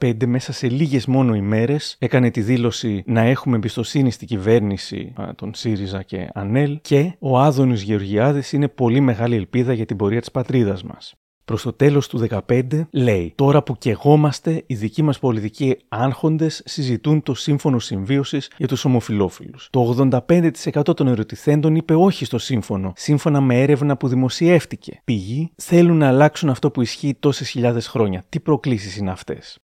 2015 0.02 0.26
μέσα 0.26 0.54
σε 0.54 0.68
λίγες 0.68 1.06
μόνο 1.06 1.36
ημέρες 1.36 1.96
έκανε 2.00 2.32
τη 2.32 2.42
δήλωση 2.42 3.04
να 3.06 3.22
έχουμε 3.22 3.56
εμπιστοσύνη 3.56 4.12
στην 4.12 4.28
κυβέρνηση 4.28 5.14
των 5.36 5.54
ΣΥΡΙΖΑ 5.54 6.02
και 6.02 6.30
ΑΝΕΛ 6.34 6.80
και 6.82 7.16
ο 7.20 7.40
Άδωνης 7.40 7.82
Γεωργιάδης 7.82 8.54
είναι 8.54 8.68
πολύ 8.68 9.00
μεγάλη 9.00 9.36
ελπίδα 9.36 9.74
για 9.74 9.86
την 9.86 9.98
πορεία 9.98 10.20
της 10.20 10.32
πατρίδας 10.32 10.84
μας. 10.84 11.16
Προς 11.46 11.62
το 11.62 11.74
τέλος 11.74 12.08
του 12.08 12.28
2015 12.48 12.88
λέει 12.92 13.34
«Τώρα 13.36 13.64
που 13.64 13.78
κεγόμαστε, 13.78 14.64
οι 14.66 14.76
δικοί 14.76 15.02
μας 15.02 15.20
πολιτικοί 15.20 15.78
άρχοντες 15.88 16.62
συζητούν 16.66 17.24
το 17.24 17.34
σύμφωνο 17.34 17.80
συμβίωσης 17.80 18.52
για 18.58 18.68
τους 18.68 18.86
ομοφιλόφιλους. 18.86 19.68
Το 19.72 19.80
85% 19.80 20.96
των 20.96 21.08
ερωτηθέντων 21.08 21.76
είπε 21.76 21.96
όχι 21.96 22.26
στο 22.26 22.38
σύμφωνο, 22.38 22.94
σύμφωνα 22.96 23.42
με 23.42 23.62
έρευνα 23.62 23.98
που 23.98 24.08
δημοσιεύτηκε. 24.08 25.02
Πηγή 25.04 25.52
θέλουν 25.56 25.98
να 25.98 26.08
αλλάξουν 26.08 26.50
αυτό 26.50 26.72
που 26.72 26.82
ισχύει 26.82 27.16
τόσες 27.20 27.50
χιλιάδες 27.50 27.88
χρόνια. 27.88 28.24
Τι 28.30 28.40
προκλήσεις 28.40 28.98
είναι 28.98 29.12
αυτές» 29.12 29.60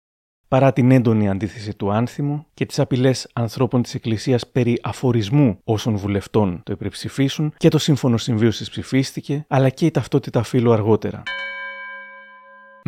παρά 0.47 0.73
την 0.73 0.91
έντονη 0.91 1.29
αντίθεση 1.29 1.75
του 1.75 1.91
άνθιμου 1.91 2.45
και 2.53 2.65
τις 2.65 2.79
απειλές 2.79 3.29
ανθρώπων 3.33 3.81
της 3.81 3.93
Εκκλησίας 3.93 4.47
περί 4.47 4.79
αφορισμού 4.83 5.59
όσων 5.63 5.95
βουλευτών 5.95 6.61
το 6.63 6.71
υπερψηφίσουν 6.71 7.53
και 7.57 7.69
το 7.69 7.77
σύμφωνο 7.77 8.17
συμβίωσης 8.17 8.69
ψηφίστηκε, 8.69 9.45
αλλά 9.47 9.69
και 9.69 9.85
η 9.85 9.91
ταυτότητα 9.91 10.43
φύλου 10.43 10.73
αργότερα 10.73 11.23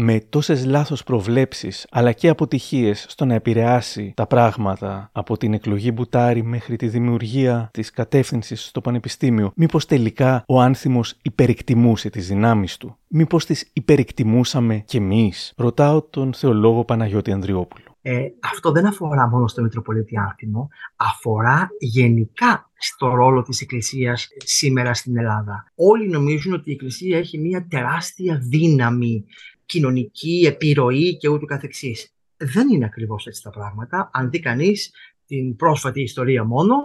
με 0.03 0.19
τόσες 0.29 0.65
λάθος 0.65 1.03
προβλέψεις 1.03 1.87
αλλά 1.91 2.11
και 2.11 2.29
αποτυχίες 2.29 3.05
στο 3.09 3.25
να 3.25 3.33
επηρεάσει 3.33 4.13
τα 4.15 4.27
πράγματα 4.27 5.09
από 5.11 5.37
την 5.37 5.53
εκλογή 5.53 5.91
Μπουτάρη 5.93 6.43
μέχρι 6.43 6.75
τη 6.75 6.87
δημιουργία 6.87 7.69
της 7.73 7.91
κατεύθυνσης 7.91 8.65
στο 8.65 8.81
Πανεπιστήμιο, 8.81 9.51
μήπως 9.55 9.85
τελικά 9.85 10.43
ο 10.47 10.61
άνθιμος 10.61 11.17
υπερεκτιμούσε 11.21 12.09
τις 12.09 12.27
δυνάμεις 12.27 12.77
του; 12.77 12.97
Μήπως 13.07 13.45
τις 13.45 13.69
υπερεκτιμούσαμε 13.73 14.83
κι 14.85 14.97
εμείς, 14.97 15.53
ρωτάω 15.57 16.01
τον 16.01 16.33
θεολόγο 16.33 16.85
Παναγιώτη 16.85 17.31
Ανδριόπουλο. 17.31 17.85
Ε, 18.01 18.19
αυτό 18.53 18.71
δεν 18.71 18.85
αφορά 18.85 19.27
μόνο 19.27 19.47
στο 19.47 19.61
Μητροπολίτη 19.61 20.17
Άνθιμο, 20.17 20.69
αφορά 20.95 21.69
γενικά 21.79 22.69
στο 22.77 23.13
ρόλο 23.13 23.41
της 23.41 23.61
Εκκλησίας 23.61 24.27
σήμερα 24.43 24.93
στην 24.93 25.17
Ελλάδα. 25.17 25.65
Όλοι 25.75 26.09
νομίζουν 26.09 26.53
ότι 26.53 26.69
η 26.69 26.73
Εκκλησία 26.73 27.17
έχει 27.17 27.37
μια 27.37 27.67
τεράστια 27.69 28.39
δύναμη 28.49 29.25
κοινωνική 29.71 30.43
επιρροή 30.47 31.17
και 31.17 31.27
ούτω 31.29 31.45
καθεξής. 31.45 32.13
Δεν 32.37 32.69
είναι 32.69 32.85
ακριβώς 32.85 33.27
έτσι 33.27 33.43
τα 33.43 33.49
πράγματα. 33.49 34.09
Αν 34.13 34.29
δει 34.29 34.39
κανείς 34.39 34.91
την 35.25 35.55
πρόσφατη 35.55 36.01
ιστορία 36.01 36.43
μόνο, 36.43 36.75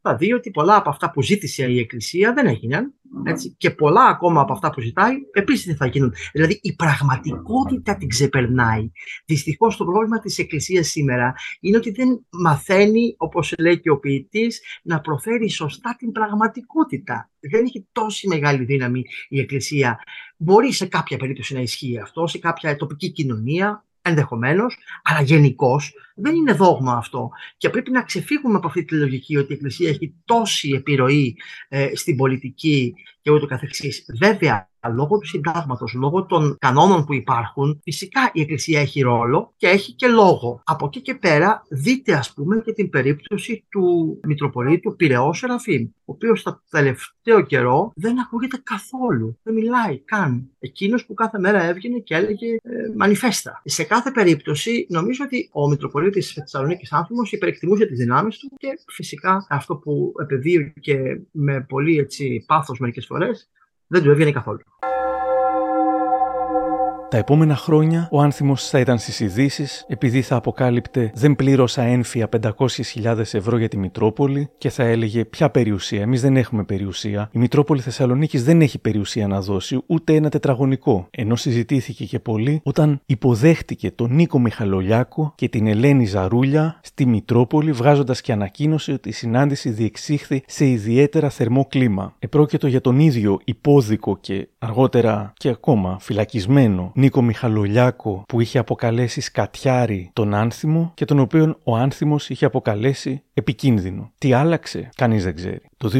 θα 0.00 0.16
δει 0.16 0.32
ότι 0.32 0.50
πολλά 0.50 0.76
από 0.76 0.88
αυτά 0.88 1.10
που 1.10 1.22
ζήτησε 1.22 1.64
η 1.66 1.78
Εκκλησία 1.78 2.32
δεν 2.32 2.46
έγιναν. 2.46 2.94
Έτσι, 3.22 3.54
και 3.58 3.70
πολλά 3.70 4.04
ακόμα 4.04 4.40
από 4.40 4.52
αυτά 4.52 4.70
που 4.70 4.80
ζητάει 4.80 5.14
επίσης 5.32 5.66
δεν 5.66 5.76
θα 5.76 5.86
γίνουν. 5.86 6.14
Δηλαδή 6.32 6.58
η 6.62 6.74
πραγματικότητα 6.74 7.96
την 7.96 8.08
ξεπερνάει. 8.08 8.90
Δυστυχώς 9.26 9.76
το 9.76 9.84
πρόβλημα 9.84 10.18
της 10.18 10.38
Εκκλησίας 10.38 10.88
σήμερα 10.88 11.34
είναι 11.60 11.76
ότι 11.76 11.90
δεν 11.90 12.26
μαθαίνει, 12.30 13.14
όπως 13.18 13.54
λέει 13.58 13.80
και 13.80 13.90
ο 13.90 13.98
ποιητής, 13.98 14.62
να 14.82 15.00
προφέρει 15.00 15.50
σωστά 15.50 15.96
την 15.98 16.12
πραγματικότητα. 16.12 17.30
Δεν 17.40 17.64
έχει 17.64 17.88
τόση 17.92 18.28
μεγάλη 18.28 18.64
δύναμη 18.64 19.02
η 19.28 19.40
Εκκλησία. 19.40 19.98
Μπορεί 20.36 20.72
σε 20.72 20.86
κάποια 20.86 21.16
περίπτωση 21.16 21.54
να 21.54 21.60
ισχύει 21.60 21.98
αυτό, 21.98 22.26
σε 22.26 22.38
κάποια 22.38 22.76
τοπική 22.76 23.10
κοινωνία, 23.10 23.84
ενδεχομένως, 24.04 24.76
αλλά 25.02 25.22
γενικώς 25.22 25.92
δεν 26.14 26.34
είναι 26.34 26.52
δόγμα 26.52 26.92
αυτό. 26.92 27.30
Και 27.56 27.70
πρέπει 27.70 27.90
να 27.90 28.02
ξεφύγουμε 28.02 28.56
από 28.56 28.66
αυτή 28.66 28.84
τη 28.84 28.94
λογική 28.94 29.36
ότι 29.36 29.52
η 29.52 29.54
Εκκλησία 29.54 29.88
έχει 29.88 30.14
τόση 30.24 30.70
επιρροή 30.70 31.36
ε, 31.68 31.90
στην 31.94 32.16
πολιτική 32.16 32.94
και 33.20 33.30
ούτω 33.30 33.46
καθεξής. 33.46 34.04
Βέβαια, 34.18 34.68
λόγω 34.88 35.18
του 35.18 35.26
συντάγματος, 35.26 35.92
λόγω 35.94 36.26
των 36.26 36.56
κανόνων 36.58 37.04
που 37.04 37.14
υπάρχουν, 37.14 37.80
φυσικά 37.82 38.30
η 38.32 38.40
Εκκλησία 38.40 38.80
έχει 38.80 39.00
ρόλο 39.00 39.52
και 39.56 39.66
έχει 39.66 39.92
και 39.92 40.08
λόγο. 40.08 40.60
Από 40.64 40.86
εκεί 40.86 41.00
και 41.00 41.14
πέρα, 41.14 41.62
δείτε 41.68 42.12
ας 42.12 42.32
πούμε 42.32 42.60
και 42.64 42.72
την 42.72 42.90
περίπτωση 42.90 43.64
του 43.68 44.18
Μητροπολίτου 44.22 44.96
Πυραιός 44.96 45.38
Σεραφείμ, 45.38 45.82
ο 45.84 46.12
οποίος 46.12 46.40
στο 46.40 46.60
τελευταίο 46.70 47.40
καιρό 47.46 47.92
δεν 47.94 48.20
ακούγεται 48.20 48.60
καθόλου, 48.62 49.38
δεν 49.42 49.54
μιλάει 49.54 49.98
καν. 49.98 50.50
Εκείνος 50.58 51.06
που 51.06 51.14
κάθε 51.14 51.38
μέρα 51.38 51.62
έβγαινε 51.62 51.98
και 51.98 52.14
έλεγε 52.14 52.46
ε, 52.46 52.58
μανιφέστα. 52.96 53.62
Σε 53.64 53.84
κάθε 53.84 54.10
περίπτωση, 54.10 54.86
νομίζω 54.90 55.24
ότι 55.24 55.50
ο 55.52 55.68
Μητροπολίτης 55.68 56.32
Θεσσαλονίκης 56.32 56.92
Άνθιμος 56.92 57.32
υπερεκτιμούσε 57.32 57.86
τις 57.86 57.98
δυνάμεις 57.98 58.38
του 58.38 58.50
και 58.56 58.68
φυσικά 58.86 59.46
αυτό 59.48 59.76
που 59.76 60.12
επεδίωκε 60.22 61.22
με 61.30 61.60
πολύ 61.68 61.98
έτσι, 61.98 62.44
πάθος 62.46 62.78
μερικές 62.78 63.06
φορές 63.06 63.48
δεν 63.86 64.02
του 64.02 64.10
έβγαινε 64.10 64.32
καθόλου. 64.32 64.60
Τα 67.14 67.20
επόμενα 67.20 67.56
χρόνια 67.56 68.08
ο 68.10 68.20
άνθιμος 68.20 68.68
θα 68.68 68.78
ήταν 68.78 68.98
στις 68.98 69.20
ειδήσεις 69.20 69.84
επειδή 69.88 70.22
θα 70.22 70.36
αποκάλυπτε 70.36 71.10
«Δεν 71.14 71.36
πλήρωσα 71.36 71.82
ένφια 71.82 72.28
500.000 72.40 73.18
ευρώ 73.32 73.58
για 73.58 73.68
τη 73.68 73.78
Μητρόπολη» 73.78 74.50
και 74.58 74.70
θα 74.70 74.82
έλεγε 74.82 75.24
«Ποια 75.24 75.50
περιουσία, 75.50 76.02
εμείς 76.02 76.20
δεν 76.20 76.36
έχουμε 76.36 76.64
περιουσία, 76.64 77.28
η 77.32 77.38
Μητρόπολη 77.38 77.80
Θεσσαλονίκης 77.80 78.44
δεν 78.44 78.60
έχει 78.60 78.78
περιουσία 78.78 79.26
να 79.26 79.40
δώσει 79.40 79.82
ούτε 79.86 80.14
ένα 80.14 80.28
τετραγωνικό». 80.28 81.06
Ενώ 81.10 81.36
συζητήθηκε 81.36 82.04
και 82.04 82.18
πολύ 82.18 82.60
όταν 82.62 83.00
υποδέχτηκε 83.06 83.90
τον 83.90 84.14
Νίκο 84.14 84.38
Μιχαλολιάκο 84.38 85.32
και 85.36 85.48
την 85.48 85.66
Ελένη 85.66 86.06
Ζαρούλια 86.06 86.80
στη 86.82 87.06
Μητρόπολη 87.06 87.72
βγάζοντας 87.72 88.20
και 88.20 88.32
ανακοίνωση 88.32 88.92
ότι 88.92 89.08
η 89.08 89.12
συνάντηση 89.12 89.70
διεξήχθη 89.70 90.42
σε 90.46 90.66
ιδιαίτερα 90.66 91.30
θερμό 91.30 91.66
κλίμα. 91.66 92.14
Επρόκειτο 92.18 92.66
για 92.66 92.80
τον 92.80 92.98
ίδιο 92.98 93.40
υπόδικο 93.44 94.18
και 94.20 94.48
αργότερα 94.58 95.32
και 95.36 95.48
ακόμα 95.48 95.96
φυλακισμένο 96.00 96.92
Νίκο 97.04 97.22
Μιχαλολιάκο 97.22 98.24
που 98.28 98.40
είχε 98.40 98.58
αποκαλέσει 98.58 99.20
σκατιάρι 99.20 100.10
τον 100.12 100.34
άνθιμο 100.34 100.92
και 100.94 101.04
τον 101.04 101.18
οποίο 101.18 101.58
ο 101.64 101.76
άνθιμος 101.76 102.30
είχε 102.30 102.44
αποκαλέσει 102.44 103.22
επικίνδυνο. 103.34 104.12
Τι 104.18 104.32
άλλαξε, 104.32 104.88
κανείς 104.96 105.24
δεν 105.24 105.34
ξέρει. 105.34 105.60
Το 105.84 105.90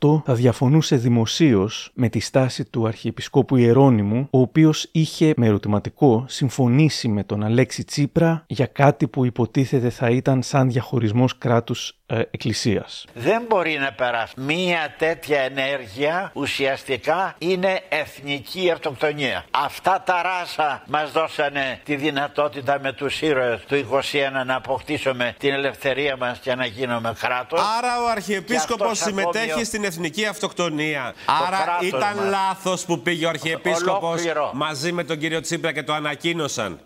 2018 0.00 0.22
θα 0.24 0.34
διαφωνούσε 0.34 0.96
δημοσίως 0.96 1.90
με 1.94 2.08
τη 2.08 2.20
στάση 2.20 2.64
του 2.64 2.86
Αρχιεπισκόπου 2.86 3.56
Ιερώνυμου, 3.56 4.28
ο 4.30 4.40
οποίος 4.40 4.88
είχε 4.92 5.34
με 5.36 5.46
ερωτηματικό 5.46 6.24
συμφωνήσει 6.28 7.08
με 7.08 7.24
τον 7.24 7.44
Αλέξη 7.44 7.84
Τσίπρα 7.84 8.44
για 8.46 8.66
κάτι 8.66 9.08
που 9.08 9.24
υποτίθεται 9.24 9.90
θα 9.90 10.10
ήταν 10.10 10.42
σαν 10.42 10.70
διαχωρισμός 10.70 11.38
κράτους 11.38 11.98
ε, 12.06 12.18
εκκλησίας. 12.18 13.04
Δεν 13.14 13.42
μπορεί 13.48 13.78
να 13.80 13.92
περάσει. 13.92 14.34
Μία 14.36 14.94
τέτοια 14.98 15.40
ενέργεια 15.40 16.30
ουσιαστικά 16.34 17.34
είναι 17.38 17.80
εθνική 17.88 18.70
αυτοκτονία. 18.70 19.44
Αυτά 19.50 20.02
τα 20.06 20.22
ράσα 20.22 20.82
μας 20.86 21.12
δώσανε 21.12 21.80
τη 21.84 21.96
δυνατότητα 21.96 22.78
με 22.80 22.92
τους 22.92 23.22
ήρωες 23.22 23.60
του 23.60 23.76
21 23.76 24.46
να 24.46 24.54
αποκτήσουμε 24.54 25.34
την 25.38 25.52
ελευθερία 25.52 26.16
μας 26.16 26.38
και 26.38 26.54
να 26.54 26.66
γίνουμε 26.66 27.14
κράτος. 27.20 27.60
Άρα 27.78 28.00
ο 28.00 28.04
Και 28.04 28.10
Αρχιεπίσκοπος 28.10 28.83
αυτός 28.90 29.06
συμμετέχει 29.06 29.44
ακόμη 29.50 29.62
ο- 29.62 29.64
στην 29.64 29.84
εθνική 29.84 30.26
αυτοκτονία. 30.26 31.14
Άρα 31.46 31.62
κράτος 31.64 31.86
ήταν 31.88 32.16
μας. 32.16 32.28
λάθος 32.28 32.84
που 32.84 33.00
πήγε 33.00 33.26
ο 33.26 33.28
Αρχιεπίσκοπος 33.28 34.02
Ολόκληρο. 34.10 34.50
μαζί 34.54 34.92
με 34.92 35.04
τον 35.04 35.18
κύριο 35.18 35.40
Τσίπρα 35.40 35.72
και 35.72 35.82
το 35.82 35.92
ανακοίνωσαν. 35.92 36.78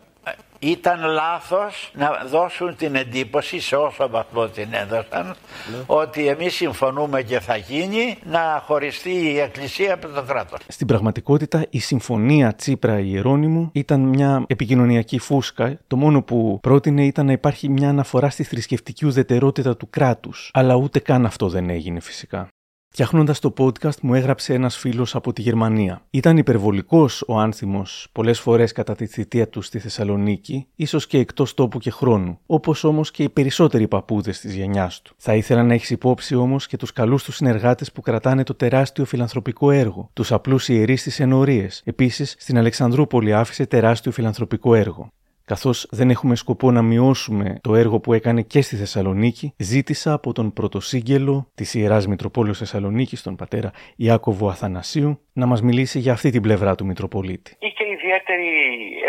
Ήταν 0.59 1.04
λάθος 1.04 1.90
να 1.94 2.24
δώσουν 2.30 2.76
την 2.76 2.94
εντύπωση 2.94 3.61
σε 3.61 3.76
όσο 3.76 4.09
βαθμό 4.09 4.46
την 4.46 4.68
έδωσαν 4.70 5.34
ότι 5.86 6.26
εμείς 6.26 6.54
συμφωνούμε 6.54 7.22
και 7.22 7.40
θα 7.40 7.56
γίνει 7.56 8.18
να 8.24 8.62
χωριστεί 8.66 9.11
η 9.11 9.38
Εκκλησία 9.38 9.94
από 9.94 10.09
το 10.09 10.22
κράτος. 10.22 10.59
Στην 10.68 10.86
πραγματικότητα 10.86 11.66
η 11.70 11.78
συμφωνία 11.78 12.54
Τσίπρα 12.54 12.98
Ιερώνυμου 12.98 13.70
ήταν 13.72 14.00
μια 14.00 14.44
επικοινωνιακή 14.46 15.18
φούσκα. 15.18 15.78
Το 15.86 15.96
μόνο 15.96 16.22
που 16.22 16.59
πρότεινε 16.62 17.04
ήταν 17.04 17.26
να 17.26 17.32
υπάρχει 17.32 17.68
μια 17.68 17.88
αναφορά 17.88 18.30
στη 18.30 18.42
θρησκευτική 18.42 19.06
ουδετερότητα 19.06 19.76
του 19.76 19.90
κράτους. 19.90 20.50
Αλλά 20.52 20.74
ούτε 20.74 20.98
καν 20.98 21.26
αυτό 21.26 21.48
δεν 21.48 21.70
έγινε 21.70 22.00
φυσικά. 22.00 22.48
Φτιάχνοντας 22.91 23.39
το 23.39 23.53
podcast, 23.59 24.01
μου 24.03 24.14
έγραψε 24.14 24.55
ένας 24.55 24.76
φίλος 24.76 25.14
από 25.14 25.32
τη 25.32 25.43
Γερμανία. 25.43 26.03
Ήταν 26.11 26.36
υπερβολικός 26.36 27.24
ο 27.26 27.39
άνθιμος 27.39 28.09
πολλές 28.12 28.41
φορές 28.41 28.72
κατά 28.72 28.95
τη 28.95 29.07
θητεία 29.07 29.49
του 29.49 29.62
στη 29.62 29.78
Θεσσαλονίκη, 29.78 30.66
ίσως 30.74 31.07
και 31.07 31.18
εκτός 31.18 31.55
τόπου 31.55 31.78
και 31.78 31.91
χρόνου, 31.91 32.39
όπως 32.47 32.84
όμως 32.84 33.11
και 33.11 33.22
οι 33.22 33.28
περισσότεροι 33.28 33.89
παππούδες 33.89 34.41
της 34.41 34.55
γενιάς 34.55 35.03
του. 35.03 35.14
Θα 35.18 35.34
ήθελα 35.34 35.62
να 35.62 35.74
έχεις 35.74 35.91
υπόψη 35.91 36.34
όμως 36.34 36.66
και 36.66 36.76
τους 36.76 36.93
καλούς 36.93 37.24
τους 37.24 37.36
συνεργάτες 37.36 37.93
που 37.93 38.01
κρατάνε 38.01 38.43
το 38.43 38.55
τεράστιο 38.55 39.05
φιλανθρωπικό 39.05 39.70
έργο, 39.70 40.11
τους 40.12 40.32
απλούς 40.32 40.68
ιερείς 40.68 41.01
στι 41.01 41.22
ενορίες. 41.22 41.82
Επίσης, 41.84 42.34
στην 42.39 42.59
Αλεξανδρούπολη 42.59 43.34
άφησε 43.34 43.66
τεράστιο 43.66 44.12
φιλανθρωπικό 44.12 44.74
έργο. 44.74 45.12
Καθώς 45.49 45.86
δεν 45.90 46.11
έχουμε 46.11 46.36
σκοπό 46.36 46.70
να 46.70 46.82
μειώσουμε 46.82 47.59
το 47.61 47.74
έργο 47.74 48.01
που 48.01 48.12
έκανε 48.12 48.42
και 48.42 48.62
στη 48.62 48.76
Θεσσαλονίκη, 48.76 49.53
ζήτησα 49.57 50.12
από 50.12 50.32
τον 50.32 50.53
πρωτοσύγγελο 50.53 51.51
της 51.55 51.74
Ιεράς 51.74 52.07
Μητροπόλεως 52.07 52.59
Θεσσαλονίκης, 52.59 53.22
τον 53.22 53.36
πατέρα 53.36 53.72
Ιάκωβο 53.96 54.49
Αθανασίου, 54.49 55.20
να 55.39 55.47
μας 55.47 55.61
μιλήσει 55.62 55.99
για 55.99 56.12
αυτή 56.12 56.30
την 56.30 56.43
πλευρά 56.43 56.74
του 56.74 56.86
Μητροπολίτη. 56.86 57.57
Είχε 57.59 57.84
ιδιαίτερη 57.97 58.51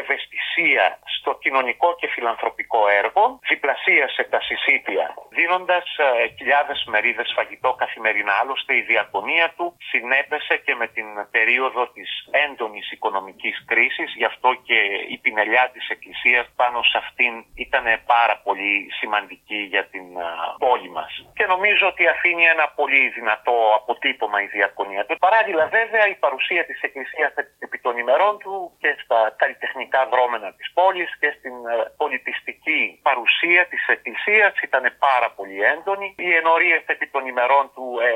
ευαισθησία 0.02 1.00
στο 1.20 1.32
κοινωνικό 1.44 1.90
και 2.00 2.08
φιλανθρωπικό 2.16 2.82
έργο, 3.02 3.40
διπλασίασε 3.50 4.24
τα 4.34 4.40
συσίτια, 4.48 5.06
δίνοντας 5.38 5.86
ε, 5.98 6.06
χιλιάδες 6.38 6.80
μερίδες 6.92 7.30
φαγητό 7.36 7.72
καθημερινά. 7.84 8.34
Άλλωστε 8.42 8.72
η 8.76 8.82
διακονία 8.82 9.48
του 9.58 9.66
συνέπεσε 9.92 10.56
και 10.66 10.74
με 10.82 10.88
την 10.96 11.08
περίοδο 11.36 11.82
της 11.96 12.10
έντονης 12.46 12.92
οικονομικής 12.92 13.56
κρίσης, 13.70 14.10
γι' 14.20 14.30
αυτό 14.32 14.50
και 14.68 14.80
η 15.14 15.18
πινελιά 15.24 15.70
της 15.74 15.90
Εκκλησίας 15.90 16.46
πάνω 16.56 16.80
σε 16.92 16.98
αυτήν 17.04 17.34
ήταν 17.66 17.86
πάρα 18.06 18.36
πολύ 18.46 18.74
σημαντική 19.00 19.62
για 19.74 19.84
την 19.94 20.06
ε, 20.18 20.28
πόλη 20.64 20.90
μας. 20.98 21.12
Και 21.38 21.46
νομίζω 21.54 21.86
ότι 21.88 22.04
αφήνει 22.08 22.46
ένα 22.56 22.66
πολύ 22.80 23.02
δυνατό 23.18 23.56
αποτύπωμα 23.80 24.38
η 24.42 24.48
διακονία 24.58 25.06
του. 25.06 25.18
Παράλληλα 25.28 25.66
βέβαια 25.80 26.06
η 26.08 26.16
παρουσία 26.26 26.66
της 26.66 26.82
Εκκλησίας 26.82 27.32
επί 27.66 27.78
των 27.86 27.98
ημερών 27.98 28.38
του 28.44 28.54
και 28.82 28.92
στα 29.04 29.20
καλλιτεχνικά 29.42 30.02
δρόμενα 30.14 30.54
της 30.58 30.68
πόλης 30.74 31.12
και 31.22 31.30
στην 31.38 31.56
ε, 31.66 31.76
πολιτιστική 32.02 33.00
παρουσία 33.08 33.62
της 33.72 33.88
Εκκλησίας 33.88 34.54
ήταν 34.68 34.84
πάρα 35.00 35.30
πολύ 35.38 35.60
έντονη. 35.74 36.08
Οι 36.18 36.32
ενορίες 36.42 36.84
επί 36.86 37.08
των 37.08 37.24
ημερών 37.32 37.72
του 37.76 37.86
ε, 38.08 38.12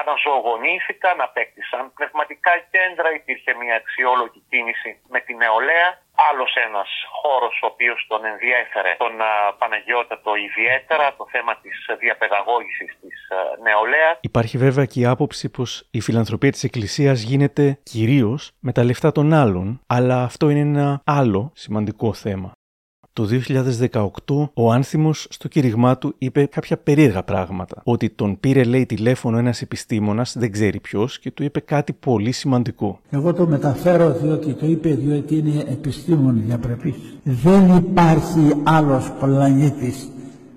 αναζωογονήθηκαν, 0.00 1.20
απέκτησαν 1.20 1.92
πνευματικά 1.96 2.52
κέντρα, 2.74 3.08
υπήρχε 3.20 3.54
μια 3.54 3.74
αξιόλογη 3.76 4.40
κίνηση 4.50 4.90
με 5.08 5.20
τη 5.20 5.32
νεολαία. 5.34 5.88
Άλλος 6.30 6.54
ένας 6.66 6.88
χώρος 7.20 7.54
ο 7.62 7.66
οποίος 7.66 8.06
τον 8.08 8.24
ενδιέφερε 8.24 8.94
τον 8.98 9.20
α, 9.20 9.54
Παναγιώτατο 9.58 10.34
ιδιαίτερα, 10.34 11.14
το 11.16 11.26
θέμα 11.30 11.56
της 11.62 11.76
διαπαιδαγώγησης 11.98 12.90
της 13.00 13.16
α, 13.30 13.36
νεολαίας. 13.62 14.18
Υπάρχει 14.20 14.58
βέβαια 14.58 14.84
και 14.84 15.00
η 15.00 15.04
άποψη 15.04 15.50
πως 15.50 15.88
η 15.90 16.00
φιλανθρωπία 16.00 16.50
της 16.50 16.64
Εκκλησίας 16.64 17.20
γίνεται 17.22 17.78
κυρίως 17.82 18.50
με 18.60 18.72
τα 18.72 18.84
λεφτά 18.84 19.12
των 19.12 19.32
άλλων, 19.32 19.80
αλλά 19.86 20.22
αυτό 20.22 20.48
είναι 20.48 20.60
ένα 20.60 21.02
άλλο 21.04 21.50
σημαντικό 21.54 22.12
θέμα. 22.12 22.52
Το 23.18 23.28
2018 24.26 24.48
ο 24.54 24.72
Άνθιμος 24.72 25.26
στο 25.30 25.48
κήρυγμά 25.48 25.98
του 25.98 26.14
είπε 26.18 26.46
κάποια 26.46 26.76
περίεργα 26.76 27.22
πράγματα. 27.22 27.80
Ότι 27.84 28.10
τον 28.10 28.40
πήρε 28.40 28.64
λέει 28.64 28.86
τηλέφωνο 28.86 29.38
ένας 29.38 29.62
επιστήμονας, 29.62 30.36
δεν 30.38 30.52
ξέρει 30.52 30.80
ποιος, 30.80 31.18
και 31.18 31.30
του 31.30 31.42
είπε 31.42 31.60
κάτι 31.60 31.92
πολύ 31.92 32.32
σημαντικό. 32.32 33.00
Εγώ 33.10 33.32
το 33.32 33.46
μεταφέρω 33.46 34.12
διότι 34.22 34.52
το 34.52 34.66
είπε 34.66 34.88
διότι 34.88 35.36
είναι 35.36 35.64
επιστήμον 35.68 36.42
διαπρεπής. 36.46 36.94
Δεν 37.22 37.76
υπάρχει 37.76 38.52
άλλος 38.62 39.12
πλανήτης 39.20 40.08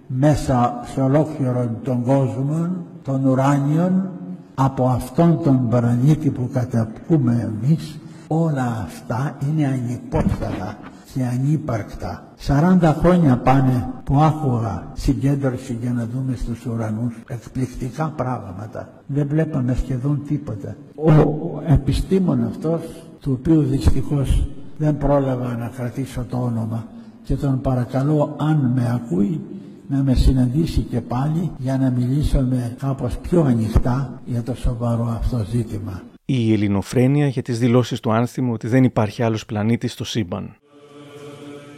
μέσα 0.08 0.84
σε 0.94 1.02
ολόκληρο 1.02 1.80
τον 1.84 2.04
κόσμο, 2.04 2.70
των 3.04 3.26
ουράνιων, 3.26 4.10
από 4.56 4.86
αυτόν 4.88 5.44
τον 5.44 5.70
πλανήτη 5.70 6.30
που 6.30 6.50
καταπούμε 6.54 7.52
εμείς, 7.64 8.00
όλα 8.28 8.86
αυτά 8.86 9.38
είναι 9.48 9.66
ανυπόστατα 9.66 10.78
και 11.14 11.24
ανύπαρκτα. 11.24 12.26
40 12.48 12.96
χρόνια 13.00 13.38
πάνε 13.38 13.90
που 14.04 14.20
άκουγα 14.20 14.92
συγκέντρωση 14.94 15.78
για 15.82 15.94
να 15.94 16.08
δούμε 16.14 16.36
στους 16.36 16.66
ουρανούς 16.66 17.14
εκπληκτικά 17.28 18.14
πράγματα. 18.16 18.90
Δεν 19.08 19.28
βλέπαμε 19.28 19.76
σχεδόν 19.76 20.22
τίποτα. 20.28 20.76
Ο, 20.96 21.12
ο 21.12 21.64
επιστήμον 21.68 22.44
αυτός, 22.44 22.82
του 23.22 23.38
οποίου 23.40 23.62
δυστυχώς 23.62 24.48
δεν 24.78 24.98
πρόλαβα 24.98 25.56
να 25.56 25.72
κρατήσω 25.76 26.26
το 26.30 26.38
όνομα 26.38 26.88
και 27.24 27.36
τον 27.36 27.62
παρακαλώ 27.62 28.36
αν 28.40 28.72
με 28.76 28.92
ακούει 28.94 29.42
να 29.88 30.04
με 30.04 30.14
συναντήσει 30.14 30.82
και 30.82 31.02
πάλι 31.02 31.52
για 31.58 31.78
να 31.78 31.90
μιλήσουμε 31.90 32.76
κάπως 32.80 33.18
πιο 33.18 33.42
ανοιχτά 33.42 34.22
για 34.26 34.44
το 34.44 34.56
σοβαρό 34.56 35.06
αυτό 35.06 35.46
ζήτημα. 35.50 36.02
Η 36.26 36.54
ελληνοφρένεια 36.54 37.28
για 37.28 37.42
τις 37.42 37.60
δηλώσεις 37.60 38.00
του 38.00 38.12
Άνθιμου 38.12 38.54
ότι 38.54 38.68
δεν 38.68 38.84
υπάρχει 38.84 39.24
άλλος 39.24 39.46
πλανήτης 39.46 39.92
στο 39.92 40.04
σύμπαν. 40.04 40.56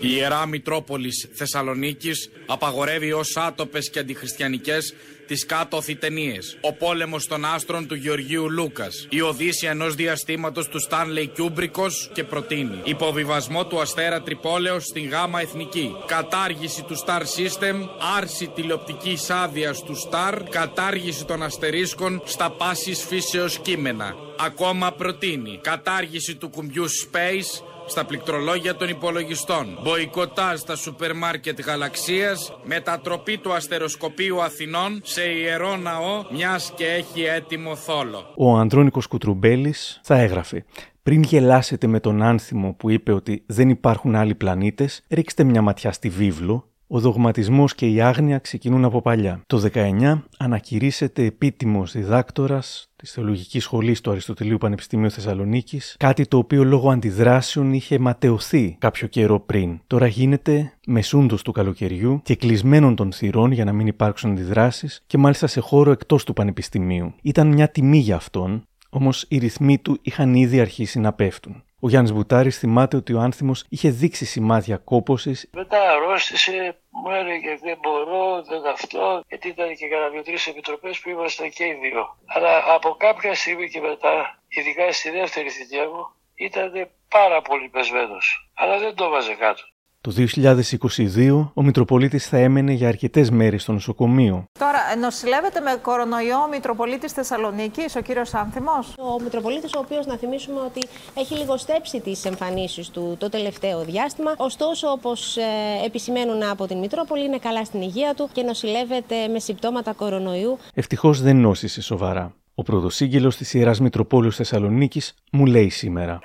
Η 0.03 0.09
Ιερά 0.11 0.45
Μητρόπολης 0.45 1.29
Θεσσαλονίκης 1.33 2.29
απαγορεύει 2.45 3.11
ως 3.11 3.37
άτοπες 3.37 3.89
και 3.89 3.99
αντιχριστιανικές 3.99 4.93
τις 5.27 5.45
κάτω 5.45 5.81
ταινίες. 5.99 6.57
Ο 6.61 6.73
πόλεμος 6.73 7.27
των 7.27 7.45
άστρων 7.45 7.87
του 7.87 7.95
Γεωργίου 7.95 8.49
Λούκας. 8.49 9.07
Η 9.09 9.21
Οδύσσια 9.21 9.69
ενός 9.69 9.95
διαστήματος 9.95 10.67
του 10.67 10.79
Στάνλεϊ 10.79 11.27
Κιούμπρικος 11.27 12.09
και 12.13 12.23
προτείνει. 12.23 12.81
Υποβιβασμό 12.83 13.65
του 13.65 13.81
Αστέρα 13.81 14.21
Τρυπόλεως 14.21 14.83
στην 14.83 15.09
Γάμα 15.09 15.41
Εθνική. 15.41 15.95
Κατάργηση 16.05 16.83
του 16.83 16.97
Star 17.05 17.21
System. 17.21 17.75
Άρση 18.17 18.47
τηλεοπτικής 18.47 19.29
άδειας 19.29 19.83
του 19.83 19.95
Star. 20.09 20.33
Κατάργηση 20.49 21.25
των 21.25 21.43
αστερίσκων 21.43 22.21
στα 22.25 22.51
πάσης 22.51 23.03
φύσεως 23.03 23.59
κείμενα. 23.59 24.15
Ακόμα 24.39 24.91
προτείνει. 24.91 25.59
Κατάργηση 25.61 26.35
του 26.35 26.49
κουμπιού 26.49 26.85
Space 26.89 27.63
στα 27.85 28.05
πληκτρολόγια 28.05 28.75
των 28.75 28.89
υπολογιστών. 28.89 29.79
Μποϊκοτάζ 29.83 30.59
στα 30.59 30.75
σούπερ 30.75 31.15
μάρκετ 31.15 31.61
γαλαξίας. 31.61 32.53
Μετατροπή 32.63 33.37
του 33.37 33.53
αστεροσκοπίου 33.53 34.41
Αθηνών 34.41 35.01
σε 35.03 35.21
ιερό 35.21 35.75
ναό, 35.75 36.23
μιας 36.31 36.73
και 36.75 36.85
έχει 36.85 37.21
έτοιμο 37.23 37.75
θόλο. 37.75 38.33
Ο 38.37 38.55
Ανδρώνικος 38.55 39.07
Κουτρουμπέλης 39.07 39.99
θα 40.03 40.15
έγραφε 40.15 40.65
Πριν 41.03 41.23
γελάσετε 41.23 41.87
με 41.87 41.99
τον 41.99 42.21
άνθιμο 42.21 42.73
που 42.73 42.89
είπε 42.89 43.11
ότι 43.11 43.43
δεν 43.45 43.69
υπάρχουν 43.69 44.15
άλλοι 44.15 44.35
πλανήτες, 44.35 45.03
ρίξτε 45.09 45.43
μια 45.43 45.61
ματιά 45.61 45.91
στη 45.91 46.09
βίβλο 46.09 46.72
ο 46.95 46.99
δογματισμός 46.99 47.75
και 47.75 47.87
η 47.87 48.01
άγνοια 48.01 48.37
ξεκινούν 48.37 48.85
από 48.85 49.01
παλιά. 49.01 49.41
Το 49.47 49.69
19 49.73 50.21
ανακηρύσσεται 50.37 51.23
επίτιμος 51.23 51.91
διδάκτορας 51.91 52.87
της 52.95 53.11
Θεολογικής 53.11 53.63
Σχολής 53.63 54.01
του 54.01 54.11
Αριστοτελείου 54.11 54.57
Πανεπιστημίου 54.57 55.11
Θεσσαλονίκης, 55.11 55.95
κάτι 55.99 56.25
το 56.25 56.37
οποίο 56.37 56.63
λόγω 56.63 56.91
αντιδράσεων 56.91 57.73
είχε 57.73 57.99
ματαιωθεί 57.99 58.75
κάποιο 58.79 59.07
καιρό 59.07 59.39
πριν. 59.39 59.79
Τώρα 59.87 60.07
γίνεται 60.07 60.73
μεσούντος 60.87 61.41
του 61.41 61.51
καλοκαιριού 61.51 62.21
και 62.23 62.35
κλεισμένων 62.35 62.95
των 62.95 63.11
θυρών 63.11 63.51
για 63.51 63.65
να 63.65 63.73
μην 63.73 63.87
υπάρξουν 63.87 64.31
αντιδράσεις 64.31 65.03
και 65.07 65.17
μάλιστα 65.17 65.47
σε 65.47 65.59
χώρο 65.59 65.91
εκτός 65.91 66.23
του 66.23 66.33
Πανεπιστημίου. 66.33 67.13
Ήταν 67.21 67.47
μια 67.47 67.69
τιμή 67.69 67.97
για 67.97 68.15
αυτόν, 68.15 68.63
όμως 68.89 69.25
οι 69.27 69.37
ρυθμοί 69.37 69.77
του 69.77 69.99
είχαν 70.01 70.33
ήδη 70.33 70.59
αρχίσει 70.59 70.99
να 70.99 71.13
πέφτουν. 71.13 71.63
Ο 71.85 71.89
Γιάννης 71.89 72.13
Μπουτάρη 72.13 72.49
θυμάται 72.49 72.95
ότι 72.97 73.13
ο 73.13 73.19
άνθιμος 73.19 73.65
είχε 73.69 73.89
δείξει 73.89 74.25
σημάδια 74.25 74.77
κόπωσης. 74.77 75.49
Μετά 75.51 75.91
αρρώστησε, 75.91 76.77
μου 76.89 77.09
έλεγε 77.11 77.57
δεν 77.61 77.77
μπορώ, 77.81 78.43
δεν 78.43 78.65
αυτό, 78.65 79.23
γιατί 79.27 79.47
ήταν 79.47 79.75
και 79.75 79.87
κατά 79.87 80.09
δύο-τρει 80.09 80.37
επιτροπές 80.47 80.99
που 80.99 81.09
ήμασταν 81.09 81.49
και 81.49 81.63
οι 81.63 81.73
δύο. 81.81 82.17
Αλλά 82.25 82.63
από 82.75 82.89
κάποια 83.05 83.35
στιγμή 83.35 83.69
και 83.69 83.81
μετά, 83.81 84.39
ειδικά 84.47 84.91
στη 84.91 85.09
δεύτερη 85.09 85.49
θητεία 85.49 85.83
μου, 85.83 86.03
ήταν 86.35 86.71
πάρα 87.09 87.41
πολύ 87.41 87.69
πεσμένος. 87.69 88.51
Αλλά 88.53 88.77
δεν 88.79 88.95
το 88.95 89.09
βάζε 89.09 89.33
κάτω. 89.33 89.63
Το 90.03 90.13
2022 90.17 91.51
ο 91.53 91.63
Μητροπολίτης 91.63 92.27
θα 92.27 92.37
έμενε 92.37 92.71
για 92.71 92.87
αρκετές 92.87 93.29
μέρες 93.29 93.61
στο 93.61 93.71
νοσοκομείο. 93.71 94.45
Τώρα, 94.59 94.95
νοσηλεύεται 94.99 95.59
με 95.59 95.75
κορονοϊό 95.81 96.37
ο 96.37 96.47
Μητροπολίτης 96.47 97.11
Θεσσαλονίκης, 97.11 97.95
ο 97.95 98.01
κύριος 98.01 98.33
Άνθιμος; 98.33 98.93
Ο 98.97 99.21
Μητροπολίτης, 99.23 99.73
ο 99.73 99.79
οποίος 99.79 100.05
να 100.05 100.17
θυμίσουμε 100.17 100.59
ότι 100.59 100.87
έχει 101.13 101.35
λιγοστέψει 101.35 101.99
τις 101.99 102.25
εμφανίσεις 102.25 102.89
του 102.89 103.15
το 103.19 103.29
τελευταίο 103.29 103.83
διάστημα. 103.83 104.33
Ωστόσο, 104.37 104.87
όπως 104.87 105.37
ε, 105.37 105.43
επισημαίνουν 105.85 106.43
από 106.43 106.67
την 106.67 106.77
Μητρόπολη, 106.77 107.25
είναι 107.25 107.37
καλά 107.37 107.65
στην 107.65 107.81
υγεία 107.81 108.13
του 108.13 108.29
και 108.31 108.41
νοσηλεύεται 108.41 109.27
με 109.27 109.39
συμπτώματα 109.39 109.93
κορονοϊού. 109.93 110.57
Ευτυχώς 110.73 111.21
δεν 111.21 111.35
νόσησε 111.35 111.81
σοβαρά. 111.81 112.33
Ο 112.55 112.63
πρωτοσύγγελος 112.63 113.35
της 113.35 113.53
Ιεράς 113.53 113.79
Μητροπόλεως 113.79 114.35
Θεσσαλονίκης 114.35 115.13
μου 115.31 115.45
λέει 115.45 115.69
σήμερα 115.69 116.19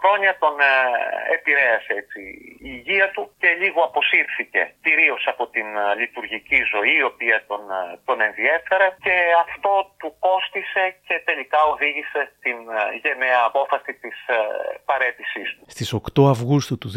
χρόνια 0.00 0.32
τον 0.42 0.54
ε, 0.60 0.72
επηρέασε 1.36 1.92
έτσι, 2.02 2.20
η 2.68 2.70
υγεία 2.78 3.08
του 3.14 3.22
και 3.40 3.50
λίγο 3.62 3.80
αποσύρθηκε 3.88 4.62
κυρίως 4.84 5.22
από 5.32 5.44
την 5.54 5.68
ε, 5.76 5.84
λειτουργική 6.00 6.60
ζωή 6.74 6.94
η 7.02 7.04
οποία 7.12 7.36
τον, 7.50 7.62
ε, 7.78 7.98
τον 8.08 8.18
ενδιέφερε 8.28 8.88
και 9.04 9.16
αυτό 9.46 9.72
του 10.00 10.10
κόστισε 10.26 10.84
και 11.06 11.16
τελικά 11.28 11.60
οδήγησε 11.72 12.20
στην 12.36 12.56
γενναία 13.02 13.40
απόφαση 13.50 13.92
της 14.02 14.16
παρέτησής 14.88 15.48
του. 15.54 15.62
Στις 15.74 15.88
8 15.94 16.30
Αυγούστου 16.34 16.78
του 16.78 16.90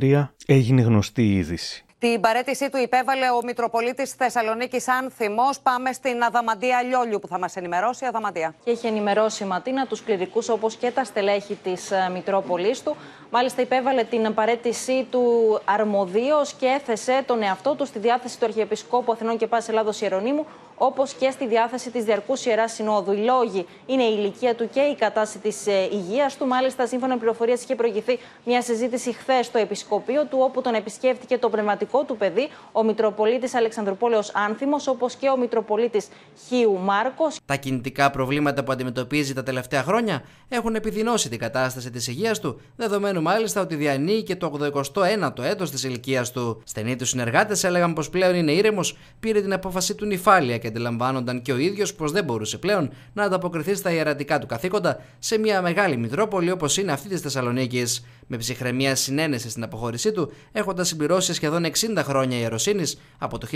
2023 0.00 0.28
έγινε 0.46 0.82
γνωστή 0.82 1.22
η 1.22 1.36
είδηση. 1.36 1.83
Την 2.04 2.20
παρέτησή 2.20 2.70
του 2.70 2.78
υπέβαλε 2.78 3.30
ο 3.30 3.40
Μητροπολίτης 3.44 4.12
Θεσσαλονίκης 4.12 4.88
Άνθιμος. 4.88 5.60
Πάμε 5.60 5.92
στην 5.92 6.22
Αδαμαντία 6.22 6.82
Λιόλιου 6.82 7.18
που 7.18 7.28
θα 7.28 7.38
μας 7.38 7.56
ενημερώσει. 7.56 8.04
Αδαμαντία. 8.04 8.54
Και 8.64 8.70
έχει 8.70 8.86
ενημερώσει 8.86 9.44
η 9.44 9.46
Ματίνα 9.46 9.86
τους 9.86 10.02
κληρικούς 10.02 10.48
όπως 10.48 10.76
και 10.76 10.90
τα 10.90 11.04
στελέχη 11.04 11.54
της 11.54 11.90
ε, 11.90 12.10
Μητρόπολης 12.12 12.82
του. 12.82 12.96
Μάλιστα 13.36 13.62
υπέβαλε 13.62 14.02
την 14.02 14.34
παρέτησή 14.34 15.06
του 15.10 15.22
αρμοδίως 15.64 16.52
και 16.52 16.66
έθεσε 16.66 17.22
τον 17.26 17.42
εαυτό 17.42 17.74
του 17.74 17.86
στη 17.86 17.98
διάθεση 17.98 18.38
του 18.38 18.44
Αρχιεπισκόπου 18.44 19.12
Αθηνών 19.12 19.36
και 19.36 19.46
Πάσης 19.46 19.68
Ελλάδος 19.68 20.00
Ιερονίμου 20.00 20.46
όπως 20.76 21.12
και 21.12 21.30
στη 21.30 21.46
διάθεση 21.46 21.90
της 21.90 22.04
Διαρκούς 22.04 22.46
Ιεράς 22.46 22.72
Συνόδου. 22.72 23.12
Οι 23.12 23.16
λόγοι 23.16 23.66
είναι 23.86 24.02
η 24.02 24.14
ηλικία 24.18 24.54
του 24.54 24.68
και 24.72 24.80
η 24.80 24.94
κατάσταση 24.94 25.38
της 25.38 25.66
ε, 25.66 25.88
υγείας 25.92 26.36
του. 26.36 26.46
Μάλιστα, 26.46 26.86
σύμφωνα 26.86 27.12
με 27.12 27.18
πληροφορίες, 27.18 27.62
είχε 27.62 27.74
προηγηθεί 27.74 28.18
μια 28.44 28.62
συζήτηση 28.62 29.12
χθες 29.12 29.46
στο 29.46 29.58
Επισκοπείο 29.58 30.24
του, 30.24 30.38
όπου 30.40 30.60
τον 30.60 30.74
επισκέφτηκε 30.74 31.38
το 31.38 31.48
πνευματικό 31.48 32.04
του 32.04 32.16
παιδί, 32.16 32.48
ο 32.72 32.82
Μητροπολίτης 32.82 33.54
Αλεξανδροπόλεως 33.54 34.30
Άνθιμος, 34.34 34.86
όπως 34.86 35.14
και 35.14 35.28
ο 35.28 35.36
Μητροπολίτης 35.36 36.08
Χίου 36.48 36.78
Μάρκος. 36.78 37.38
Τα 37.46 37.56
κινητικά 37.56 38.10
προβλήματα 38.10 38.64
που 38.64 38.72
αντιμετωπίζει 38.72 39.32
τα 39.34 39.42
τελευταία 39.42 39.82
χρόνια 39.82 40.22
έχουν 40.48 40.74
επιδεινώσει 40.74 41.28
την 41.28 41.38
κατάσταση 41.38 41.90
της 41.90 42.08
υγείας 42.08 42.40
του, 42.40 42.60
δεδομένου 42.76 43.22
μάλιστα 43.24 43.60
ότι 43.60 43.74
διανύει 43.74 44.22
και 44.22 44.36
το 44.36 44.52
81ο 44.94 45.42
έτος 45.42 45.70
της 45.70 45.84
ηλικίας 45.84 46.30
του. 46.30 46.62
Στενοί 46.64 46.96
τους 46.96 47.08
συνεργάτες 47.08 47.64
έλεγαν 47.64 47.92
πως 47.92 48.10
πλέον 48.10 48.34
είναι 48.34 48.52
ήρεμος, 48.52 48.96
πήρε 49.20 49.40
την 49.40 49.52
απόφαση 49.52 49.94
του 49.94 50.06
νυφάλια 50.06 50.58
και 50.58 50.66
αντιλαμβάνονταν 50.66 51.42
και 51.42 51.52
ο 51.52 51.58
ίδιος 51.58 51.94
πως 51.94 52.12
δεν 52.12 52.24
μπορούσε 52.24 52.58
πλέον 52.58 52.90
να 53.12 53.22
ανταποκριθεί 53.22 53.74
στα 53.74 53.92
ιερατικά 53.92 54.38
του 54.38 54.46
καθήκοντα 54.46 55.00
σε 55.18 55.38
μια 55.38 55.62
μεγάλη 55.62 55.96
Μητρόπολη 55.96 56.50
όπως 56.50 56.76
είναι 56.76 56.92
αυτή 56.92 57.08
της 57.08 57.20
Θεσσαλονίκης. 57.20 58.04
Με 58.26 58.36
ψυχραιμία 58.36 58.94
συνένεση 58.94 59.50
στην 59.50 59.62
αποχώρησή 59.62 60.12
του, 60.12 60.32
έχοντας 60.52 60.88
συμπληρώσει 60.88 61.34
σχεδόν 61.34 61.64
60 61.64 61.70
χρόνια 61.96 62.38
ιεροσύνης 62.38 63.00
από 63.18 63.38
το 63.38 63.46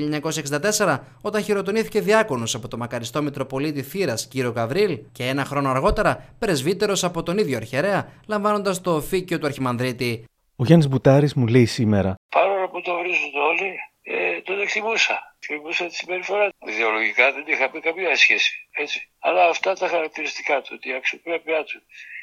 1964, 0.77 0.99
όταν 1.21 1.43
χειροτονήθηκε 1.43 2.01
διάκονος 2.01 2.55
από 2.55 2.69
το 2.69 2.77
μακαριστό 2.77 3.23
Μητροπολίτη 3.23 3.83
Θήρα 3.83 4.15
κύριο 4.29 4.53
Γαβρίλ 4.57 4.99
και 5.13 5.25
ένα 5.25 5.45
χρόνο 5.45 5.71
αργότερα 5.71 6.25
πρεσβύτερος 6.39 7.05
από 7.05 7.23
τον 7.23 7.39
ίδιο 7.39 7.57
αρχαιρέα, 7.57 8.09
λαμβάνοντας 8.27 8.81
το 8.81 8.95
οφίκιο 8.95 9.39
του 9.39 9.47
Αρχιμανδρίτη. 9.59 10.25
Ο 10.57 10.65
Γιάννης 10.65 10.89
Μπουτάρης 10.89 11.35
μου 11.35 11.47
λέει 11.47 11.67
σήμερα. 11.67 12.15
Παρόλο 12.29 12.69
που 12.69 12.81
το 12.81 12.93
βρίζουν 12.99 13.35
όλοι, 13.51 13.71
ε, 14.03 14.41
τον 14.41 14.61
εκτιμούσα. 14.61 15.17
Εκτιμούσα 15.41 15.87
τη 15.87 15.95
συμπεριφορά 15.95 16.47
του. 16.49 16.69
Ιδεολογικά 16.69 17.33
δεν 17.33 17.45
είχα 17.47 17.71
πει 17.71 17.81
καμία 17.81 18.17
σχέση. 18.17 18.51
Έτσι. 18.83 18.99
Αλλά 19.19 19.49
αυτά 19.49 19.73
τα 19.75 19.89
χαρακτηριστικά 19.89 20.61
του, 20.61 20.79
η 20.83 20.93
αξιοπρέπειά 20.93 21.65
του, 21.65 21.79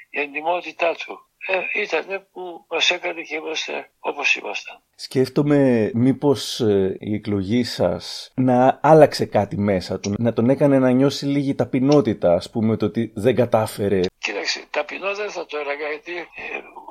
η 0.10 0.20
εντυμότητά 0.20 0.96
του, 0.96 1.14
ε, 1.48 1.82
ήταν 1.82 2.28
που 2.32 2.66
μας 2.70 2.90
έκανε 2.92 3.22
και 3.22 3.36
είμαστε 3.36 3.90
όπως 4.00 4.36
ήμασταν. 4.36 4.80
Σκέφτομαι 4.96 5.92
μήπως 5.94 6.60
ε, 6.60 6.98
η 7.00 7.14
εκλογή 7.14 7.64
σας 7.64 8.32
να 8.36 8.80
άλλαξε 8.84 9.26
κάτι 9.26 9.58
μέσα 9.58 10.00
του, 10.00 10.14
να 10.18 10.34
τον 10.34 10.50
έκανε 10.50 10.80
να 10.80 10.90
νιώσει 10.90 11.26
λίγη 11.26 11.56
ταπεινότητα, 11.56 12.34
ας 12.34 12.50
πούμε, 12.50 12.78
το 12.78 12.86
ότι 12.86 13.12
δεν 13.16 13.36
κατάφερε. 13.36 14.00
Κοίταξε, 14.18 14.64
ταπεινότητα 14.70 15.30
θα 15.30 15.46
το 15.46 15.58
έλεγα, 15.58 15.88
γιατί 15.88 16.16
ε, 16.18 16.24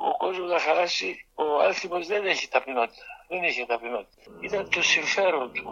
ο 0.09 0.17
κόσμος 0.17 0.49
να 0.51 0.59
χαράσει, 0.59 1.25
ο 1.33 1.45
άλθιμος 1.65 2.07
δεν 2.07 2.25
έχει 2.25 2.47
ταπεινότητα. 2.49 3.03
Δεν 3.29 3.43
είχε 3.43 3.65
ταπεινότητα. 3.65 4.21
Ήταν 4.41 4.69
το 4.69 4.81
συμφέρον 4.81 5.51
του. 5.53 5.63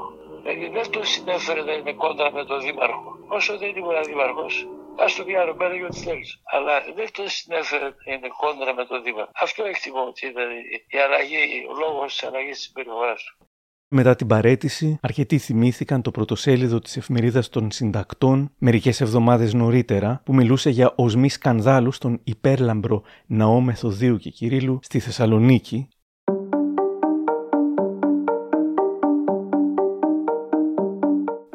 Δηλαδή 0.43 0.69
δεν 0.77 0.89
το 0.91 1.03
συνέφερε 1.03 1.61
να 1.61 1.73
είναι 1.73 1.93
κόντρα 1.93 2.31
με 2.31 2.45
τον 2.45 2.61
Δήμαρχο. 2.61 3.17
Όσο 3.27 3.57
δεν 3.57 3.75
ήμουν 3.75 4.03
Δήμαρχος, 4.05 4.67
Α 5.01 5.05
το 5.17 5.23
πει 5.23 5.35
άλλο 5.35 5.53
πέρα 5.55 5.73
ό,τι 5.87 5.99
θέλεις. 5.99 6.41
Αλλά 6.53 6.73
δεν 6.95 7.07
το 7.13 7.23
συνέφερε 7.27 7.87
να 8.05 8.13
είναι 8.13 8.29
κόντρα 8.41 8.73
με 8.73 8.85
τον 8.85 9.03
Δήμαρχο. 9.03 9.31
Αυτό 9.45 9.63
εκτιμώ 9.63 10.03
ότι 10.11 10.27
ήταν 10.27 10.49
η 10.87 10.97
αλλαγή, 11.05 11.43
ο 11.71 11.73
λόγος 11.79 12.13
της 12.13 12.23
αλλαγής 12.23 12.55
της 12.57 12.65
συμπεριφοράς 12.65 13.23
του. 13.23 13.47
Μετά 13.95 14.15
την 14.15 14.27
παρέτηση, 14.27 14.99
αρκετοί 15.01 15.37
θυμήθηκαν 15.37 16.01
το 16.01 16.11
πρωτοσέλιδο 16.11 16.79
της 16.79 16.97
εφημερίδας 16.97 17.49
των 17.49 17.71
συντακτών 17.71 18.53
μερικές 18.57 19.01
εβδομάδες 19.01 19.53
νωρίτερα, 19.53 20.21
που 20.25 20.33
μιλούσε 20.33 20.69
για 20.69 20.93
οσμή 20.95 21.29
σκανδάλου 21.29 21.91
στον 21.91 22.19
υπέρλαμπρο 22.23 23.03
ναό 23.25 23.59
Μεθοδίου 23.61 24.17
και 24.17 24.29
Κυρίλου 24.29 24.79
στη 24.81 24.99
Θεσσαλονίκη, 24.99 25.87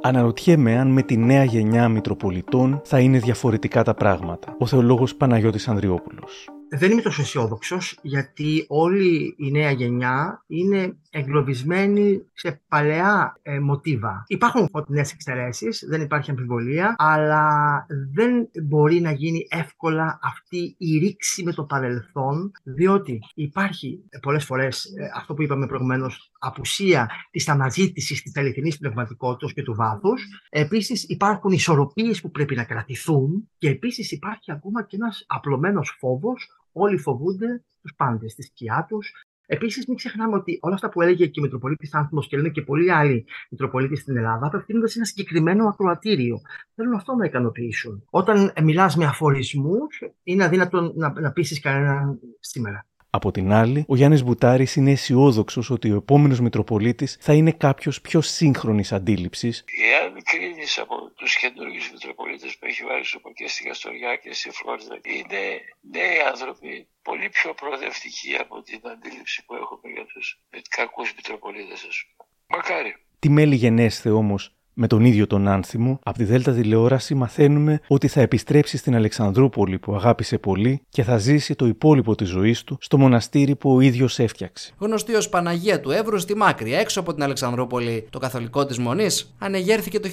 Αναρωτιέμαι 0.08 0.78
αν 0.78 0.88
με 0.88 1.02
τη 1.02 1.16
νέα 1.16 1.44
γενιά 1.44 1.88
Μητροπολιτών 1.88 2.80
θα 2.84 3.00
είναι 3.00 3.18
διαφορετικά 3.18 3.82
τα 3.82 3.94
πράγματα. 3.94 4.56
Ο 4.58 4.66
θεολόγος 4.66 5.14
Παναγιώτης 5.14 5.68
Ανδριόπουλος 5.68 6.48
δεν 6.68 6.90
είμαι 6.90 7.02
τόσο 7.02 7.22
αισιόδοξος 7.22 7.98
γιατί 8.02 8.64
όλη 8.68 9.34
η 9.38 9.50
νέα 9.50 9.70
γενιά 9.70 10.44
είναι 10.46 10.96
εγκλωβισμένη 11.10 12.26
σε 12.32 12.62
παλαιά 12.68 13.38
ε, 13.42 13.58
μοτίβα. 13.58 14.24
Υπάρχουν 14.26 14.68
φωτεινές 14.72 15.12
εξαιρέσεις, 15.12 15.84
δεν 15.88 16.00
υπάρχει 16.00 16.30
αμφιβολία, 16.30 16.94
αλλά 16.98 17.86
δεν 18.12 18.48
μπορεί 18.62 19.00
να 19.00 19.12
γίνει 19.12 19.46
εύκολα 19.50 20.18
αυτή 20.22 20.74
η 20.78 20.98
ρήξη 20.98 21.42
με 21.42 21.52
το 21.52 21.64
παρελθόν, 21.64 22.50
διότι 22.62 23.18
υπάρχει 23.34 24.04
ε, 24.08 24.18
πολλές 24.18 24.44
φορές 24.44 24.84
ε, 24.84 25.10
αυτό 25.14 25.34
που 25.34 25.42
είπαμε 25.42 25.66
προηγουμένως, 25.66 26.30
απουσία 26.38 27.10
της 27.30 27.48
αναζήτησης 27.48 28.22
της 28.22 28.36
αληθινής 28.36 28.78
πνευματικότητας 28.78 29.52
και 29.52 29.62
του 29.62 29.74
βάθους. 29.74 30.22
Επίσης, 30.48 31.04
υπάρχουν 31.08 31.52
ισορροπίες 31.52 32.20
που 32.20 32.30
πρέπει 32.30 32.54
να 32.54 32.64
κρατηθούν 32.64 33.48
και 33.58 33.68
επίσης 33.68 34.12
υπάρχει 34.12 34.52
ακόμα 34.52 34.84
και 34.84 34.96
ένας 34.96 35.24
απλωμένος 35.26 35.96
φόβος 35.98 36.48
όλοι 36.72 36.98
φοβούνται 36.98 37.62
τους 37.82 37.94
πάντες, 37.96 38.34
τη 38.34 38.42
σκιά 38.42 38.86
τους. 38.88 39.12
Επίσης, 39.50 39.86
μην 39.86 39.96
ξεχνάμε 39.96 40.36
ότι 40.36 40.58
όλα 40.62 40.74
αυτά 40.74 40.88
που 40.88 41.02
έλεγε 41.02 41.26
και 41.26 41.40
ο 41.40 41.42
Μητροπολίτης 41.42 41.94
Άνθιμο 41.94 42.22
και 42.22 42.36
λένε 42.36 42.48
και 42.48 42.62
πολλοί 42.62 42.92
άλλοι 42.92 43.24
Μητροπολίτες 43.50 43.98
στην 43.98 44.16
Ελλάδα 44.16 44.46
απευθύνονται 44.46 44.88
σε 44.88 44.98
ένα 44.98 45.06
συγκεκριμένο 45.06 45.68
ακροατήριο. 45.68 46.40
Θέλουν 46.74 46.94
αυτό 46.94 47.14
να 47.14 47.24
ικανοποιήσουν. 47.24 48.04
Όταν 48.10 48.52
μιλάς 48.62 48.96
με 48.96 49.04
αφορισμούς, 49.04 50.02
είναι 50.22 50.44
αδύνατο 50.44 50.92
να, 50.96 51.20
να 51.20 51.32
πείσει 51.32 51.60
κανέναν 51.60 52.18
σήμερα. 52.40 52.86
Από 53.10 53.30
την 53.30 53.52
άλλη, 53.52 53.84
ο 53.88 53.96
Γιάννης 53.96 54.22
Μπουτάρης 54.24 54.76
είναι 54.76 54.90
αισιόδοξος 54.90 55.70
ότι 55.70 55.90
ο 55.90 55.96
επόμενος 55.96 56.40
Μητροπολίτης 56.40 57.16
θα 57.20 57.32
είναι 57.32 57.52
κάποιος 57.52 58.00
πιο 58.00 58.20
σύγχρονης 58.20 58.92
αντίληψης. 58.92 59.64
Εάν 59.92 60.22
κρίνει 60.22 60.64
από 60.76 61.10
τους 61.16 61.36
καινούργιους 61.36 61.90
Μητροπολίτες 61.92 62.56
που 62.58 62.66
έχει 62.66 62.84
βάλει 62.84 63.04
σου 63.04 63.20
και 63.34 63.48
στη 63.48 63.68
Γαστοριά 63.68 64.16
και 64.16 64.32
στη 64.32 64.50
Φλόριδα, 64.50 64.98
είναι 65.02 65.42
νέοι 65.80 66.18
άνθρωποι 66.32 66.88
πολύ 67.02 67.28
πιο 67.28 67.54
προοδευτικοί 67.54 68.34
από 68.34 68.62
την 68.62 68.80
αντίληψη 68.92 69.44
που 69.44 69.54
έχουμε 69.54 69.92
για 69.94 70.04
τους 70.12 70.40
κακούς 70.68 71.12
Μητροπολίτες, 71.16 71.84
ας 71.88 71.96
πούμε. 72.16 72.28
Μακάρι. 72.46 72.96
Τι 73.18 73.28
μέλη 73.28 73.54
γενέστε 73.54 74.10
όμως 74.10 74.57
με 74.80 74.86
τον 74.86 75.04
ίδιο 75.04 75.26
τον 75.26 75.48
άνθιμο, 75.48 75.98
από 76.02 76.18
τη 76.18 76.24
Δέλτα 76.24 76.52
τηλεόραση 76.52 77.14
μαθαίνουμε 77.14 77.80
ότι 77.86 78.08
θα 78.08 78.20
επιστρέψει 78.20 78.76
στην 78.76 78.94
Αλεξανδρούπολη 78.94 79.78
που 79.78 79.94
αγάπησε 79.94 80.38
πολύ 80.38 80.82
και 80.88 81.02
θα 81.02 81.18
ζήσει 81.18 81.54
το 81.54 81.66
υπόλοιπο 81.66 82.14
της 82.14 82.28
ζωής 82.28 82.64
του 82.64 82.78
στο 82.80 82.98
μοναστήρι 82.98 83.56
που 83.56 83.74
ο 83.74 83.80
ίδιος 83.80 84.18
έφτιαξε. 84.18 84.72
Γνωστή 84.78 85.14
ως 85.14 85.28
Παναγία 85.28 85.80
του 85.80 85.90
Εύρου 85.90 86.18
στη 86.18 86.36
Μάκρη, 86.36 86.74
έξω 86.74 87.00
από 87.00 87.14
την 87.14 87.22
Αλεξανδρούπολη, 87.22 88.06
το 88.10 88.18
καθολικό 88.18 88.66
της 88.66 88.78
Μονής, 88.78 89.34
ανεγέρθηκε 89.38 90.00
το 90.00 90.08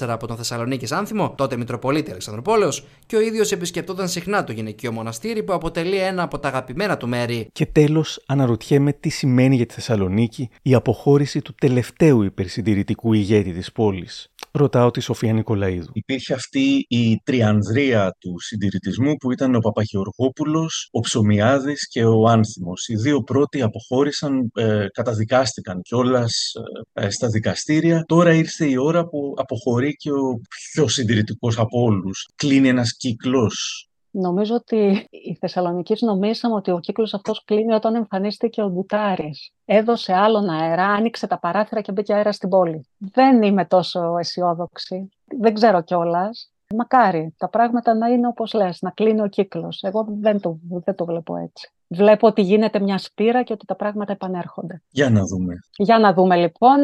1974 0.00 0.06
από 0.08 0.26
τον 0.26 0.36
Θεσσαλονίκης 0.36 0.92
Άνθιμο, 0.92 1.34
τότε 1.36 1.56
Μητροπολίτη 1.56 2.10
Αλεξανδροπόλεως, 2.10 2.86
και 3.06 3.16
ο 3.16 3.20
ίδιος 3.20 3.52
επισκεπτόταν 3.52 4.08
συχνά 4.08 4.44
το 4.44 4.52
γυναικείο 4.52 4.92
μοναστήρι 4.92 5.42
που 5.42 5.52
αποτελεί 5.52 5.96
ένα 5.96 6.22
από 6.22 6.38
τα 6.38 6.48
αγαπημένα 6.48 6.96
του 6.96 7.08
μέρη. 7.08 7.48
Και 7.52 7.66
τέλος, 7.66 8.22
αναρωτιέμαι 8.26 8.92
τι 8.92 9.08
σημαίνει 9.08 9.56
για 9.56 9.66
τη 9.66 9.74
Θεσσαλονίκη 9.74 10.48
η 10.62 10.74
αποχώρηση 10.74 11.40
του 11.42 11.54
τελευταίου 11.54 12.22
υπερσυντηρητικού 12.22 13.12
ηγέτη 13.12 13.52
της 13.54 13.72
πόλης. 13.72 14.28
Ρωτάω 14.52 14.90
τη 14.90 15.00
Σοφία 15.00 15.32
Νικολαίδου. 15.32 15.90
Υπήρχε 15.92 16.34
αυτή 16.34 16.86
η 16.88 17.20
τριανδρία 17.24 18.16
του 18.20 18.34
συντηρητισμού 18.40 19.16
που 19.16 19.32
ήταν 19.32 19.54
ο 19.54 19.58
Παπαγεωργόπουλος, 19.58 20.88
ο 20.92 21.00
Ψωμιάδης 21.00 21.88
και 21.88 22.04
ο 22.04 22.28
Άνθιμος. 22.28 22.88
Οι 22.88 22.94
δύο 22.94 23.22
πρώτοι 23.22 23.62
αποχώρησαν, 23.62 24.50
ε, 24.54 24.86
καταδικάστηκαν 24.92 25.80
κιόλας 25.82 26.52
ε, 26.92 27.10
στα 27.10 27.28
δικαστήρια. 27.28 28.04
Τώρα 28.06 28.34
ήρθε 28.34 28.66
η 28.66 28.76
ώρα 28.76 29.06
που 29.06 29.34
αποχωρεί 29.36 29.92
και 29.92 30.10
ο 30.10 30.40
πιο 30.72 30.88
συντηρητικός 30.88 31.58
από 31.58 31.82
όλους. 31.82 32.28
Κλείνει 32.36 32.68
ένας 32.68 32.96
κύκλος 32.96 33.88
Νομίζω 34.16 34.54
ότι 34.54 35.06
οι 35.10 35.36
Θεσσαλονίκη 35.40 36.04
νομίσαμε 36.04 36.54
ότι 36.54 36.70
ο 36.70 36.78
κύκλος 36.78 37.14
αυτός 37.14 37.44
κλείνει 37.44 37.72
όταν 37.72 37.94
εμφανίστηκε 37.94 38.62
ο 38.62 38.68
Μπουτάρης. 38.68 39.50
Έδωσε 39.64 40.12
άλλον 40.12 40.48
αέρα, 40.48 40.86
άνοιξε 40.86 41.26
τα 41.26 41.38
παράθυρα 41.38 41.80
και 41.80 41.92
μπήκε 41.92 42.14
αέρα 42.14 42.32
στην 42.32 42.48
πόλη. 42.48 42.86
Δεν 42.98 43.42
είμαι 43.42 43.64
τόσο 43.64 44.16
αισιόδοξη. 44.18 45.08
Δεν 45.38 45.54
ξέρω 45.54 45.82
κιόλας. 45.82 46.50
Μακάρι 46.76 47.34
τα 47.38 47.48
πράγματα 47.48 47.94
να 47.94 48.08
είναι 48.08 48.26
όπως 48.26 48.52
λες, 48.52 48.78
να 48.80 48.90
κλείνει 48.90 49.20
ο 49.20 49.26
κύκλος. 49.26 49.82
Εγώ 49.82 50.06
δεν 50.20 50.40
το, 50.40 50.58
δεν 50.84 50.94
το 50.94 51.04
βλέπω 51.04 51.36
έτσι. 51.36 51.72
Βλέπω 51.88 52.26
ότι 52.26 52.42
γίνεται 52.42 52.80
μια 52.80 52.98
σπήρα 52.98 53.42
και 53.42 53.52
ότι 53.52 53.66
τα 53.66 53.76
πράγματα 53.76 54.12
επανέρχονται. 54.12 54.82
Για 54.90 55.10
να 55.10 55.20
δούμε. 55.24 55.54
Για 55.76 55.98
να 55.98 56.12
δούμε 56.12 56.36
λοιπόν. 56.36 56.78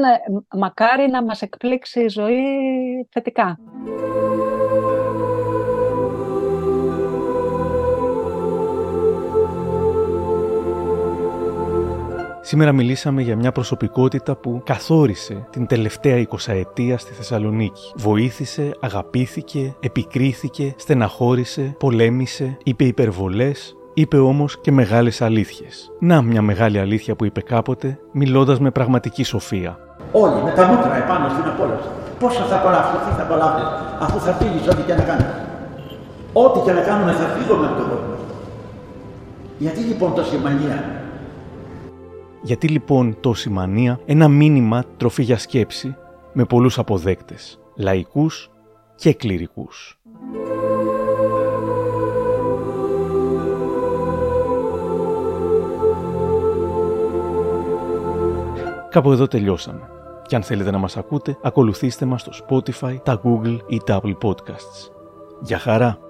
Μακάρι 0.57 1.11
να 1.11 1.25
μας 1.25 1.43
εκπλήξει 1.43 2.01
η 2.01 2.09
ζωή 2.09 2.43
θετικά. 3.11 3.59
Σήμερα 12.51 12.73
μιλήσαμε 12.73 13.23
για 13.23 13.37
μια 13.37 13.53
προσωπικότητα 13.53 14.37
που 14.37 14.63
καθόρισε 14.65 15.47
την 15.51 15.67
τελευταία 15.67 16.27
20 16.29 16.37
ετία 16.47 16.99
στη 16.99 17.13
Θεσσαλονίκη. 17.13 17.93
Βοήθησε, 17.97 18.71
αγαπήθηκε, 18.81 19.75
επικρίθηκε, 19.81 20.75
στεναχώρησε, 20.77 21.75
πολέμησε, 21.79 22.57
είπε 22.65 22.85
υπερβολές, 22.85 23.77
είπε 23.95 24.19
όμως 24.19 24.61
και 24.61 24.73
μεγάλες 24.73 25.23
αλήθειες. 25.23 25.91
Να 25.99 26.23
μια 26.23 26.43
μεγάλη 26.43 26.79
αλήθεια 26.79 27.15
που 27.17 27.25
είπε 27.25 27.41
κάποτε, 27.41 27.99
μιλώντας 28.13 28.61
με 28.61 28.71
πραγματική 28.71 29.23
σοφία. 29.23 29.79
Όλοι 30.13 30.43
με 30.43 30.51
τα 30.51 30.67
μούτρα 30.67 30.97
επάνω 30.97 31.29
στην 31.29 31.51
απόλαυση. 31.51 31.89
Πόσα 32.19 32.45
θα 32.45 32.57
απολαύσει, 32.57 32.93
τι 32.93 33.15
θα 33.17 33.23
απολαύσει, 33.23 33.65
αφού 34.01 34.21
θα 34.21 34.33
φύγεις 34.33 34.69
ό,τι 34.69 34.83
και 34.83 34.95
να 34.95 35.03
κάνεις. 35.03 35.27
Ό,τι 36.33 36.59
και 36.61 36.73
να 36.73 36.81
κάνουμε 36.81 37.13
θα 37.13 37.27
φύγουμε 37.27 37.67
από 37.67 37.77
τον 37.77 37.89
κόσμο. 37.89 38.15
Γιατί 39.59 39.81
λοιπόν 39.81 40.15
τόση 40.15 40.37
μανία, 40.37 41.00
γιατί 42.43 42.69
λοιπόν 42.69 43.17
τόση 43.21 43.51
μανία, 43.51 44.01
ένα 44.05 44.29
μήνυμα 44.29 44.85
τροφή 44.97 45.23
για 45.23 45.39
σκέψη 45.39 45.97
με 46.33 46.45
πολλούς 46.45 46.79
αποδέκτες, 46.79 47.61
λαϊκούς 47.77 48.51
και 48.95 49.13
κληρικούς. 49.13 49.99
Κάπου 58.91 59.13
εδώ 59.13 59.27
τελειώσαμε. 59.27 59.89
Και 60.27 60.37
αν 60.37 60.43
θέλετε 60.43 60.71
να 60.71 60.79
μας 60.79 60.97
ακούτε, 60.97 61.39
ακολουθήστε 61.43 62.05
μας 62.05 62.21
στο 62.21 62.33
Spotify, 62.47 62.97
τα 63.03 63.21
Google 63.25 63.59
ή 63.67 63.81
τα 63.85 64.01
Apple 64.03 64.17
Podcasts. 64.23 64.91
Για 65.41 65.59
χαρά! 65.59 66.10